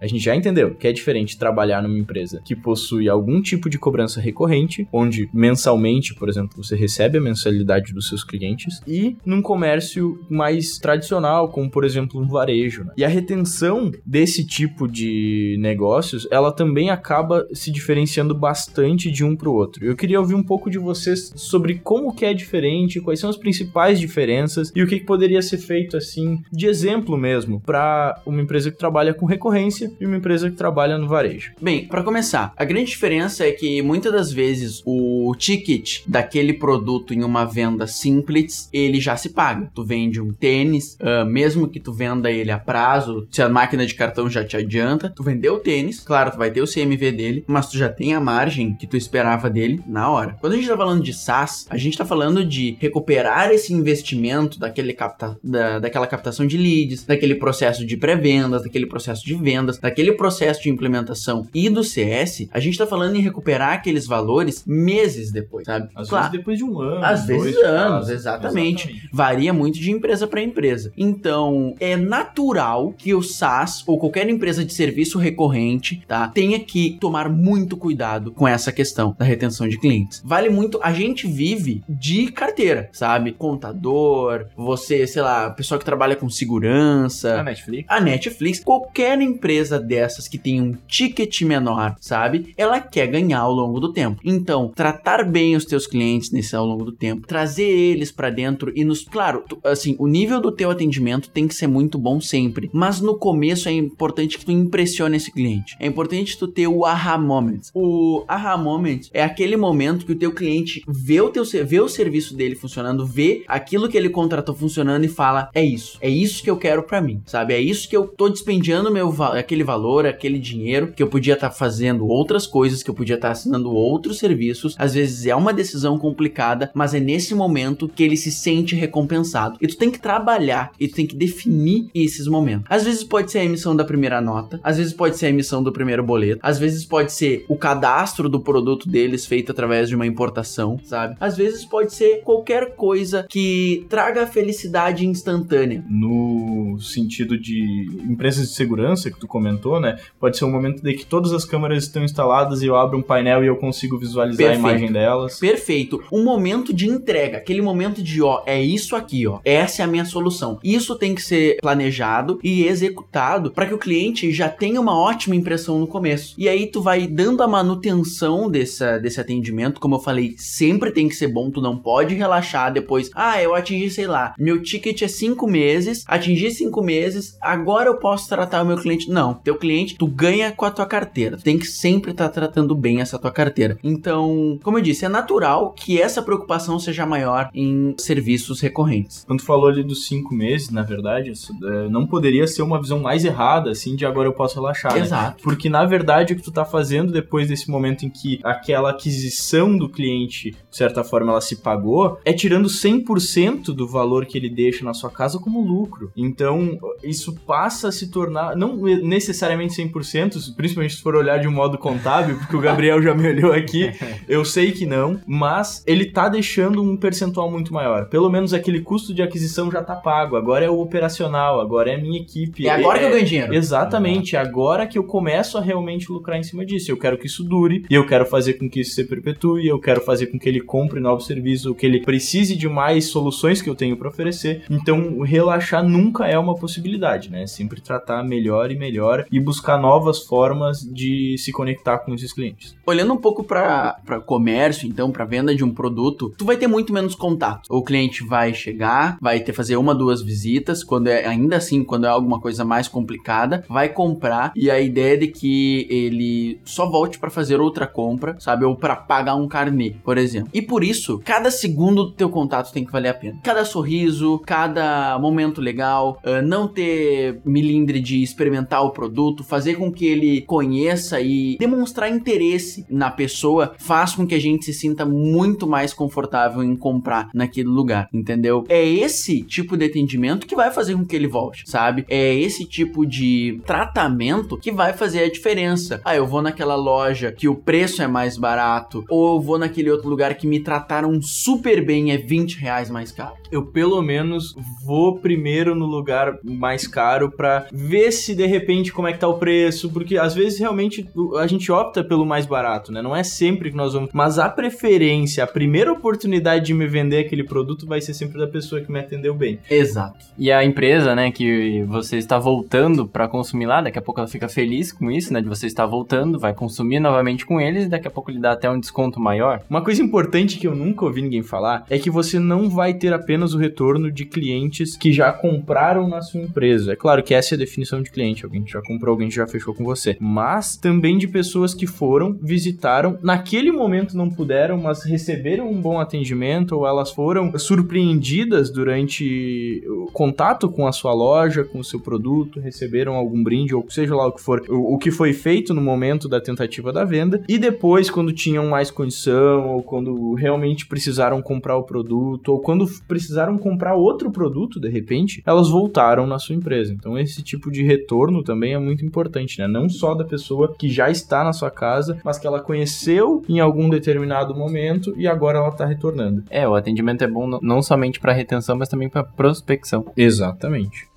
A 0.00 0.06
gente 0.06 0.24
já 0.24 0.34
entendeu 0.34 0.74
que 0.74 0.88
é 0.88 0.92
diferente 0.92 1.38
trabalhar 1.38 1.82
numa 1.82 1.98
empresa 1.98 2.40
que 2.42 2.56
possui 2.56 3.08
algum 3.08 3.42
tipo 3.42 3.68
de 3.68 3.78
cobrança 3.78 4.18
recorrente, 4.20 4.88
onde 4.90 5.28
mensalmente, 5.32 6.14
por 6.14 6.28
exemplo, 6.28 6.62
você 6.62 6.74
recebe 6.74 7.18
a 7.18 7.20
mensalidade 7.20 7.92
dos 7.92 8.08
seus 8.08 8.24
clientes, 8.24 8.80
e 8.86 9.16
num 9.26 9.42
comércio 9.42 10.18
mais 10.30 10.78
tradicional, 10.78 11.50
como 11.50 11.70
por 11.70 11.84
exemplo 11.84 12.18
um 12.18 12.26
varejo. 12.26 12.84
Né? 12.84 12.92
E 12.96 13.04
a 13.04 13.08
retenção 13.08 13.92
desse 14.06 14.46
tipo 14.46 14.88
de 14.88 15.58
negócios, 15.60 16.26
ela 16.30 16.50
também 16.50 16.88
acaba 16.88 17.46
se 17.52 17.70
diferenciando 17.70 18.34
bastante 18.34 19.10
de 19.10 19.22
um 19.22 19.36
para 19.36 19.50
o 19.50 19.54
outro. 19.54 19.84
Eu 19.84 19.94
queria 19.94 20.18
ouvir 20.18 20.34
um 20.34 20.42
pouco 20.42 20.70
de 20.70 20.78
vocês 20.78 21.30
sobre 21.36 21.74
como 21.74 22.14
que 22.14 22.24
é 22.24 22.32
diferente, 22.32 23.00
quais 23.00 23.20
são 23.20 23.28
as 23.28 23.36
principais 23.36 24.00
diferenças 24.00 24.72
e 24.74 24.82
o 24.82 24.86
que, 24.86 25.00
que 25.00 25.04
poderia 25.04 25.42
ser 25.42 25.58
feito 25.58 25.96
assim 25.96 26.40
de 26.50 26.66
exemplo 26.66 27.18
mesmo 27.18 27.60
para 27.60 28.20
uma 28.24 28.40
empresa 28.40 28.70
que 28.70 28.78
trabalha 28.78 29.12
com 29.12 29.26
recorrência 29.26 29.89
e 30.00 30.06
uma 30.06 30.16
empresa 30.16 30.50
que 30.50 30.56
trabalha 30.56 30.98
no 30.98 31.08
varejo? 31.08 31.52
Bem, 31.60 31.86
para 31.86 32.02
começar, 32.02 32.52
a 32.56 32.64
grande 32.64 32.90
diferença 32.90 33.44
é 33.44 33.52
que 33.52 33.82
muitas 33.82 34.12
das 34.12 34.32
vezes 34.32 34.82
o 34.84 35.34
ticket 35.36 36.00
daquele 36.06 36.52
produto 36.52 37.14
em 37.14 37.22
uma 37.22 37.44
venda 37.44 37.86
simples, 37.86 38.68
ele 38.72 39.00
já 39.00 39.16
se 39.16 39.30
paga. 39.30 39.70
Tu 39.74 39.84
vende 39.84 40.20
um 40.20 40.32
tênis, 40.32 40.96
uh, 41.00 41.24
mesmo 41.24 41.68
que 41.68 41.80
tu 41.80 41.92
venda 41.92 42.30
ele 42.30 42.50
a 42.50 42.58
prazo, 42.58 43.26
se 43.30 43.42
a 43.42 43.48
máquina 43.48 43.86
de 43.86 43.94
cartão 43.94 44.28
já 44.28 44.44
te 44.44 44.56
adianta, 44.56 45.12
tu 45.14 45.22
vendeu 45.22 45.54
o 45.54 45.58
tênis, 45.58 46.00
claro, 46.00 46.30
tu 46.30 46.38
vai 46.38 46.50
ter 46.50 46.60
o 46.60 46.70
CMV 46.70 47.12
dele, 47.12 47.44
mas 47.46 47.68
tu 47.68 47.78
já 47.78 47.88
tem 47.88 48.14
a 48.14 48.20
margem 48.20 48.74
que 48.74 48.86
tu 48.86 48.96
esperava 48.96 49.48
dele 49.50 49.82
na 49.86 50.10
hora. 50.10 50.36
Quando 50.40 50.54
a 50.54 50.56
gente 50.56 50.68
tá 50.68 50.76
falando 50.76 51.02
de 51.02 51.12
SaaS, 51.12 51.66
a 51.68 51.76
gente 51.76 51.98
tá 51.98 52.04
falando 52.04 52.44
de 52.44 52.76
recuperar 52.78 53.50
esse 53.50 53.72
investimento 53.72 54.58
daquele 54.58 54.92
capta, 54.92 55.38
da, 55.42 55.78
daquela 55.78 56.06
captação 56.06 56.46
de 56.46 56.56
leads, 56.56 57.04
daquele 57.04 57.34
processo 57.34 57.84
de 57.84 57.96
pré-vendas, 57.96 58.62
daquele 58.62 58.86
processo 58.86 59.24
de 59.24 59.34
vendas, 59.34 59.78
daquele 59.80 60.12
processo 60.12 60.62
de 60.62 60.70
implementação 60.70 61.46
e 61.54 61.68
do 61.68 61.82
CS, 61.82 62.48
a 62.52 62.60
gente 62.60 62.78
tá 62.78 62.86
falando 62.86 63.16
em 63.16 63.20
recuperar 63.20 63.72
aqueles 63.74 64.06
valores 64.06 64.64
meses 64.66 65.30
depois, 65.32 65.66
sabe? 65.66 65.88
Às 65.94 66.08
claro, 66.08 66.24
vezes 66.24 66.38
depois 66.38 66.58
de 66.58 66.64
um 66.64 66.80
ano. 66.80 67.04
Às 67.04 67.26
vezes 67.26 67.56
anos, 67.58 68.08
exatamente. 68.08 68.88
exatamente. 68.88 69.08
Varia 69.12 69.52
muito 69.52 69.78
de 69.78 69.90
empresa 69.90 70.26
para 70.26 70.42
empresa. 70.42 70.92
Então, 70.96 71.74
é 71.80 71.96
natural 71.96 72.94
que 72.96 73.14
o 73.14 73.22
SaaS 73.22 73.82
ou 73.86 73.98
qualquer 73.98 74.28
empresa 74.28 74.64
de 74.64 74.72
serviço 74.72 75.18
recorrente, 75.18 76.02
tá, 76.06 76.28
tenha 76.28 76.60
que 76.60 76.96
tomar 77.00 77.28
muito 77.28 77.76
cuidado 77.76 78.32
com 78.32 78.46
essa 78.46 78.72
questão 78.72 79.14
da 79.18 79.24
retenção 79.24 79.68
de 79.68 79.78
clientes. 79.78 80.22
Vale 80.24 80.48
muito, 80.48 80.80
a 80.82 80.92
gente 80.92 81.26
vive 81.26 81.82
de 81.88 82.30
carteira, 82.32 82.88
sabe? 82.92 83.32
Contador, 83.32 84.46
você, 84.56 85.06
sei 85.06 85.22
lá, 85.22 85.50
pessoa 85.50 85.78
que 85.78 85.84
trabalha 85.84 86.16
com 86.16 86.28
segurança, 86.28 87.40
a 87.40 87.42
Netflix, 87.42 87.84
a 87.88 88.00
Netflix, 88.00 88.60
qualquer 88.60 89.20
empresa 89.20 89.69
empresa 89.70 89.78
dessas 89.78 90.26
que 90.26 90.38
tem 90.38 90.60
um 90.60 90.74
ticket 90.88 91.42
menor, 91.42 91.94
sabe? 92.00 92.52
Ela 92.56 92.80
quer 92.80 93.06
ganhar 93.06 93.40
ao 93.40 93.52
longo 93.52 93.78
do 93.78 93.92
tempo. 93.92 94.20
Então, 94.24 94.72
tratar 94.74 95.24
bem 95.24 95.54
os 95.54 95.64
teus 95.64 95.86
clientes 95.86 96.32
nesse 96.32 96.56
ao 96.56 96.66
longo 96.66 96.84
do 96.84 96.92
tempo, 96.92 97.26
trazer 97.26 97.68
eles 97.68 98.10
para 98.10 98.30
dentro 98.30 98.72
e 98.74 98.84
nos, 98.84 99.04
claro, 99.04 99.44
tu, 99.48 99.58
assim, 99.62 99.94
o 99.98 100.06
nível 100.06 100.40
do 100.40 100.50
teu 100.50 100.70
atendimento 100.70 101.30
tem 101.30 101.46
que 101.46 101.54
ser 101.54 101.66
muito 101.66 101.98
bom 101.98 102.20
sempre, 102.20 102.70
mas 102.72 103.00
no 103.00 103.16
começo 103.16 103.68
é 103.68 103.72
importante 103.72 104.38
que 104.38 104.44
tu 104.44 104.50
impressione 104.50 105.16
esse 105.16 105.30
cliente. 105.30 105.76
É 105.78 105.86
importante 105.86 106.36
tu 106.36 106.48
ter 106.48 106.66
o 106.66 106.84
aha 106.84 107.16
moment. 107.18 107.60
O 107.74 108.24
aha 108.26 108.56
moment 108.56 109.00
é 109.12 109.22
aquele 109.22 109.56
momento 109.56 110.06
que 110.06 110.12
o 110.12 110.18
teu 110.18 110.32
cliente 110.32 110.82
vê 110.88 111.20
o 111.20 111.28
teu 111.28 111.44
vê 111.64 111.80
o 111.80 111.88
serviço 111.88 112.34
dele 112.34 112.54
funcionando, 112.54 113.06
vê 113.06 113.44
aquilo 113.46 113.88
que 113.88 113.96
ele 113.96 114.08
contratou 114.08 114.54
funcionando 114.54 115.04
e 115.04 115.08
fala: 115.08 115.50
"É 115.54 115.62
isso. 115.62 115.98
É 116.00 116.08
isso 116.08 116.42
que 116.42 116.50
eu 116.50 116.56
quero 116.56 116.82
para 116.82 117.00
mim", 117.00 117.22
sabe? 117.26 117.54
É 117.54 117.60
isso 117.60 117.88
que 117.88 117.96
eu 117.96 118.06
tô 118.06 118.28
despendiando 118.28 118.90
meu 118.90 119.10
aquele 119.22 119.59
valor, 119.62 120.06
aquele 120.06 120.38
dinheiro, 120.38 120.92
que 120.92 121.02
eu 121.02 121.08
podia 121.08 121.34
estar 121.34 121.50
tá 121.50 121.54
fazendo 121.54 122.06
outras 122.06 122.46
coisas, 122.46 122.82
que 122.82 122.90
eu 122.90 122.94
podia 122.94 123.16
estar 123.16 123.28
tá 123.28 123.32
assinando 123.32 123.72
outros 123.72 124.18
serviços. 124.18 124.74
Às 124.78 124.94
vezes 124.94 125.26
é 125.26 125.34
uma 125.34 125.52
decisão 125.52 125.98
complicada, 125.98 126.70
mas 126.74 126.94
é 126.94 127.00
nesse 127.00 127.34
momento 127.34 127.88
que 127.88 128.02
ele 128.02 128.16
se 128.16 128.30
sente 128.30 128.74
recompensado. 128.74 129.58
E 129.60 129.66
tu 129.66 129.76
tem 129.76 129.90
que 129.90 129.98
trabalhar 129.98 130.72
e 130.78 130.88
tu 130.88 130.94
tem 130.94 131.06
que 131.06 131.16
definir 131.16 131.88
esses 131.94 132.26
momentos. 132.26 132.66
Às 132.68 132.84
vezes 132.84 133.04
pode 133.04 133.30
ser 133.30 133.38
a 133.38 133.44
emissão 133.44 133.74
da 133.74 133.84
primeira 133.84 134.20
nota, 134.20 134.60
às 134.62 134.78
vezes 134.78 134.92
pode 134.92 135.16
ser 135.16 135.26
a 135.26 135.30
emissão 135.30 135.62
do 135.62 135.72
primeiro 135.72 136.02
boleto, 136.02 136.40
às 136.42 136.58
vezes 136.58 136.84
pode 136.84 137.12
ser 137.12 137.44
o 137.48 137.56
cadastro 137.56 138.28
do 138.28 138.40
produto 138.40 138.88
deles 138.88 139.26
feito 139.26 139.52
através 139.52 139.88
de 139.88 139.94
uma 139.94 140.06
importação, 140.06 140.78
sabe? 140.84 141.16
Às 141.20 141.36
vezes 141.36 141.64
pode 141.64 141.92
ser 141.92 142.22
qualquer 142.22 142.74
coisa 142.74 143.26
que 143.28 143.86
traga 143.88 144.26
felicidade 144.26 145.06
instantânea. 145.06 145.84
No 145.88 146.78
sentido 146.80 147.38
de 147.38 147.88
empresas 148.08 148.48
de 148.48 148.54
segurança 148.54 149.10
que 149.10 149.18
tu 149.18 149.26
comentou, 149.26 149.49
né? 149.80 149.98
Pode 150.18 150.36
ser 150.36 150.44
um 150.44 150.50
momento 150.50 150.82
de 150.82 150.94
que 150.94 151.06
todas 151.06 151.32
as 151.32 151.44
câmeras 151.44 151.84
estão 151.84 152.04
instaladas 152.04 152.62
e 152.62 152.66
eu 152.66 152.76
abro 152.76 152.98
um 152.98 153.02
painel 153.02 153.42
e 153.42 153.46
eu 153.46 153.56
consigo 153.56 153.98
visualizar 153.98 154.46
Perfeito. 154.46 154.66
a 154.66 154.70
imagem 154.70 154.92
delas. 154.92 155.38
Perfeito. 155.38 156.02
Um 156.12 156.24
momento 156.24 156.72
de 156.72 156.86
entrega, 156.86 157.38
aquele 157.38 157.62
momento 157.62 158.02
de, 158.02 158.22
ó, 158.22 158.42
é 158.46 158.60
isso 158.60 158.94
aqui, 158.94 159.26
ó. 159.26 159.40
Essa 159.44 159.82
é 159.82 159.84
a 159.84 159.88
minha 159.88 160.04
solução. 160.04 160.58
Isso 160.62 160.96
tem 160.96 161.14
que 161.14 161.22
ser 161.22 161.56
planejado 161.60 162.38
e 162.42 162.66
executado 162.66 163.50
para 163.50 163.66
que 163.66 163.74
o 163.74 163.78
cliente 163.78 164.32
já 164.32 164.48
tenha 164.48 164.80
uma 164.80 164.98
ótima 164.98 165.34
impressão 165.36 165.78
no 165.78 165.86
começo. 165.86 166.34
E 166.38 166.48
aí 166.48 166.66
tu 166.66 166.82
vai 166.82 167.06
dando 167.06 167.42
a 167.42 167.48
manutenção 167.48 168.50
desse 168.50 169.20
atendimento, 169.20 169.80
como 169.80 169.96
eu 169.96 170.00
falei, 170.00 170.34
sempre 170.38 170.90
tem 170.90 171.08
que 171.08 171.14
ser 171.14 171.28
bom, 171.28 171.50
tu 171.50 171.60
não 171.60 171.76
pode 171.76 172.14
relaxar 172.14 172.72
depois. 172.72 173.10
Ah, 173.14 173.42
eu 173.42 173.54
atingi, 173.54 173.90
sei 173.90 174.06
lá, 174.06 174.34
meu 174.38 174.62
ticket 174.62 175.02
é 175.02 175.08
cinco 175.08 175.46
meses, 175.46 176.04
atingi 176.06 176.50
cinco 176.50 176.82
meses, 176.82 177.36
agora 177.40 177.88
eu 177.88 177.96
posso 177.96 178.28
tratar 178.28 178.62
o 178.62 178.66
meu 178.66 178.76
cliente. 178.76 179.10
Não, 179.10 179.34
Teu 179.42 179.56
cliente, 179.56 179.96
tu 179.96 180.06
ganha 180.06 180.52
com 180.52 180.64
a 180.64 180.70
tua 180.70 180.86
carteira. 180.86 181.36
Tu 181.36 181.44
tem 181.44 181.58
que 181.58 181.66
sempre 181.66 182.10
estar 182.10 182.28
tá 182.28 182.30
tratando 182.30 182.74
bem 182.74 183.00
essa 183.00 183.18
tua 183.18 183.30
carteira. 183.30 183.78
Então, 183.82 184.58
como 184.62 184.78
eu 184.78 184.82
disse, 184.82 185.04
é 185.04 185.08
natural 185.08 185.72
que 185.72 186.00
essa 186.00 186.22
preocupação 186.22 186.78
seja 186.78 187.06
maior 187.06 187.50
em 187.54 187.94
serviços 187.98 188.60
recorrentes. 188.60 189.24
Quando 189.26 189.40
tu 189.40 189.46
falou 189.46 189.68
ali 189.68 189.82
dos 189.82 190.06
cinco 190.06 190.34
meses, 190.34 190.70
na 190.70 190.82
verdade, 190.82 191.30
isso, 191.30 191.52
é, 191.64 191.88
não 191.88 192.06
poderia 192.06 192.46
ser 192.46 192.62
uma 192.62 192.80
visão 192.80 193.00
mais 193.00 193.24
errada, 193.24 193.70
assim, 193.70 193.96
de 193.96 194.04
agora 194.04 194.28
eu 194.28 194.32
posso 194.32 194.56
relaxar. 194.56 194.94
né? 194.94 195.00
Exato. 195.00 195.42
Porque, 195.42 195.68
na 195.68 195.84
verdade, 195.84 196.32
o 196.32 196.36
que 196.36 196.42
tu 196.42 196.52
tá 196.52 196.64
fazendo 196.64 197.12
depois 197.12 197.48
desse 197.48 197.70
momento 197.70 198.04
em 198.04 198.10
que 198.10 198.40
aquela 198.42 198.90
aquisição 198.90 199.76
do 199.76 199.88
cliente, 199.88 200.50
de 200.50 200.76
certa 200.76 201.02
forma, 201.02 201.32
ela 201.32 201.40
se 201.40 201.56
pagou, 201.56 202.18
é 202.24 202.32
tirando 202.32 202.68
100% 202.68 203.74
do 203.74 203.86
valor 203.86 204.26
que 204.26 204.36
ele 204.36 204.50
deixa 204.50 204.84
na 204.84 204.94
sua 204.94 205.10
casa 205.10 205.38
como 205.38 205.60
lucro. 205.60 206.12
Então, 206.16 206.78
isso 207.02 207.34
passa 207.46 207.88
a 207.88 207.92
se 207.92 208.10
tornar, 208.10 208.56
não 208.56 208.76
necessariamente 208.76 209.29
100%, 209.32 210.54
principalmente 210.54 210.94
se 210.94 211.02
for 211.02 211.14
olhar 211.14 211.38
de 211.38 211.48
um 211.48 211.52
modo 211.52 211.78
contábil, 211.78 212.36
porque 212.38 212.56
o 212.56 212.60
Gabriel 212.60 213.02
já 213.02 213.14
me 213.14 213.28
olhou 213.28 213.52
aqui, 213.52 213.92
eu 214.28 214.44
sei 214.44 214.72
que 214.72 214.86
não, 214.86 215.20
mas 215.26 215.82
ele 215.86 216.06
tá 216.06 216.28
deixando 216.28 216.82
um 216.82 216.96
percentual 216.96 217.50
muito 217.50 217.72
maior. 217.72 218.08
Pelo 218.08 218.30
menos 218.30 218.52
aquele 218.52 218.80
custo 218.80 219.14
de 219.14 219.22
aquisição 219.22 219.70
já 219.70 219.82
tá 219.82 219.96
pago, 219.96 220.36
agora 220.36 220.64
é 220.64 220.70
o 220.70 220.80
operacional, 220.80 221.60
agora 221.60 221.90
é 221.90 221.94
a 221.94 221.98
minha 221.98 222.20
equipe. 222.20 222.66
É 222.66 222.70
agora 222.70 222.98
que 222.98 223.04
eu 223.04 223.10
ganho 223.10 223.24
dinheiro. 223.24 223.54
Exatamente, 223.54 224.36
agora 224.36 224.86
que 224.86 224.98
eu 224.98 225.04
começo 225.04 225.58
a 225.58 225.60
realmente 225.60 226.10
lucrar 226.10 226.38
em 226.38 226.42
cima 226.42 226.64
disso. 226.64 226.90
Eu 226.90 226.96
quero 226.96 227.18
que 227.18 227.26
isso 227.26 227.42
dure, 227.42 227.84
e 227.90 227.94
eu 227.94 228.06
quero 228.06 228.26
fazer 228.26 228.54
com 228.54 228.68
que 228.68 228.80
isso 228.80 228.94
se 228.94 229.04
perpetue, 229.04 229.66
eu 229.66 229.78
quero 229.78 230.00
fazer 230.00 230.26
com 230.26 230.38
que 230.38 230.48
ele 230.48 230.60
compre 230.60 231.00
novos 231.00 231.26
serviços, 231.26 231.76
que 231.76 231.86
ele 231.86 232.00
precise 232.00 232.54
de 232.56 232.68
mais 232.68 233.06
soluções 233.06 233.62
que 233.62 233.68
eu 233.68 233.74
tenho 233.74 233.96
para 233.96 234.08
oferecer. 234.08 234.62
Então, 234.70 235.20
relaxar 235.20 235.82
nunca 235.82 236.26
é 236.26 236.38
uma 236.38 236.54
possibilidade, 236.54 237.30
né? 237.30 237.46
Sempre 237.46 237.80
tratar 237.80 238.22
melhor 238.22 238.70
e 238.70 238.76
melhor 238.76 239.09
e 239.30 239.40
buscar 239.40 239.78
novas 239.78 240.20
formas 240.20 240.80
de 240.80 241.36
se 241.38 241.52
conectar 241.52 241.98
com 241.98 242.14
esses 242.14 242.32
clientes. 242.32 242.76
Olhando 242.86 243.12
um 243.12 243.16
pouco 243.16 243.44
para 243.44 244.00
comércio, 244.26 244.88
então, 244.88 245.10
para 245.10 245.24
venda 245.24 245.54
de 245.54 245.64
um 245.64 245.72
produto, 245.72 246.34
tu 246.36 246.44
vai 246.44 246.56
ter 246.56 246.66
muito 246.66 246.92
menos 246.92 247.14
contato. 247.14 247.66
O 247.68 247.82
cliente 247.82 248.24
vai 248.24 248.54
chegar, 248.54 249.18
vai 249.20 249.40
ter 249.40 249.52
fazer 249.52 249.76
uma, 249.76 249.94
duas 249.94 250.22
visitas, 250.22 250.82
quando 250.82 251.08
é 251.08 251.26
ainda 251.26 251.56
assim, 251.56 251.84
quando 251.84 252.06
é 252.06 252.08
alguma 252.08 252.40
coisa 252.40 252.64
mais 252.64 252.88
complicada, 252.88 253.64
vai 253.68 253.88
comprar 253.88 254.52
e 254.56 254.70
a 254.70 254.80
ideia 254.80 255.10
é 255.10 255.16
de 255.16 255.26
que 255.28 255.86
ele 255.90 256.60
só 256.64 256.88
volte 256.88 257.18
para 257.18 257.30
fazer 257.30 257.60
outra 257.60 257.86
compra, 257.86 258.36
sabe, 258.38 258.64
ou 258.64 258.76
para 258.76 258.94
pagar 258.94 259.34
um 259.34 259.48
carnê, 259.48 259.96
por 260.04 260.16
exemplo. 260.16 260.50
E 260.52 260.62
por 260.62 260.84
isso, 260.84 261.20
cada 261.24 261.50
segundo 261.50 262.04
do 262.04 262.12
teu 262.12 262.30
contato 262.30 262.72
tem 262.72 262.84
que 262.84 262.92
valer 262.92 263.08
a 263.08 263.14
pena. 263.14 263.38
Cada 263.42 263.64
sorriso, 263.64 264.38
cada 264.46 265.18
momento 265.18 265.60
legal, 265.60 266.20
uh, 266.24 266.42
não 266.46 266.68
ter 266.68 267.40
milindre 267.44 268.00
de 268.00 268.22
experimentar 268.22 268.84
o 268.84 268.90
produto, 269.00 269.42
fazer 269.42 269.76
com 269.76 269.90
que 269.90 270.04
ele 270.04 270.42
conheça 270.42 271.22
e 271.22 271.56
demonstrar 271.58 272.10
interesse 272.10 272.84
na 272.90 273.10
pessoa, 273.10 273.72
faz 273.78 274.14
com 274.14 274.26
que 274.26 274.34
a 274.34 274.38
gente 274.38 274.66
se 274.66 274.74
sinta 274.74 275.06
muito 275.06 275.66
mais 275.66 275.94
confortável 275.94 276.62
em 276.62 276.76
comprar 276.76 277.30
naquele 277.32 277.68
lugar, 277.68 278.10
entendeu? 278.12 278.62
É 278.68 278.86
esse 278.86 279.40
tipo 279.42 279.74
de 279.74 279.86
atendimento 279.86 280.46
que 280.46 280.54
vai 280.54 280.70
fazer 280.70 280.94
com 280.94 281.06
que 281.06 281.16
ele 281.16 281.26
volte, 281.26 281.64
sabe? 281.66 282.04
É 282.10 282.34
esse 282.34 282.66
tipo 282.66 283.06
de 283.06 283.58
tratamento 283.64 284.58
que 284.58 284.70
vai 284.70 284.92
fazer 284.92 285.20
a 285.20 285.30
diferença. 285.30 286.02
Ah, 286.04 286.14
eu 286.14 286.26
vou 286.26 286.42
naquela 286.42 286.76
loja 286.76 287.32
que 287.32 287.48
o 287.48 287.54
preço 287.54 288.02
é 288.02 288.06
mais 288.06 288.36
barato, 288.36 289.02
ou 289.08 289.36
eu 289.36 289.40
vou 289.40 289.58
naquele 289.58 289.90
outro 289.90 290.10
lugar 290.10 290.34
que 290.34 290.46
me 290.46 290.60
trataram 290.60 291.22
super 291.22 291.82
bem, 291.82 292.12
é 292.12 292.18
20 292.18 292.58
reais 292.58 292.90
mais 292.90 293.10
caro. 293.10 293.32
Eu 293.50 293.64
pelo 293.64 294.02
menos 294.02 294.54
vou 294.84 295.16
primeiro 295.16 295.74
no 295.74 295.86
lugar 295.86 296.38
mais 296.44 296.86
caro 296.86 297.30
para 297.30 297.66
ver 297.72 298.12
se 298.12 298.34
de 298.34 298.46
repente 298.46 298.89
como 298.92 299.08
é 299.08 299.12
que 299.12 299.18
tá 299.18 299.28
o 299.28 299.38
preço, 299.38 299.90
porque 299.90 300.16
às 300.16 300.34
vezes 300.34 300.58
realmente 300.58 301.08
a 301.38 301.46
gente 301.46 301.70
opta 301.70 302.02
pelo 302.02 302.24
mais 302.24 302.46
barato, 302.46 302.92
né? 302.92 303.02
Não 303.02 303.14
é 303.14 303.22
sempre 303.22 303.70
que 303.70 303.76
nós 303.76 303.92
vamos, 303.92 304.10
mas 304.12 304.38
a 304.38 304.48
preferência, 304.48 305.44
a 305.44 305.46
primeira 305.46 305.92
oportunidade 305.92 306.66
de 306.66 306.74
me 306.74 306.86
vender 306.86 307.18
aquele 307.18 307.44
produto 307.44 307.86
vai 307.86 308.00
ser 308.00 308.14
sempre 308.14 308.38
da 308.38 308.46
pessoa 308.46 308.80
que 308.80 308.90
me 308.90 308.98
atendeu 308.98 309.34
bem. 309.34 309.58
Exato. 309.70 310.18
E 310.38 310.50
a 310.50 310.64
empresa, 310.64 311.14
né, 311.14 311.30
que 311.30 311.82
você 311.84 312.16
está 312.16 312.38
voltando 312.38 313.06
para 313.06 313.28
consumir 313.28 313.66
lá, 313.66 313.80
daqui 313.80 313.98
a 313.98 314.02
pouco 314.02 314.20
ela 314.20 314.28
fica 314.28 314.48
feliz 314.48 314.92
com 314.92 315.10
isso, 315.10 315.32
né, 315.32 315.40
de 315.40 315.48
você 315.48 315.66
estar 315.66 315.86
voltando, 315.86 316.38
vai 316.38 316.54
consumir 316.54 317.00
novamente 317.00 317.46
com 317.46 317.60
eles 317.60 317.84
e 317.84 317.88
daqui 317.88 318.08
a 318.08 318.10
pouco 318.10 318.30
lhe 318.30 318.38
dá 318.38 318.52
até 318.52 318.70
um 318.70 318.78
desconto 318.78 319.20
maior. 319.20 319.62
Uma 319.68 319.82
coisa 319.82 320.02
importante 320.02 320.58
que 320.58 320.66
eu 320.66 320.74
nunca 320.74 321.04
ouvi 321.04 321.22
ninguém 321.22 321.42
falar 321.42 321.84
é 321.88 321.98
que 321.98 322.10
você 322.10 322.38
não 322.38 322.68
vai 322.68 322.94
ter 322.94 323.12
apenas 323.12 323.54
o 323.54 323.58
retorno 323.58 324.10
de 324.10 324.24
clientes 324.24 324.96
que 324.96 325.12
já 325.12 325.32
compraram 325.32 326.08
na 326.08 326.22
sua 326.22 326.40
empresa. 326.40 326.92
É 326.92 326.96
claro 326.96 327.22
que 327.22 327.34
essa 327.34 327.54
é 327.54 327.56
a 327.56 327.58
definição 327.58 328.02
de 328.02 328.10
cliente, 328.10 328.44
alguém 328.44 328.62
que 328.62 328.72
já 328.80 328.86
comprou, 328.86 329.12
alguém 329.12 329.28
que 329.28 329.34
já 329.34 329.46
fechou 329.46 329.74
com 329.74 329.84
você, 329.84 330.16
mas 330.18 330.76
também 330.76 331.18
de 331.18 331.28
pessoas 331.28 331.74
que 331.74 331.86
foram, 331.86 332.36
visitaram, 332.40 333.18
naquele 333.22 333.70
momento 333.70 334.16
não 334.16 334.30
puderam, 334.30 334.78
mas 334.78 335.04
receberam 335.04 335.70
um 335.70 335.80
bom 335.80 336.00
atendimento 336.00 336.72
ou 336.72 336.86
elas 336.86 337.10
foram 337.10 337.56
surpreendidas 337.58 338.70
durante 338.70 339.82
o 339.86 340.06
contato 340.12 340.68
com 340.68 340.86
a 340.86 340.92
sua 340.92 341.12
loja, 341.12 341.64
com 341.64 341.78
o 341.78 341.84
seu 341.84 342.00
produto, 342.00 342.60
receberam 342.60 343.14
algum 343.14 343.42
brinde 343.42 343.74
ou 343.74 343.84
seja 343.88 344.14
lá 344.14 344.26
o 344.26 344.32
que 344.32 344.40
for, 344.40 344.62
o, 344.68 344.94
o 344.94 344.98
que 344.98 345.10
foi 345.10 345.32
feito 345.32 345.74
no 345.74 345.80
momento 345.80 346.28
da 346.28 346.40
tentativa 346.40 346.92
da 346.92 347.04
venda 347.04 347.42
e 347.48 347.58
depois 347.58 348.10
quando 348.10 348.32
tinham 348.32 348.66
mais 348.68 348.90
condição 348.90 349.68
ou 349.68 349.82
quando 349.82 350.34
realmente 350.34 350.86
precisaram 350.86 351.42
comprar 351.42 351.76
o 351.76 351.82
produto 351.82 352.50
ou 352.52 352.60
quando 352.60 352.86
precisaram 353.06 353.58
comprar 353.58 353.94
outro 353.94 354.30
produto 354.30 354.80
de 354.80 354.88
repente, 354.88 355.42
elas 355.44 355.68
voltaram 355.68 356.26
na 356.26 356.38
sua 356.38 356.54
empresa. 356.54 356.92
Então 356.92 357.18
esse 357.18 357.42
tipo 357.42 357.70
de 357.70 357.82
retorno 357.82 358.42
também 358.42 358.69
é 358.72 358.78
muito 358.78 359.04
importante, 359.04 359.58
né? 359.58 359.66
Não 359.66 359.88
só 359.88 360.14
da 360.14 360.24
pessoa 360.24 360.74
que 360.78 360.88
já 360.88 361.10
está 361.10 361.42
na 361.44 361.52
sua 361.52 361.70
casa, 361.70 362.18
mas 362.24 362.38
que 362.38 362.46
ela 362.46 362.60
conheceu 362.60 363.42
em 363.48 363.60
algum 363.60 363.88
determinado 363.88 364.54
momento 364.54 365.12
e 365.16 365.26
agora 365.26 365.58
ela 365.58 365.68
está 365.68 365.84
retornando. 365.86 366.44
É, 366.50 366.66
o 366.68 366.74
atendimento 366.74 367.22
é 367.22 367.28
bom 367.28 367.46
não- 367.46 367.60
não 367.62 367.82
somente 367.82 368.18
para 368.20 368.32
retenção, 368.32 368.76
mas 368.76 368.88
também 368.88 369.08
para 369.08 369.24
prospecção. 369.24 370.04
Exatamente. 370.16 371.08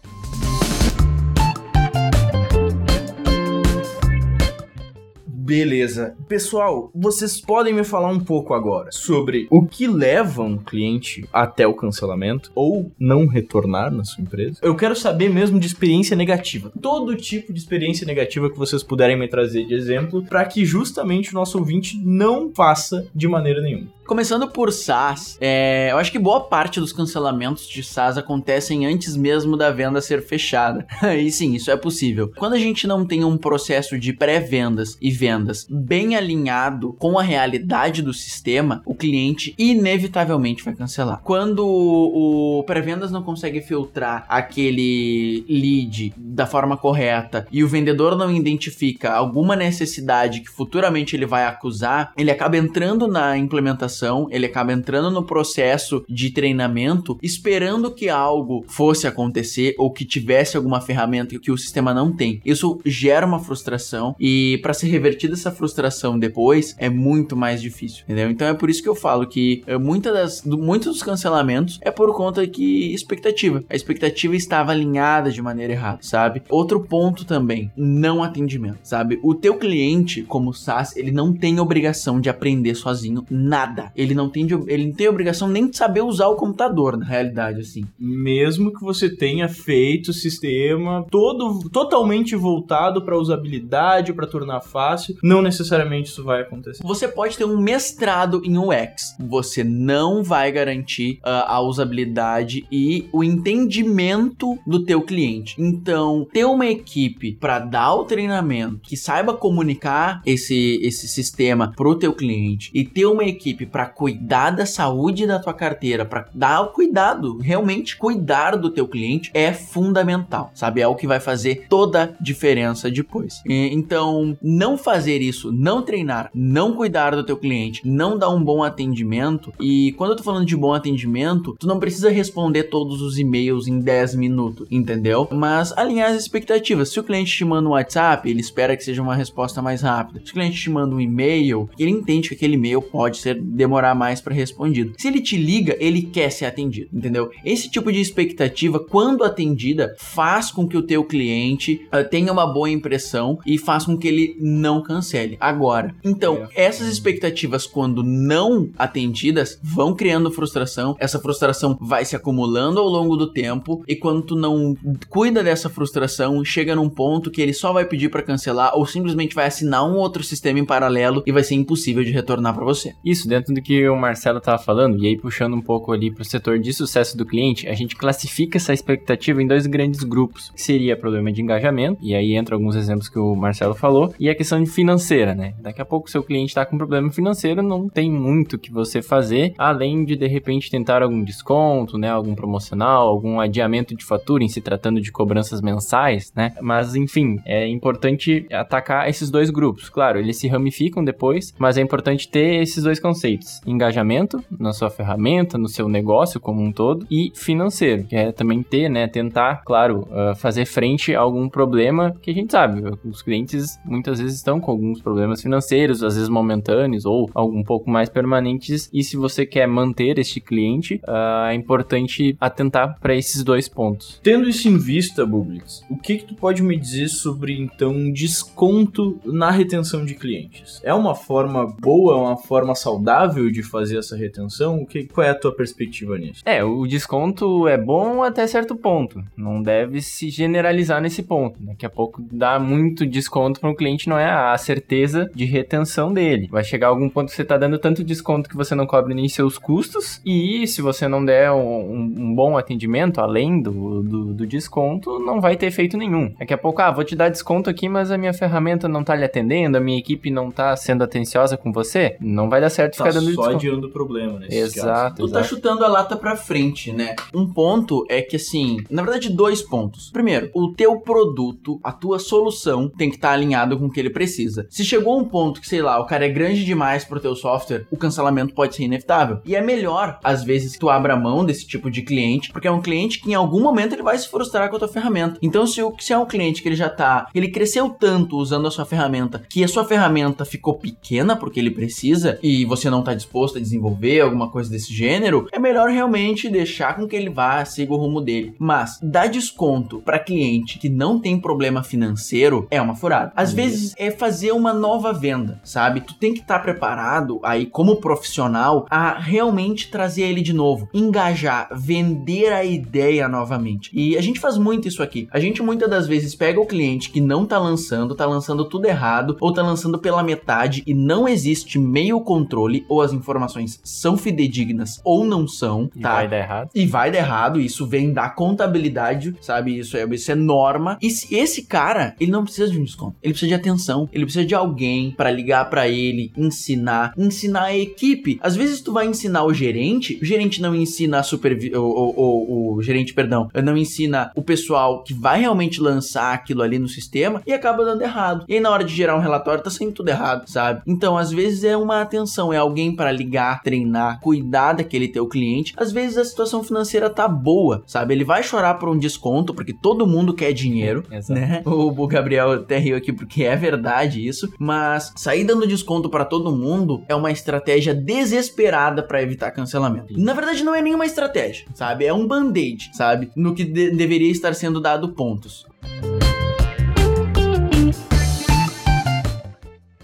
Beleza. 5.44 6.16
Pessoal, 6.26 6.90
vocês 6.96 7.42
podem 7.42 7.74
me 7.74 7.84
falar 7.84 8.08
um 8.08 8.20
pouco 8.20 8.54
agora 8.54 8.90
sobre 8.94 9.46
o 9.52 9.66
que 9.66 9.88
leva 9.88 10.42
um 10.42 10.58
cliente 10.58 11.28
até 11.34 11.68
o 11.68 11.74
cancelamento 11.74 12.50
ou 12.56 12.90
não 12.98 13.28
retornar 13.28 13.92
na 13.92 14.06
sua 14.06 14.24
empresa? 14.24 14.60
Eu 14.62 14.74
quero 14.74 14.96
saber 14.96 15.30
mesmo 15.30 15.60
de 15.60 15.68
experiência 15.68 16.16
negativa. 16.16 16.72
Todo 16.82 17.18
tipo 17.18 17.52
de 17.52 17.60
experiência 17.60 18.08
negativa 18.08 18.50
que 18.50 18.58
vocês 18.58 18.82
puderem 18.84 19.20
me 19.20 19.28
trazer 19.28 19.66
de 19.66 19.74
exemplo, 19.74 20.24
para 20.24 20.46
que 20.46 20.64
justamente 20.64 21.32
o 21.32 21.36
nosso 21.36 21.58
ouvinte 21.60 21.98
não 22.02 22.50
faça 22.56 23.06
de 23.14 23.28
maneira 23.28 23.62
nenhuma. 23.62 23.90
Começando 24.06 24.50
por 24.50 24.72
SaaS, 24.72 25.38
é, 25.40 25.90
eu 25.92 25.98
acho 25.98 26.12
que 26.12 26.20
boa 26.20 26.42
parte 26.42 26.80
dos 26.80 26.92
cancelamentos 26.92 27.68
de 27.68 27.82
SaaS 27.82 28.18
acontecem 28.18 28.86
antes 28.86 29.16
mesmo 29.16 29.56
da 29.56 29.72
venda 29.72 30.02
ser 30.02 30.22
fechada. 30.22 30.86
e 31.18 31.32
sim, 31.32 31.54
isso 31.54 31.72
é 31.72 31.78
possível. 31.78 32.32
Quando 32.36 32.54
a 32.54 32.60
gente 32.60 32.86
não 32.86 33.06
tem 33.06 33.24
um 33.24 33.38
processo 33.38 33.98
de 33.98 34.12
pré-vendas 34.12 34.98
e 35.02 35.10
vendas 35.10 35.66
bem 35.70 36.18
alinhado 36.18 36.94
com 37.00 37.18
a 37.18 37.24
realidade 37.24 38.02
do 38.02 38.14
sistema, 38.14 38.82
o 38.86 38.94
cliente 38.94 39.56
inevitavelmente 39.58 40.64
vai 40.64 40.76
cancelar. 40.76 41.22
Quando 41.24 41.66
o 41.66 42.64
pré-vendas 42.68 43.10
não 43.10 43.24
consegue 43.24 43.62
filtrar 43.62 44.26
aquele 44.28 45.46
lead 45.48 46.14
da 46.18 46.46
forma 46.46 46.76
correta 46.76 47.48
e 47.50 47.64
o 47.64 47.68
vendedor 47.70 48.18
não 48.18 48.30
identifica 48.30 49.14
alguma 49.14 49.56
necessidade 49.56 50.42
que 50.42 50.50
futuramente 50.50 51.16
ele 51.16 51.26
vai 51.26 51.46
acusar, 51.46 52.12
ele 52.18 52.32
acaba 52.32 52.58
entrando 52.58 53.08
na 53.08 53.38
implementação, 53.38 53.93
ele 54.32 54.46
acaba 54.46 54.74
entrando 54.74 55.12
no 55.12 55.24
processo 55.24 56.04
de 56.10 56.32
treinamento, 56.32 57.18
esperando 57.22 57.92
que 57.92 58.10
algo 58.10 58.64
fosse 58.68 59.08
acontecer 59.08 59.76
ou 59.78 59.92
que 59.92 60.06
tivesse 60.06 60.58
alguma 60.58 60.82
ferramenta 60.82 61.38
que 61.40 61.52
o 61.52 61.58
sistema 61.58 61.94
não 61.94 62.12
tem. 62.12 62.42
Isso 62.46 62.80
gera 62.86 63.26
uma 63.26 63.40
frustração 63.40 64.16
e 64.20 64.60
para 64.62 64.74
ser 64.74 64.88
revertida 64.88 65.34
essa 65.34 65.52
frustração 65.52 66.18
depois 66.18 66.76
é 66.78 66.90
muito 66.90 67.36
mais 67.36 67.62
difícil, 67.62 68.04
entendeu? 68.04 68.30
Então 68.30 68.48
é 68.48 68.54
por 68.54 68.70
isso 68.70 68.82
que 68.82 68.90
eu 68.90 68.96
falo 68.96 69.28
que 69.28 69.64
eh, 69.68 69.78
muita 69.78 70.12
das, 70.12 70.44
muitos 70.44 70.94
dos 70.94 71.04
cancelamentos 71.04 71.80
é 71.82 71.92
por 71.92 72.14
conta 72.16 72.46
que 72.48 72.94
expectativa. 72.94 73.64
A 73.70 73.76
expectativa 73.76 74.36
estava 74.36 74.72
alinhada 74.72 75.32
de 75.32 75.42
maneira 75.42 75.74
errada, 75.74 76.00
sabe? 76.02 76.42
Outro 76.50 76.80
ponto 76.80 77.26
também, 77.26 77.72
não 77.76 78.24
atendimento, 78.24 78.80
sabe? 78.84 79.20
O 79.24 79.36
teu 79.36 79.56
cliente, 79.58 80.24
como 80.24 80.54
SaaS, 80.54 80.96
ele 80.96 81.12
não 81.12 81.34
tem 81.34 81.60
obrigação 81.60 82.20
de 82.20 82.30
aprender 82.30 82.76
sozinho 82.76 83.26
nada. 83.30 83.83
Nada. 83.84 83.94
Ele 83.96 84.14
não 84.14 84.30
tem, 84.30 84.46
de- 84.46 84.54
ele 84.68 84.88
não 84.88 84.94
tem 84.94 85.08
obrigação 85.08 85.48
nem 85.48 85.70
de 85.70 85.78
saber 85.78 86.02
usar 86.02 86.28
o 86.28 86.36
computador, 86.36 86.98
na 86.98 87.06
realidade, 87.06 87.60
assim. 87.62 87.84
Mesmo 88.00 88.72
que 88.74 88.82
você 88.82 89.10
tenha 89.10 89.48
feito 89.48 90.10
o 90.10 90.14
sistema 90.14 91.06
todo 91.10 91.70
totalmente 91.70 92.36
voltado 92.36 93.04
para 93.04 93.18
usabilidade, 93.18 94.14
para 94.14 94.28
tornar 94.28 94.62
fácil, 94.62 95.16
não 95.24 95.42
necessariamente 95.42 96.10
isso 96.10 96.24
vai 96.24 96.42
acontecer. 96.42 96.84
Você 96.84 97.08
pode 97.08 97.38
ter 97.38 97.46
um 97.46 97.60
mestrado 97.60 98.42
em 98.44 98.58
UX. 98.58 99.16
Você 99.20 99.64
não 99.64 100.24
vai 100.24 100.52
garantir 100.52 101.20
ah, 101.24 101.56
a 101.56 101.62
usabilidade 101.62 102.66
e 102.72 103.08
o 103.12 103.24
entendimento 103.24 104.58
do 104.68 104.84
teu 104.84 105.02
cliente. 105.02 105.56
Então, 105.60 106.28
ter 106.32 106.46
uma 106.46 106.66
equipe 106.68 107.34
para 107.34 107.60
dar 107.60 107.94
o 107.96 108.06
treinamento, 108.06 108.80
que 108.84 108.96
saiba 108.98 109.34
comunicar 109.34 110.22
esse, 110.26 110.80
esse 110.84 111.08
sistema 111.08 111.72
pro 111.76 111.96
teu 111.96 112.14
cliente 112.14 112.70
e 112.74 112.84
ter 112.84 113.06
uma 113.06 113.24
equipe 113.24 113.66
para 113.74 113.88
cuidar 113.88 114.52
da 114.52 114.68
saúde 114.68 115.26
da 115.26 115.40
tua 115.40 115.52
carteira, 115.54 116.06
para 116.06 116.28
dar 116.32 116.62
o 116.62 116.68
cuidado, 116.68 117.40
realmente 117.40 117.98
cuidar 117.98 118.56
do 118.56 118.70
teu 118.70 118.88
cliente 118.88 119.32
é 119.34 119.52
fundamental, 119.52 120.52
sabe? 120.54 120.80
É 120.80 120.88
o 120.88 120.94
que 120.96 121.08
vai 121.08 121.20
fazer 121.20 121.66
toda 121.68 122.04
a 122.04 122.24
diferença 122.24 122.90
depois. 122.92 123.42
E- 123.48 123.74
então, 123.74 124.38
não 124.42 124.78
fazer 124.78 125.22
isso, 125.22 125.52
não 125.52 125.82
treinar, 125.82 126.30
não 126.36 126.74
cuidar 126.76 127.16
do 127.16 127.24
teu 127.24 127.36
cliente, 127.36 127.82
não 127.84 128.16
dar 128.16 128.30
um 128.30 128.44
bom 128.44 128.62
atendimento. 128.62 129.52
E 129.60 129.92
quando 129.94 130.12
eu 130.12 130.18
tô 130.18 130.24
falando 130.24 130.46
de 130.46 130.56
bom 130.56 130.72
atendimento, 130.74 131.56
tu 131.60 131.66
não 131.66 131.80
precisa 131.80 132.12
responder 132.12 132.66
todos 132.66 133.02
os 133.02 133.18
e-mails 133.18 133.68
em 133.68 133.80
10 133.80 134.14
minutos, 134.14 134.68
entendeu? 134.70 135.28
Mas 135.32 135.76
alinhar 135.76 136.12
as 136.12 136.22
expectativas. 136.22 136.90
Se 136.90 137.00
o 137.00 137.04
cliente 137.04 137.36
te 137.36 137.44
manda 137.44 137.68
um 137.68 137.72
WhatsApp, 137.72 138.30
ele 138.30 138.40
espera 138.42 138.78
que 138.78 138.84
seja 138.84 139.02
uma 139.02 139.16
resposta 139.16 139.64
mais 139.64 139.82
rápida. 139.82 140.22
Se 140.24 140.30
o 140.30 140.34
cliente 140.34 140.62
te 140.62 140.70
manda 140.70 140.96
um 140.96 141.02
e-mail, 141.02 141.68
ele 141.80 141.90
entende 141.90 142.30
que 142.30 142.36
aquele 142.36 142.54
e-mail 142.54 142.82
pode 142.82 143.18
ser 143.18 143.42
demorar 143.64 143.96
mais 143.96 144.20
para 144.20 144.34
respondido. 144.34 144.94
Se 144.98 145.08
ele 145.08 145.22
te 145.22 145.38
liga, 145.38 145.78
ele 145.80 146.02
quer 146.02 146.30
ser 146.30 146.46
atendido, 146.46 146.90
entendeu? 146.94 147.30
Esse 147.46 147.70
tipo 147.70 147.92
de 147.92 148.02
expectativa, 148.02 148.80
quando 148.80 149.24
atendida, 149.24 149.96
faz 149.98 150.52
com 150.52 150.68
que 150.68 150.78
o 150.78 150.82
teu 150.82 151.04
cliente 151.06 151.88
ah, 151.92 152.04
tenha 152.04 152.32
uma 152.32 152.46
boa 152.46 152.70
impressão 152.70 153.40
e 153.46 153.58
faz 153.58 153.86
com 153.86 153.98
que 153.98 154.08
ele 154.08 154.36
não 154.40 154.84
cancele. 154.84 155.38
Agora, 155.40 155.96
então, 156.04 156.48
essas 156.56 156.88
expectativas 156.88 157.66
quando 157.66 158.04
não 158.04 158.70
atendidas 158.78 159.58
vão 159.64 159.96
criando 159.96 160.32
frustração, 160.32 160.96
essa 161.00 161.20
frustração 161.20 161.78
vai 161.80 162.04
se 162.04 162.16
acumulando 162.16 162.80
ao 162.80 162.88
longo 162.88 163.16
do 163.16 163.32
tempo 163.32 163.84
e 163.88 163.96
quando 163.96 164.22
tu 164.22 164.36
não 164.36 164.76
cuida 165.10 165.44
dessa 165.44 165.70
frustração, 165.70 166.44
chega 166.44 166.76
num 166.76 166.90
ponto 166.90 167.32
que 167.32 167.42
ele 167.42 167.54
só 167.54 167.72
vai 167.72 167.86
pedir 167.86 168.10
para 168.10 168.24
cancelar 168.24 168.76
ou 168.76 168.86
simplesmente 168.86 169.36
vai 169.36 169.46
assinar 169.46 169.86
um 169.86 169.96
outro 169.96 170.24
sistema 170.24 170.60
em 170.60 170.66
paralelo 170.66 171.24
e 171.26 171.32
vai 171.32 171.44
ser 171.44 171.56
impossível 171.56 172.04
de 172.04 172.12
retornar 172.12 172.54
para 172.54 172.66
você. 172.66 172.94
Isso, 173.06 173.28
dentro 173.28 173.53
do 173.54 173.62
que 173.62 173.88
o 173.88 173.96
Marcelo 173.96 174.40
estava 174.40 174.58
falando, 174.58 175.04
e 175.04 175.08
aí 175.08 175.18
puxando 175.18 175.54
um 175.54 175.62
pouco 175.62 175.92
ali 175.92 176.12
para 176.12 176.22
o 176.22 176.26
setor 176.26 176.60
de 176.60 176.74
sucesso 176.74 177.18
do 177.18 177.26
cliente, 177.26 177.68
a 177.68 177.74
gente 177.74 177.96
classifica 177.96 178.58
essa 178.58 178.74
expectativa 178.74 179.42
em 179.42 179.48
dois 179.48 179.66
grandes 179.66 180.04
grupos, 180.04 180.52
que 180.52 180.62
seria 180.62 180.98
problema 180.98 181.32
de 181.32 181.42
engajamento, 181.42 182.00
e 182.02 182.16
aí 182.16 182.36
entra 182.36 182.56
alguns 182.56 182.76
exemplos 182.76 183.10
que 183.10 183.20
o 183.20 183.36
Marcelo 183.36 183.76
falou, 183.76 184.14
e 184.20 184.30
a 184.30 184.36
questão 184.36 184.62
de 184.62 184.70
financeira, 184.70 185.36
né? 185.36 185.54
Daqui 185.60 185.82
a 185.82 185.86
pouco 185.86 186.10
seu 186.10 186.24
cliente 186.24 186.50
está 186.50 186.66
com 186.66 186.78
problema 186.78 187.12
financeiro, 187.12 187.62
não 187.62 187.88
tem 187.88 188.12
muito 188.12 188.58
que 188.58 188.72
você 188.72 189.02
fazer, 189.02 189.54
além 189.58 190.06
de 190.06 190.16
de 190.16 190.28
repente 190.28 190.70
tentar 190.70 191.02
algum 191.02 191.24
desconto, 191.24 191.98
né? 191.98 192.10
Algum 192.10 192.36
promocional, 192.36 193.08
algum 193.08 193.40
adiamento 193.40 193.96
de 193.96 194.04
fatura 194.04 194.44
em 194.44 194.48
se 194.48 194.62
tratando 194.62 195.02
de 195.02 195.12
cobranças 195.12 195.62
mensais, 195.62 196.32
né? 196.36 196.54
Mas 196.62 196.96
enfim, 196.96 197.40
é 197.46 197.68
importante 197.68 198.46
atacar 198.52 199.10
esses 199.10 199.30
dois 199.30 199.50
grupos. 199.50 199.90
Claro, 199.90 200.20
eles 200.20 200.38
se 200.38 200.48
ramificam 200.48 201.04
depois, 201.04 201.54
mas 201.58 201.78
é 201.78 201.82
importante 201.82 202.30
ter 202.30 202.62
esses 202.62 202.84
dois 202.84 203.00
conceitos: 203.00 203.43
engajamento 203.66 204.44
na 204.60 204.74
sua 204.74 204.90
ferramenta, 204.90 205.58
no 205.58 205.68
seu 205.68 205.88
negócio 205.88 206.40
como 206.40 206.62
um 206.62 206.72
todo, 206.72 207.06
e 207.10 207.32
financeiro, 207.36 208.04
que 208.04 208.16
é 208.16 208.32
também 208.32 208.62
ter, 208.64 208.90
né? 208.90 209.08
Tentar, 209.08 209.64
claro, 209.66 210.08
ah, 210.12 210.34
fazer 210.36 210.66
frente 210.66 211.16
a 211.16 211.20
algum 211.20 211.50
problema 211.50 212.16
que 212.22 212.32
a 212.32 212.34
gente 212.34 212.52
sabe. 212.52 212.84
Os 213.04 213.22
clientes 213.22 213.80
muitas 213.86 214.20
vezes 214.20 214.36
estão 214.36 214.60
com 214.60 214.72
alguns 214.72 215.02
problemas 215.02 215.42
financeiros, 215.42 216.04
às 216.04 216.16
vezes 216.16 216.30
momentâneos 216.30 217.06
ou 217.06 217.30
algum 217.34 217.64
pouco 217.64 217.90
mais 217.90 218.10
permanentes. 218.10 218.90
E 218.94 219.04
se 219.04 219.18
você 219.18 219.46
quer 219.46 219.68
manter 219.68 220.18
este 220.20 220.40
cliente, 220.40 221.00
ah, 221.08 221.50
é 221.52 221.56
importante 221.56 222.36
atentar 222.40 222.98
para 223.00 223.16
esses 223.16 223.44
dois 223.44 223.68
pontos. 223.68 224.20
Tendo 224.24 224.48
isso 224.48 224.68
em 224.68 224.78
vista, 224.78 225.26
Bublix, 225.26 225.84
o 225.90 225.98
que, 225.98 226.18
que 226.18 226.26
tu 226.26 226.36
pode 226.36 226.62
me 226.62 226.78
dizer 226.78 227.08
sobre 227.08 227.58
então 227.58 227.92
um 227.92 228.12
desconto 228.12 229.20
na 229.26 229.52
retenção 229.52 230.06
de 230.06 230.16
clientes? 230.16 230.82
É 230.84 230.94
uma 230.94 231.16
forma 231.16 231.66
boa, 231.66 232.18
uma 232.18 232.38
forma 232.38 232.76
saudável 232.76 233.33
de 233.52 233.64
fazer 233.64 233.98
essa 233.98 234.16
retenção? 234.16 234.82
O 234.82 234.86
que, 234.86 235.06
qual 235.06 235.26
é 235.26 235.30
a 235.30 235.36
tua 235.36 235.54
perspectiva 235.56 236.18
nisso? 236.18 236.42
É, 236.46 236.64
o 236.64 236.86
desconto 236.86 237.68
é 237.68 237.78
bom 237.78 238.24
até 238.24 238.46
certo 238.48 238.76
ponto. 238.76 239.24
Não 239.36 239.62
deve 239.62 240.02
se 240.02 240.30
generalizar 240.30 241.02
nesse 241.02 241.24
ponto. 241.24 241.58
Daqui 241.62 241.86
a 241.86 241.90
pouco 241.90 242.22
dar 242.32 242.60
muito 242.60 243.06
desconto 243.06 243.60
para 243.60 243.70
um 243.70 243.76
cliente 243.76 244.08
não 244.10 244.18
é 244.18 244.30
a 244.30 244.58
certeza 244.58 245.30
de 245.34 245.46
retenção 245.46 246.14
dele. 246.14 246.48
Vai 246.52 246.64
chegar 246.64 246.88
algum 246.88 247.10
ponto 247.10 247.30
que 247.30 247.36
você 247.36 247.42
está 247.42 247.58
dando 247.58 247.78
tanto 247.78 248.04
desconto 248.04 248.50
que 248.50 248.56
você 248.56 248.76
não 248.76 248.86
cobre 248.86 249.14
nem 249.14 249.28
seus 249.30 249.58
custos. 249.58 250.22
E 250.26 250.66
se 250.68 250.82
você 250.82 251.08
não 251.08 251.24
der 251.24 251.52
um, 251.52 251.94
um- 252.18 252.34
bom 252.36 252.58
atendimento 252.58 253.20
além 253.22 253.62
do, 253.62 254.02
do, 254.02 254.34
do 254.34 254.48
desconto, 254.48 255.20
não 255.20 255.40
vai 255.40 255.56
ter 255.56 255.68
efeito 255.68 255.98
nenhum. 255.98 256.34
Daqui 256.40 256.54
a 256.54 256.58
pouco, 256.58 256.82
ah, 256.82 256.92
vou 256.92 257.04
te 257.04 257.16
dar 257.16 257.30
desconto 257.30 257.70
aqui, 257.70 257.88
mas 257.88 258.12
a 258.12 258.18
minha 258.18 258.34
ferramenta 258.34 258.88
não 258.88 259.04
tá 259.04 259.16
lhe 259.16 259.24
atendendo, 259.24 259.78
a 259.78 259.82
minha 259.82 259.98
equipe 260.00 260.30
não 260.32 260.50
tá 260.50 260.76
sendo 260.76 261.04
atenciosa 261.04 261.56
com 261.58 261.72
você. 261.72 262.16
Não 262.20 262.50
vai 262.50 262.60
dar 262.62 262.70
certo 262.70 262.98
Tá 262.98 263.04
ficar 263.06 263.13
dando 263.14 263.34
só 263.34 263.44
desconto. 263.44 263.56
adiando 263.56 263.88
o 263.88 263.92
problema 263.92 264.40
nesse 264.40 264.58
Exato. 264.58 265.26
Tu 265.26 265.32
tá 265.32 265.40
exato. 265.40 265.56
chutando 265.56 265.86
a 265.86 265.88
lata 265.88 266.16
pra 266.16 266.36
frente, 266.36 266.92
né? 266.92 267.16
Um 267.34 267.48
ponto 267.48 268.06
é 268.10 268.22
que, 268.22 268.36
assim, 268.36 268.78
na 268.90 269.02
verdade, 269.02 269.30
dois 269.30 269.62
pontos. 269.62 270.10
Primeiro, 270.12 270.50
o 270.54 270.74
teu 270.74 271.00
produto, 271.00 271.80
a 271.84 271.92
tua 271.92 272.20
solução 272.20 272.90
tem 272.90 273.10
que 273.10 273.16
estar 273.16 273.32
alinhado 273.32 273.78
com 273.78 273.86
o 273.86 273.92
que 273.92 274.00
ele 274.00 274.10
precisa. 274.10 274.68
Se 274.70 274.84
chegou 274.84 275.20
um 275.20 275.26
ponto 275.26 275.62
que, 275.62 275.68
sei 275.68 275.82
lá, 275.82 276.00
o 276.00 276.06
cara 276.06 276.26
é 276.26 276.30
grande 276.30 276.66
demais 276.66 277.06
pro 277.06 277.20
teu 277.20 277.36
software, 277.36 277.86
o 277.92 277.98
cancelamento 277.98 278.54
pode 278.54 278.76
ser 278.76 278.84
inevitável. 278.84 279.40
E 279.46 279.56
é 279.56 279.62
melhor, 279.62 280.20
às 280.24 280.44
vezes, 280.44 280.74
que 280.74 280.80
tu 280.80 280.90
abra 280.90 281.16
mão 281.16 281.46
desse 281.46 281.66
tipo 281.66 281.90
de 281.90 282.02
cliente, 282.02 282.52
porque 282.52 282.68
é 282.68 282.72
um 282.72 282.82
cliente 282.82 283.20
que 283.22 283.32
em 283.32 283.36
algum 283.36 283.62
momento 283.62 283.94
ele 283.94 284.04
vai 284.04 284.18
se 284.18 284.30
frustrar 284.30 284.70
com 284.70 284.76
a 284.76 284.80
tua 284.80 284.88
ferramenta. 284.88 285.38
Então, 285.42 285.66
se, 285.68 285.82
o, 285.82 285.94
se 286.00 286.14
é 286.14 286.18
um 286.18 286.26
cliente 286.26 286.62
que 286.62 286.70
ele 286.70 286.76
já 286.76 286.90
tá, 286.90 287.28
ele 287.34 287.50
cresceu 287.50 287.90
tanto 287.90 288.38
usando 288.38 288.68
a 288.68 288.72
sua 288.72 288.86
ferramenta, 288.86 289.44
que 289.50 289.64
a 289.64 289.68
sua 289.68 289.86
ferramenta 289.86 290.46
ficou 290.46 290.76
pequena 290.76 291.36
porque 291.36 291.60
ele 291.60 291.72
precisa 291.72 292.40
e 292.42 292.66
você 292.66 292.90
não 292.90 293.03
tá 293.04 293.14
disposto 293.14 293.58
a 293.58 293.62
desenvolver 293.62 294.22
alguma 294.22 294.50
coisa 294.50 294.70
desse 294.70 294.94
gênero, 294.94 295.48
é 295.52 295.60
melhor 295.60 295.90
realmente 295.90 296.50
deixar 296.50 296.96
com 296.96 297.08
que 297.08 297.16
ele 297.16 297.30
vá, 297.30 297.64
siga 297.66 297.94
o 297.94 297.98
rumo 297.98 298.22
dele. 298.22 298.56
Mas 298.58 299.00
dar 299.02 299.28
desconto 299.28 300.02
para 300.02 300.20
cliente 300.20 300.80
que 300.80 300.90
não 300.90 301.20
tem 301.20 301.40
problema 301.40 301.84
financeiro 301.84 302.68
é 302.72 302.82
uma 302.82 302.96
furada. 302.96 303.32
Às 303.36 303.50
Isso. 303.50 303.56
vezes 303.56 303.94
é 303.98 304.12
fazer 304.12 304.52
uma 304.52 304.74
nova 304.74 305.14
venda, 305.14 305.60
sabe? 305.64 306.02
Tu 306.02 306.14
tem 306.16 306.34
que 306.34 306.42
estar 306.42 306.60
preparado 306.60 307.40
aí 307.44 307.66
como 307.66 307.98
profissional 307.98 308.86
a 308.90 309.18
realmente 309.20 309.90
trazer 309.90 310.24
ele 310.24 310.42
de 310.42 310.54
novo, 310.54 310.90
engajar, 310.94 311.70
vender 311.76 312.52
a 312.54 312.64
ideia 312.64 313.28
novamente. 313.28 313.90
E 313.94 314.18
a 314.18 314.22
gente 314.22 314.40
faz 314.40 314.58
muito 314.58 314.88
isso 314.88 315.04
aqui. 315.04 315.28
A 315.32 315.40
gente 315.40 315.62
muitas 315.62 315.90
das 315.90 316.08
vezes 316.08 316.36
pega 316.36 316.60
o 316.60 316.66
cliente 316.66 317.10
que 317.10 317.22
não 317.22 317.46
tá 317.46 317.58
lançando, 317.58 318.16
tá 318.16 318.26
lançando 318.26 318.66
tudo 318.66 318.86
errado 318.86 319.38
ou 319.40 319.54
tá 319.54 319.62
lançando 319.62 320.00
pela 320.00 320.24
metade 320.24 320.84
e 320.86 320.94
não 320.94 321.28
existe 321.28 321.80
meio 321.80 322.22
controle 322.22 322.86
ou 322.94 323.02
as 323.02 323.12
informações 323.14 323.80
são 323.84 324.16
fidedignas 324.18 325.02
ou 325.04 325.26
não 325.26 325.48
são, 325.48 325.90
E 325.96 326.02
tá? 326.02 326.14
vai 326.14 326.28
dar 326.28 326.38
errado. 326.38 326.70
E 326.74 326.86
vai 326.86 327.12
dar 327.12 327.18
errado, 327.18 327.60
isso 327.60 327.86
vem 327.88 328.14
da 328.14 328.30
contabilidade, 328.30 329.36
sabe? 329.42 329.78
Isso 329.78 329.98
é, 329.98 330.06
isso 330.12 330.32
é 330.32 330.36
norma. 330.36 330.98
E 331.02 331.10
se 331.10 331.36
esse 331.36 331.64
cara, 331.64 332.16
ele 332.20 332.32
não 332.32 332.44
precisa 332.44 332.70
de 332.72 332.80
um 332.80 332.84
desconto. 332.84 333.16
Ele 333.22 333.34
precisa 333.34 333.50
de 333.50 333.56
atenção. 333.56 334.08
Ele 334.12 334.26
precisa 334.26 334.46
de 334.46 334.56
alguém 334.56 335.12
pra 335.12 335.32
ligar 335.32 335.70
pra 335.70 335.88
ele, 335.88 336.32
ensinar, 336.38 337.14
ensinar 337.18 337.64
a 337.66 337.76
equipe. 337.76 338.40
Às 338.42 338.56
vezes 338.56 338.82
tu 338.82 338.94
vai 338.94 339.08
ensinar 339.08 339.44
o 339.44 339.54
gerente, 339.54 340.18
o 340.22 340.26
gerente 340.26 340.62
não 340.62 340.76
ensina 340.76 341.20
a 341.20 341.24
supervi... 341.24 341.76
O, 341.76 341.82
o, 341.82 342.74
o, 342.74 342.76
o 342.76 342.82
gerente, 342.82 343.14
perdão, 343.14 343.50
não 343.64 343.78
ensina 343.78 344.32
o 344.36 344.42
pessoal 344.42 345.04
que 345.04 345.14
vai 345.14 345.40
realmente 345.42 345.82
lançar 345.82 346.34
aquilo 346.34 346.62
ali 346.62 346.78
no 346.78 346.88
sistema 346.88 347.42
e 347.46 347.54
acaba 347.54 347.84
dando 347.84 348.02
errado. 348.02 348.46
E 348.48 348.56
aí 348.56 348.60
na 348.60 348.70
hora 348.70 348.84
de 348.84 348.94
gerar 348.94 349.16
um 349.16 349.22
relatório 349.22 349.64
tá 349.64 349.70
saindo 349.70 349.94
tudo 349.94 350.10
errado, 350.10 350.48
sabe? 350.48 350.82
Então, 350.86 351.18
às 351.18 351.32
vezes 351.32 351.64
é 351.64 351.76
uma 351.76 352.02
atenção, 352.02 352.52
é 352.52 352.58
alguém 352.58 352.83
pra 352.96 353.12
ligar, 353.12 353.62
treinar, 353.62 354.20
cuidar 354.20 354.74
daquele 354.74 355.08
teu 355.08 355.28
cliente. 355.28 355.74
Às 355.78 355.92
vezes 355.92 356.18
a 356.18 356.26
situação 356.26 356.64
financeira 356.64 357.10
tá 357.10 357.28
boa, 357.28 357.84
sabe? 357.86 358.14
Ele 358.14 358.24
vai 358.24 358.42
chorar 358.44 358.76
por 358.76 358.90
um 358.90 358.98
desconto 358.98 359.54
porque 359.54 359.74
todo 359.74 360.08
mundo 360.08 360.34
quer 360.34 360.52
dinheiro, 360.54 361.04
Exato. 361.12 361.40
né? 361.40 361.62
O, 361.66 361.90
o 361.90 362.08
Gabriel 362.08 362.52
até 362.54 362.78
riu 362.78 362.96
aqui 362.98 363.14
porque 363.14 363.44
é 363.44 363.56
verdade 363.56 364.26
isso, 364.26 364.52
mas 364.60 365.12
sair 365.16 365.44
dando 365.44 365.68
desconto 365.68 366.10
pra 366.10 366.26
todo 366.26 366.56
mundo 366.56 367.04
é 367.08 367.16
uma 367.16 367.32
estratégia 367.32 367.94
desesperada 367.94 369.04
pra 369.04 369.22
evitar 369.22 369.52
cancelamento. 369.52 370.14
Na 370.18 370.34
verdade 370.34 370.64
não 370.64 370.74
é 370.76 370.82
nenhuma 370.82 371.06
estratégia, 371.06 371.66
sabe? 371.74 372.06
É 372.06 372.14
um 372.14 372.28
band-aid, 372.28 372.90
sabe? 372.94 373.30
No 373.36 373.54
que 373.54 373.64
de- 373.64 373.92
deveria 373.92 374.32
estar 374.32 374.54
sendo 374.56 374.82
dado 374.82 375.10
pontos. 375.10 375.66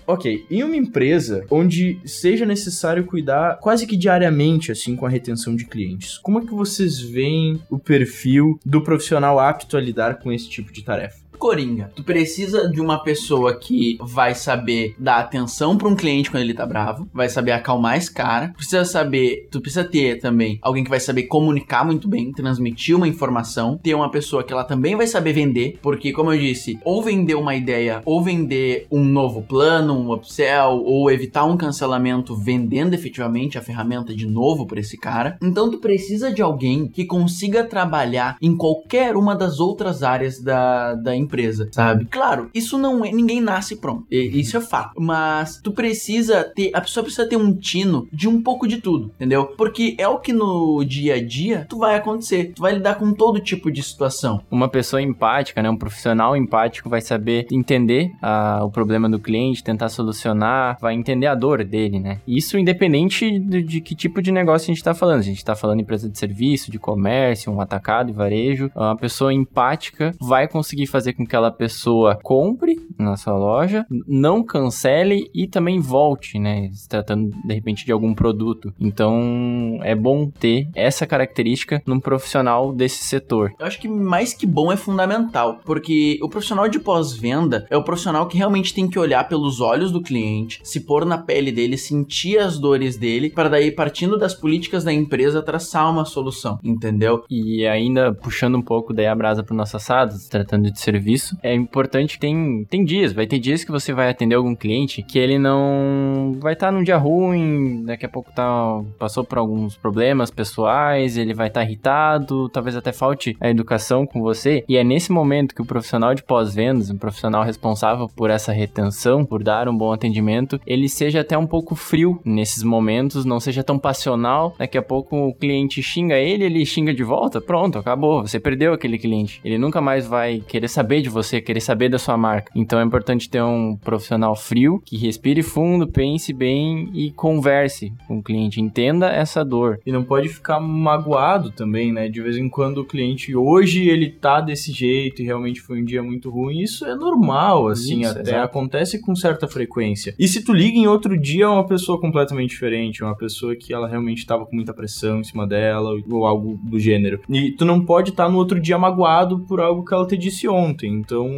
Ok, 0.10 0.44
em 0.50 0.64
uma 0.64 0.76
empresa 0.76 1.46
onde 1.52 2.00
seja 2.04 2.44
necessário 2.44 3.06
cuidar 3.06 3.60
quase 3.60 3.86
que 3.86 3.96
diariamente, 3.96 4.72
assim, 4.72 4.96
com 4.96 5.06
a 5.06 5.10
retenção 5.10 5.56
de 5.56 5.66
clientes, 5.66 6.18
como 6.18 6.40
é 6.40 6.42
que 6.42 6.52
vocês 6.52 7.00
veem 7.00 7.62
o 7.70 7.78
perfil 7.78 8.60
do 8.66 8.84
profissional 8.84 9.40
apto 9.40 9.78
a 9.78 9.80
lidar 9.80 10.18
com 10.18 10.32
esse 10.32 10.50
tipo 10.50 10.74
de 10.74 10.84
tarefa? 10.84 11.29
Coringa. 11.40 11.92
Tu 11.96 12.04
precisa 12.04 12.70
de 12.70 12.82
uma 12.82 13.02
pessoa 13.02 13.56
que 13.56 13.98
vai 14.02 14.36
saber 14.36 14.94
dar 15.00 15.20
atenção 15.20 15.78
para 15.78 15.88
um 15.88 15.96
cliente 15.96 16.30
quando 16.30 16.44
ele 16.44 16.54
tá 16.54 16.66
bravo, 16.66 17.08
vai 17.14 17.30
saber 17.30 17.54
acalmar 17.54 17.98
esse 17.98 18.14
cara. 18.14 18.50
Precisa 18.56 18.84
saber, 18.86 19.48
tu 19.50 19.62
precisa 19.62 19.84
ter 19.84 20.20
também 20.20 20.60
alguém 20.62 20.84
que 20.84 20.90
vai 20.90 21.00
saber 21.00 21.24
comunicar 21.24 21.86
muito 21.86 22.08
bem, 22.08 22.32
transmitir 22.32 22.96
uma 22.96 23.08
informação, 23.08 23.80
ter 23.82 23.96
uma 23.96 24.12
pessoa 24.12 24.44
que 24.44 24.52
ela 24.52 24.66
também 24.66 24.96
vai 24.96 25.08
saber 25.08 25.34
vender, 25.34 25.80
porque 25.82 26.12
como 26.12 26.34
eu 26.34 26.40
disse, 26.40 26.78
ou 26.84 27.02
vender 27.02 27.36
uma 27.36 27.56
ideia, 27.56 28.02
ou 28.06 28.22
vender 28.22 28.86
um 28.92 29.04
novo 29.04 29.42
plano, 29.42 29.94
um 29.98 30.14
upsell, 30.14 30.84
ou 30.84 31.10
evitar 31.10 31.46
um 31.46 31.56
cancelamento 31.56 32.36
vendendo 32.36 32.94
efetivamente 32.94 33.58
a 33.58 33.62
ferramenta 33.62 34.14
de 34.14 34.28
novo 34.28 34.66
para 34.66 34.82
esse 34.82 34.98
cara. 34.98 35.38
Então 35.42 35.72
tu 35.72 35.78
precisa 35.78 36.32
de 36.32 36.42
alguém 36.42 36.88
que 36.88 37.06
consiga 37.06 37.64
trabalhar 37.64 38.38
em 38.42 38.56
qualquer 38.58 39.16
uma 39.16 39.36
das 39.36 39.60
outras 39.60 40.04
áreas 40.04 40.42
da, 40.42 40.96
da 40.96 41.16
empresa 41.16 41.29
empresa, 41.30 41.70
sabe? 41.72 42.06
Claro, 42.06 42.50
isso 42.54 42.78
não 42.78 43.06
é. 43.06 43.12
Ninguém 43.12 43.40
nasce 43.40 43.76
pronto. 43.76 44.06
Isso 44.10 44.58
é 44.58 44.62
fato. 44.62 45.00
Mas 45.00 45.62
tu 45.62 45.72
precisa 45.72 46.44
ter. 46.44 46.72
A 46.74 46.82
pessoa 46.82 47.04
precisa 47.04 47.28
ter 47.28 47.38
um 47.38 47.54
tino 47.54 48.08
de 48.12 48.28
um 48.28 48.42
pouco 48.42 48.68
de 48.68 48.78
tudo, 48.78 49.12
entendeu? 49.16 49.46
Porque 49.58 49.96
é 49.98 50.08
o 50.08 50.20
que 50.20 50.34
no 50.34 50.84
dia 50.84 51.16
a 51.16 51.24
dia 51.24 51.66
tu 51.70 51.78
vai 51.78 51.96
acontecer. 51.96 52.54
Tu 52.56 52.62
vai 52.62 52.74
lidar 52.74 52.96
com 52.96 53.14
todo 53.14 53.40
tipo 53.40 53.72
de 53.72 53.84
situação. 53.84 54.42
Uma 54.50 54.68
pessoa 54.68 55.02
empática, 55.02 55.62
né? 55.62 55.70
Um 55.70 55.78
profissional 55.78 56.36
empático 56.36 56.90
vai 56.90 57.02
saber 57.02 57.48
entender 57.52 58.12
a, 58.22 58.64
o 58.64 58.72
problema 58.72 59.10
do 59.10 59.20
cliente, 59.20 59.64
tentar 59.64 59.90
solucionar, 59.90 60.78
vai 60.82 60.94
entender 60.94 61.28
a 61.28 61.36
dor 61.36 61.64
dele, 61.64 62.00
né? 62.00 62.20
Isso 62.28 62.58
independente 62.58 63.40
de, 63.40 63.62
de 63.62 63.82
que 63.82 63.96
tipo 63.96 64.22
de 64.22 64.32
negócio 64.32 64.72
a 64.72 64.74
gente 64.74 64.84
tá 64.84 64.94
falando. 64.94 65.20
A 65.20 65.24
gente 65.24 65.44
tá 65.44 65.56
falando 65.56 65.82
empresa 65.82 66.10
de 66.10 66.18
serviço, 66.18 66.72
de 66.72 66.80
comércio, 66.80 67.52
um 67.52 67.62
atacado 67.62 68.10
e 68.10 68.14
varejo. 68.14 68.72
Uma 68.76 68.96
pessoa 68.96 69.34
empática 69.34 70.14
vai 70.20 70.48
conseguir 70.48 70.88
fazer 70.88 71.14
com 71.20 71.26
que 71.26 71.36
aquela 71.36 71.52
pessoa 71.52 72.18
compre 72.22 72.80
na 72.98 73.18
sua 73.18 73.38
loja, 73.38 73.86
não 74.08 74.42
cancele 74.42 75.30
e 75.34 75.48
também 75.48 75.80
volte, 75.80 76.40
né? 76.40 76.70
Se 76.72 76.88
tratando 76.88 77.32
de 77.46 77.54
repente 77.54 77.86
de 77.86 77.92
algum 77.92 78.14
produto. 78.14 78.74
Então 78.80 79.80
é 79.84 79.94
bom 79.94 80.30
ter 80.30 80.70
essa 80.74 81.06
característica 81.06 81.82
num 81.86 82.00
profissional 82.00 82.74
desse 82.74 83.04
setor. 83.04 83.52
Eu 83.60 83.66
acho 83.66 83.80
que 83.80 83.88
mais 83.88 84.34
que 84.34 84.46
bom 84.46 84.72
é 84.72 84.78
fundamental, 84.78 85.60
porque 85.66 86.18
o 86.22 86.30
profissional 86.30 86.70
de 86.70 86.80
pós-venda 86.80 87.68
é 87.70 87.76
o 87.76 87.84
profissional 87.84 88.28
que 88.28 88.38
realmente 88.38 88.74
tem 88.74 88.88
que 88.88 88.98
olhar 88.98 89.28
pelos 89.28 89.60
olhos 89.60 89.92
do 89.92 90.02
cliente, 90.02 90.62
se 90.64 90.80
pôr 90.80 91.06
na 91.06 91.18
pele 91.18 91.52
dele, 91.52 91.78
sentir 91.78 92.38
as 92.38 92.58
dores 92.58 92.96
dele, 92.96 93.30
para 93.30 93.50
daí 93.50 93.72
partindo 93.72 94.18
das 94.18 94.34
políticas 94.34 94.84
da 94.86 94.94
empresa 94.94 95.42
traçar 95.42 95.92
uma 95.92 96.06
solução, 96.06 96.60
entendeu? 96.64 97.24
E 97.30 97.66
ainda 97.66 98.14
puxando 98.14 98.56
um 98.56 98.62
pouco 98.62 98.94
daí 98.94 99.08
a 99.08 99.16
brasa 99.16 99.44
para 99.44 99.56
nosso 99.56 99.76
assado, 99.76 100.14
tratando 100.30 100.72
de 100.72 100.80
serviço 100.80 101.09
isso. 101.10 101.38
É 101.42 101.54
importante, 101.54 102.20
tem, 102.20 102.66
tem 102.70 102.84
dias, 102.84 103.14
vai 103.14 103.28
ter 103.28 103.40
dias 103.40 103.64
que 103.64 103.72
você 103.72 103.94
vai 103.94 104.10
atender 104.10 104.36
algum 104.36 104.56
cliente 104.56 105.02
que 105.02 105.20
ele 105.20 105.38
não 105.38 106.38
vai 106.40 106.54
estar 106.54 106.68
tá 106.68 106.72
num 106.72 106.84
dia 106.84 106.98
ruim, 106.98 107.84
daqui 107.86 108.06
a 108.06 108.10
pouco 108.10 108.32
tá, 108.34 108.82
passou 108.98 109.24
por 109.24 109.38
alguns 109.38 109.76
problemas 109.76 110.32
pessoais, 110.32 111.18
ele 111.18 111.34
vai 111.34 111.48
estar 111.48 111.62
tá 111.62 111.66
irritado, 111.66 112.50
talvez 112.50 112.76
até 112.76 112.92
falte 112.92 113.36
a 113.40 113.50
educação 113.50 114.06
com 114.06 114.22
você. 114.22 114.64
E 114.68 114.78
é 114.78 114.84
nesse 114.84 115.12
momento 115.12 115.56
que 115.56 115.62
o 115.62 115.66
profissional 115.66 116.14
de 116.14 116.24
pós-vendas, 116.24 116.90
um 116.90 116.98
profissional 116.98 117.44
responsável 117.44 118.08
por 118.08 118.30
essa 118.30 118.52
retenção, 118.52 119.26
por 119.26 119.44
dar 119.44 119.68
um 119.68 119.78
bom 119.78 119.92
atendimento, 119.92 120.60
ele 120.66 120.88
seja 120.88 121.22
até 121.22 121.38
um 121.38 121.48
pouco 121.48 121.76
frio 121.76 122.20
nesses 122.24 122.64
momentos, 122.64 123.26
não 123.26 123.40
seja 123.40 123.64
tão 123.64 123.80
passional. 123.80 124.56
Daqui 124.58 124.78
a 124.78 124.82
pouco 124.82 125.16
o 125.16 125.34
cliente 125.34 125.82
xinga 125.82 126.18
ele, 126.18 126.46
ele 126.46 126.66
xinga 126.66 126.94
de 126.94 127.04
volta, 127.04 127.42
pronto, 127.42 127.78
acabou, 127.78 128.22
você 128.22 128.40
perdeu 128.40 128.74
aquele 128.74 128.98
cliente. 128.98 129.42
Ele 129.44 129.58
nunca 129.58 129.82
mais 129.82 130.06
vai 130.06 130.40
querer 130.48 130.68
saber 130.68 130.99
de 131.02 131.10
de 131.10 131.14
você, 131.14 131.42
querer 131.42 131.60
saber 131.60 131.90
da 131.90 131.98
sua 131.98 132.16
marca. 132.16 132.52
Então 132.56 132.80
é 132.80 132.84
importante 132.84 133.30
ter 133.30 133.42
um 133.42 133.76
profissional 133.76 134.36
frio 134.36 134.82
que 134.86 134.96
respire 134.96 135.42
fundo, 135.42 135.88
pense 135.88 136.32
bem 136.32 136.90
e 136.94 137.12
converse 137.12 137.92
com 138.08 138.20
o 138.20 138.24
cliente, 138.24 138.62
entenda 138.62 139.08
essa 139.08 139.44
dor. 139.44 139.80
E 139.86 139.92
não 139.92 140.04
pode 140.04 140.30
ficar 140.30 140.60
magoado 140.60 141.50
também, 141.52 141.92
né? 141.92 142.08
De 142.08 142.22
vez 142.22 142.38
em 142.38 142.48
quando 142.48 142.80
o 142.80 142.86
cliente 142.86 143.36
hoje 143.36 143.90
ele 143.90 144.10
tá 144.10 144.40
desse 144.40 144.72
jeito 144.72 145.22
e 145.22 145.26
realmente 145.26 145.60
foi 145.60 145.82
um 145.82 145.86
dia 145.86 146.04
muito 146.04 146.30
ruim. 146.30 146.60
Isso 146.60 146.86
é 146.86 146.96
normal, 146.96 147.68
assim, 147.68 148.02
Isso, 148.02 148.12
até 148.12 148.32
exato. 148.32 148.46
acontece 148.46 149.02
com 149.02 149.16
certa 149.16 149.48
frequência. 149.48 150.14
E 150.18 150.28
se 150.28 150.44
tu 150.44 150.54
liga 150.54 150.78
em 150.78 150.88
outro 150.88 151.18
dia, 151.20 151.46
é 151.46 151.48
uma 151.48 151.66
pessoa 151.66 152.00
completamente 152.00 152.52
diferente, 152.52 153.04
uma 153.04 153.16
pessoa 153.16 153.56
que 153.56 153.74
ela 153.74 153.88
realmente 153.88 154.26
tava 154.26 154.46
com 154.46 154.56
muita 154.56 154.74
pressão 154.74 155.20
em 155.20 155.24
cima 155.24 155.48
dela 155.48 155.92
ou 156.10 156.26
algo 156.26 156.60
do 156.64 156.80
gênero. 156.80 157.22
E 157.30 157.52
tu 157.52 157.66
não 157.66 157.84
pode 157.84 158.12
estar 158.12 158.26
tá 158.26 158.30
no 158.30 158.38
outro 158.38 158.60
dia 158.60 158.78
magoado 158.78 159.40
por 159.40 159.60
algo 159.60 159.84
que 159.84 159.94
ela 159.94 160.06
te 160.06 160.18
disse 160.18 160.48
ontem. 160.48 160.79
Então, 160.88 161.30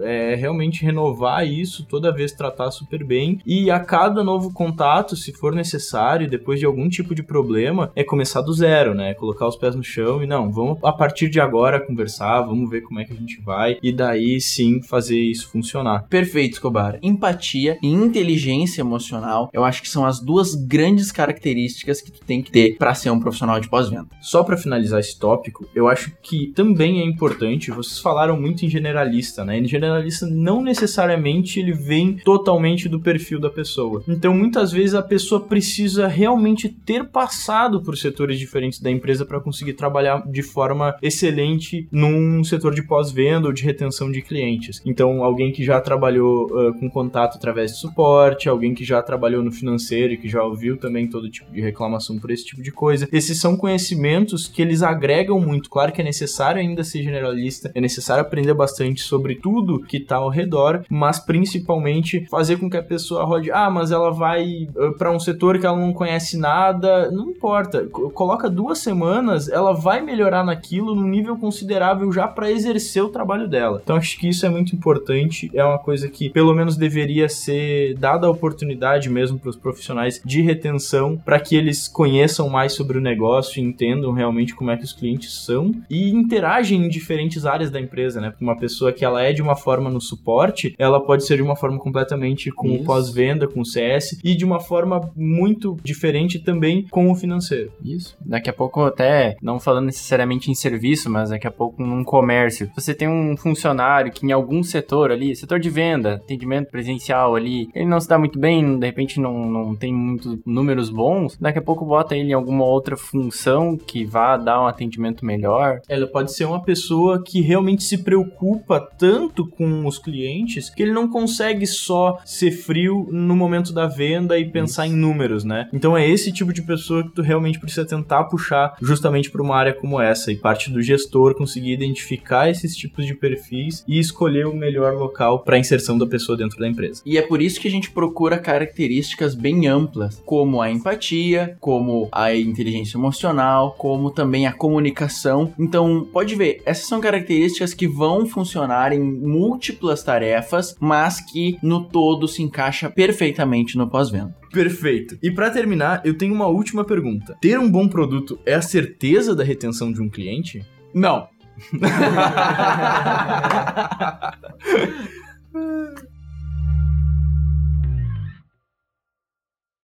é 0.00 0.34
realmente 0.34 0.84
renovar 0.84 1.46
isso, 1.46 1.84
toda 1.86 2.12
vez 2.12 2.32
tratar 2.32 2.70
super 2.70 3.04
bem. 3.04 3.40
E 3.44 3.70
a 3.70 3.80
cada 3.80 4.22
novo 4.22 4.52
contato, 4.52 5.16
se 5.16 5.32
for 5.32 5.54
necessário, 5.54 6.28
depois 6.28 6.58
de 6.58 6.66
algum 6.66 6.88
tipo 6.88 7.14
de 7.14 7.22
problema, 7.22 7.90
é 7.94 8.04
começar 8.04 8.40
do 8.40 8.52
zero, 8.52 8.94
né? 8.94 9.14
Colocar 9.14 9.46
os 9.46 9.56
pés 9.56 9.74
no 9.74 9.82
chão 9.82 10.22
e 10.22 10.26
não, 10.26 10.50
vamos 10.50 10.78
a 10.82 10.92
partir 10.92 11.28
de 11.28 11.40
agora 11.40 11.80
conversar, 11.80 12.42
vamos 12.42 12.68
ver 12.68 12.82
como 12.82 13.00
é 13.00 13.04
que 13.04 13.12
a 13.12 13.16
gente 13.16 13.40
vai 13.40 13.78
e 13.82 13.92
daí 13.92 14.40
sim 14.40 14.82
fazer 14.82 15.18
isso 15.18 15.48
funcionar. 15.48 16.06
Perfeito, 16.08 16.54
Escobar. 16.54 16.98
Empatia 17.02 17.78
e 17.82 17.88
inteligência 17.88 18.80
emocional, 18.80 19.50
eu 19.52 19.64
acho 19.64 19.82
que 19.82 19.88
são 19.88 20.04
as 20.04 20.20
duas 20.20 20.54
grandes 20.54 21.10
características 21.10 22.00
que 22.00 22.12
tu 22.12 22.20
tem 22.24 22.42
que 22.42 22.50
ter 22.50 22.76
para 22.76 22.94
ser 22.94 23.10
um 23.10 23.20
profissional 23.20 23.60
de 23.60 23.68
pós-venda. 23.68 24.06
Só 24.20 24.42
para 24.42 24.56
finalizar 24.56 25.00
esse 25.00 25.18
tópico, 25.18 25.66
eu 25.74 25.88
acho 25.88 26.12
que 26.22 26.52
também 26.54 27.00
é 27.00 27.04
importante, 27.04 27.70
vocês 27.70 27.98
falaram 27.98 28.40
muito 28.40 28.64
em 28.64 28.68
generalista, 28.74 29.44
né? 29.44 29.58
E 29.58 29.66
generalista 29.66 30.26
não 30.26 30.62
necessariamente 30.62 31.60
ele 31.60 31.72
vem 31.72 32.16
totalmente 32.24 32.88
do 32.88 33.00
perfil 33.00 33.38
da 33.38 33.50
pessoa. 33.50 34.02
Então, 34.08 34.34
muitas 34.34 34.72
vezes 34.72 34.94
a 34.94 35.02
pessoa 35.02 35.40
precisa 35.40 36.06
realmente 36.06 36.68
ter 36.68 37.04
passado 37.04 37.80
por 37.80 37.96
setores 37.96 38.38
diferentes 38.38 38.80
da 38.80 38.90
empresa 38.90 39.24
para 39.24 39.40
conseguir 39.40 39.74
trabalhar 39.74 40.24
de 40.28 40.42
forma 40.42 40.96
excelente 41.00 41.86
num 41.90 42.42
setor 42.42 42.74
de 42.74 42.82
pós-venda 42.82 43.46
ou 43.46 43.52
de 43.52 43.62
retenção 43.62 44.10
de 44.10 44.20
clientes. 44.20 44.82
Então, 44.84 45.22
alguém 45.22 45.52
que 45.52 45.64
já 45.64 45.80
trabalhou 45.80 46.46
uh, 46.46 46.74
com 46.78 46.90
contato 46.90 47.36
através 47.36 47.72
de 47.72 47.78
suporte, 47.78 48.48
alguém 48.48 48.74
que 48.74 48.84
já 48.84 49.00
trabalhou 49.02 49.42
no 49.42 49.52
financeiro 49.52 50.14
e 50.14 50.16
que 50.16 50.28
já 50.28 50.42
ouviu 50.42 50.76
também 50.76 51.06
todo 51.06 51.30
tipo 51.30 51.52
de 51.52 51.60
reclamação 51.60 52.18
por 52.18 52.30
esse 52.30 52.44
tipo 52.44 52.62
de 52.62 52.72
coisa. 52.72 53.08
Esses 53.12 53.40
são 53.40 53.56
conhecimentos 53.56 54.48
que 54.48 54.60
eles 54.60 54.82
agregam 54.82 55.40
muito. 55.40 55.70
Claro 55.70 55.92
que 55.92 56.00
é 56.00 56.04
necessário 56.04 56.60
ainda 56.60 56.82
ser 56.82 57.02
generalista, 57.02 57.70
é 57.74 57.80
necessário 57.80 58.22
aprender 58.22 58.54
bastante 58.54 58.63
bastante 58.64 59.02
sobre 59.02 59.34
tudo 59.36 59.80
que 59.80 60.00
tá 60.00 60.16
ao 60.16 60.30
redor, 60.30 60.84
mas 60.88 61.18
principalmente 61.18 62.26
fazer 62.30 62.56
com 62.56 62.70
que 62.70 62.76
a 62.76 62.82
pessoa 62.82 63.24
rode, 63.24 63.50
ah, 63.50 63.70
mas 63.70 63.90
ela 63.90 64.10
vai 64.10 64.68
uh, 64.74 64.96
para 64.96 65.12
um 65.12 65.20
setor 65.20 65.58
que 65.58 65.66
ela 65.66 65.78
não 65.78 65.92
conhece 65.92 66.38
nada, 66.38 67.10
não 67.10 67.30
importa, 67.30 67.86
coloca 67.86 68.48
duas 68.48 68.78
semanas, 68.78 69.48
ela 69.48 69.72
vai 69.72 70.00
melhorar 70.00 70.44
naquilo 70.44 70.94
num 70.94 71.06
nível 71.06 71.36
considerável 71.36 72.10
já 72.10 72.26
para 72.26 72.50
exercer 72.50 73.02
o 73.02 73.10
trabalho 73.10 73.46
dela. 73.46 73.80
Então 73.82 73.96
acho 73.96 74.18
que 74.18 74.28
isso 74.28 74.46
é 74.46 74.48
muito 74.48 74.74
importante, 74.74 75.50
é 75.52 75.64
uma 75.64 75.78
coisa 75.78 76.08
que 76.08 76.30
pelo 76.30 76.54
menos 76.54 76.76
deveria 76.76 77.28
ser 77.28 77.94
dada 77.98 78.26
a 78.26 78.30
oportunidade 78.30 79.10
mesmo 79.10 79.38
para 79.38 79.50
os 79.50 79.56
profissionais 79.56 80.20
de 80.24 80.40
retenção 80.40 81.16
para 81.22 81.38
que 81.38 81.54
eles 81.54 81.86
conheçam 81.86 82.48
mais 82.48 82.72
sobre 82.72 82.96
o 82.96 83.00
negócio, 83.00 83.62
entendam 83.62 84.12
realmente 84.12 84.54
como 84.54 84.70
é 84.70 84.76
que 84.76 84.84
os 84.84 84.92
clientes 84.92 85.44
são 85.44 85.72
e 85.90 86.10
interagem 86.10 86.84
em 86.84 86.88
diferentes 86.88 87.44
áreas 87.44 87.70
da 87.70 87.80
empresa, 87.80 88.20
né? 88.20 88.32
Uma 88.54 88.60
pessoa 88.60 88.92
que 88.92 89.04
ela 89.04 89.20
é 89.20 89.32
de 89.32 89.42
uma 89.42 89.56
forma 89.56 89.90
no 89.90 90.00
suporte, 90.00 90.76
ela 90.78 91.04
pode 91.04 91.26
ser 91.26 91.36
de 91.36 91.42
uma 91.42 91.56
forma 91.56 91.76
completamente 91.76 92.52
com 92.52 92.68
Isso. 92.68 92.82
o 92.82 92.84
pós-venda, 92.84 93.48
com 93.48 93.60
o 93.60 93.64
CS, 93.64 94.20
e 94.22 94.36
de 94.36 94.44
uma 94.44 94.60
forma 94.60 95.10
muito 95.16 95.76
diferente 95.82 96.38
também 96.38 96.86
com 96.88 97.10
o 97.10 97.16
financeiro. 97.16 97.72
Isso. 97.84 98.16
Daqui 98.24 98.48
a 98.48 98.52
pouco, 98.52 98.82
até, 98.82 99.36
não 99.42 99.58
falando 99.58 99.86
necessariamente 99.86 100.52
em 100.52 100.54
serviço, 100.54 101.10
mas 101.10 101.30
daqui 101.30 101.48
a 101.48 101.50
pouco 101.50 101.82
num 101.82 102.04
comércio. 102.04 102.70
Você 102.76 102.94
tem 102.94 103.08
um 103.08 103.36
funcionário 103.36 104.12
que 104.12 104.24
em 104.24 104.30
algum 104.30 104.62
setor 104.62 105.10
ali, 105.10 105.34
setor 105.34 105.58
de 105.58 105.68
venda, 105.68 106.14
atendimento 106.14 106.70
presencial 106.70 107.34
ali, 107.34 107.68
ele 107.74 107.86
não 107.86 107.98
se 107.98 108.08
dá 108.08 108.16
muito 108.16 108.38
bem, 108.38 108.78
de 108.78 108.86
repente 108.86 109.18
não, 109.18 109.50
não 109.50 109.74
tem 109.74 109.92
muitos 109.92 110.38
números 110.46 110.90
bons, 110.90 111.36
daqui 111.40 111.58
a 111.58 111.62
pouco 111.62 111.84
bota 111.84 112.16
ele 112.16 112.30
em 112.30 112.34
alguma 112.34 112.64
outra 112.64 112.96
função 112.96 113.76
que 113.76 114.04
vá 114.04 114.36
dar 114.36 114.62
um 114.62 114.66
atendimento 114.68 115.26
melhor. 115.26 115.80
Ela 115.88 116.06
pode 116.06 116.32
ser 116.32 116.44
uma 116.44 116.62
pessoa 116.62 117.20
que 117.20 117.40
realmente 117.40 117.82
se 117.82 117.98
preocupa 117.98 118.43
preocupa 118.44 118.78
tanto 118.98 119.46
com 119.46 119.86
os 119.86 119.98
clientes 119.98 120.68
que 120.68 120.82
ele 120.82 120.92
não 120.92 121.08
consegue 121.08 121.66
só 121.66 122.18
ser 122.24 122.50
frio 122.50 123.08
no 123.10 123.34
momento 123.34 123.72
da 123.72 123.86
venda 123.86 124.38
e 124.38 124.44
pensar 124.44 124.86
Isso. 124.86 124.94
em 124.94 124.98
números, 124.98 125.44
né? 125.44 125.68
Então 125.72 125.96
é 125.96 126.08
esse 126.08 126.30
tipo 126.30 126.52
de 126.52 126.60
pessoa 126.60 127.02
que 127.02 127.14
tu 127.14 127.22
realmente 127.22 127.58
precisa 127.58 127.86
tentar 127.86 128.24
puxar 128.24 128.76
justamente 128.82 129.30
para 129.30 129.42
uma 129.42 129.56
área 129.56 129.72
como 129.72 130.00
essa 130.00 130.30
e 130.30 130.36
parte 130.36 130.70
do 130.70 130.82
gestor 130.82 131.34
conseguir 131.34 131.72
identificar 131.72 132.50
esses 132.50 132.76
tipos 132.76 133.06
de 133.06 133.14
perfis 133.14 133.82
e 133.88 133.98
escolher 133.98 134.46
o 134.46 134.54
melhor 134.54 134.94
local 134.94 135.40
para 135.40 135.58
inserção 135.58 135.96
da 135.96 136.06
pessoa 136.06 136.36
dentro 136.36 136.58
da 136.58 136.68
empresa. 136.68 137.02
E 137.06 137.16
é 137.16 137.22
por 137.22 137.40
isso 137.40 137.60
que 137.60 137.68
a 137.68 137.70
gente 137.70 137.90
procura 137.90 138.38
características 138.38 139.34
bem 139.34 139.66
amplas, 139.66 140.22
como 140.26 140.60
a 140.60 140.70
empatia, 140.70 141.56
como 141.60 142.08
a 142.12 142.34
inteligência 142.34 142.98
emocional, 142.98 143.74
como 143.78 144.10
também 144.10 144.46
a 144.46 144.52
comunicação. 144.52 145.52
Então, 145.58 146.06
pode 146.12 146.34
ver, 146.34 146.60
essas 146.66 146.86
são 146.86 147.00
características 147.00 147.72
que 147.72 147.86
vão 147.86 148.26
funcionar 148.34 148.92
em 148.92 149.00
múltiplas 149.00 150.02
tarefas, 150.02 150.76
mas 150.80 151.20
que 151.20 151.56
no 151.62 151.84
todo 151.84 152.28
se 152.28 152.42
encaixa 152.42 152.90
perfeitamente 152.90 153.78
no 153.78 153.88
pós-venda. 153.88 154.36
Perfeito. 154.52 155.16
E 155.22 155.30
para 155.30 155.50
terminar, 155.50 156.02
eu 156.04 156.18
tenho 156.18 156.34
uma 156.34 156.48
última 156.48 156.84
pergunta. 156.84 157.36
Ter 157.40 157.58
um 157.58 157.70
bom 157.70 157.88
produto 157.88 158.38
é 158.44 158.54
a 158.54 158.62
certeza 158.62 159.34
da 159.34 159.44
retenção 159.44 159.92
de 159.92 160.02
um 160.02 160.08
cliente? 160.08 160.64
Não. 160.92 161.28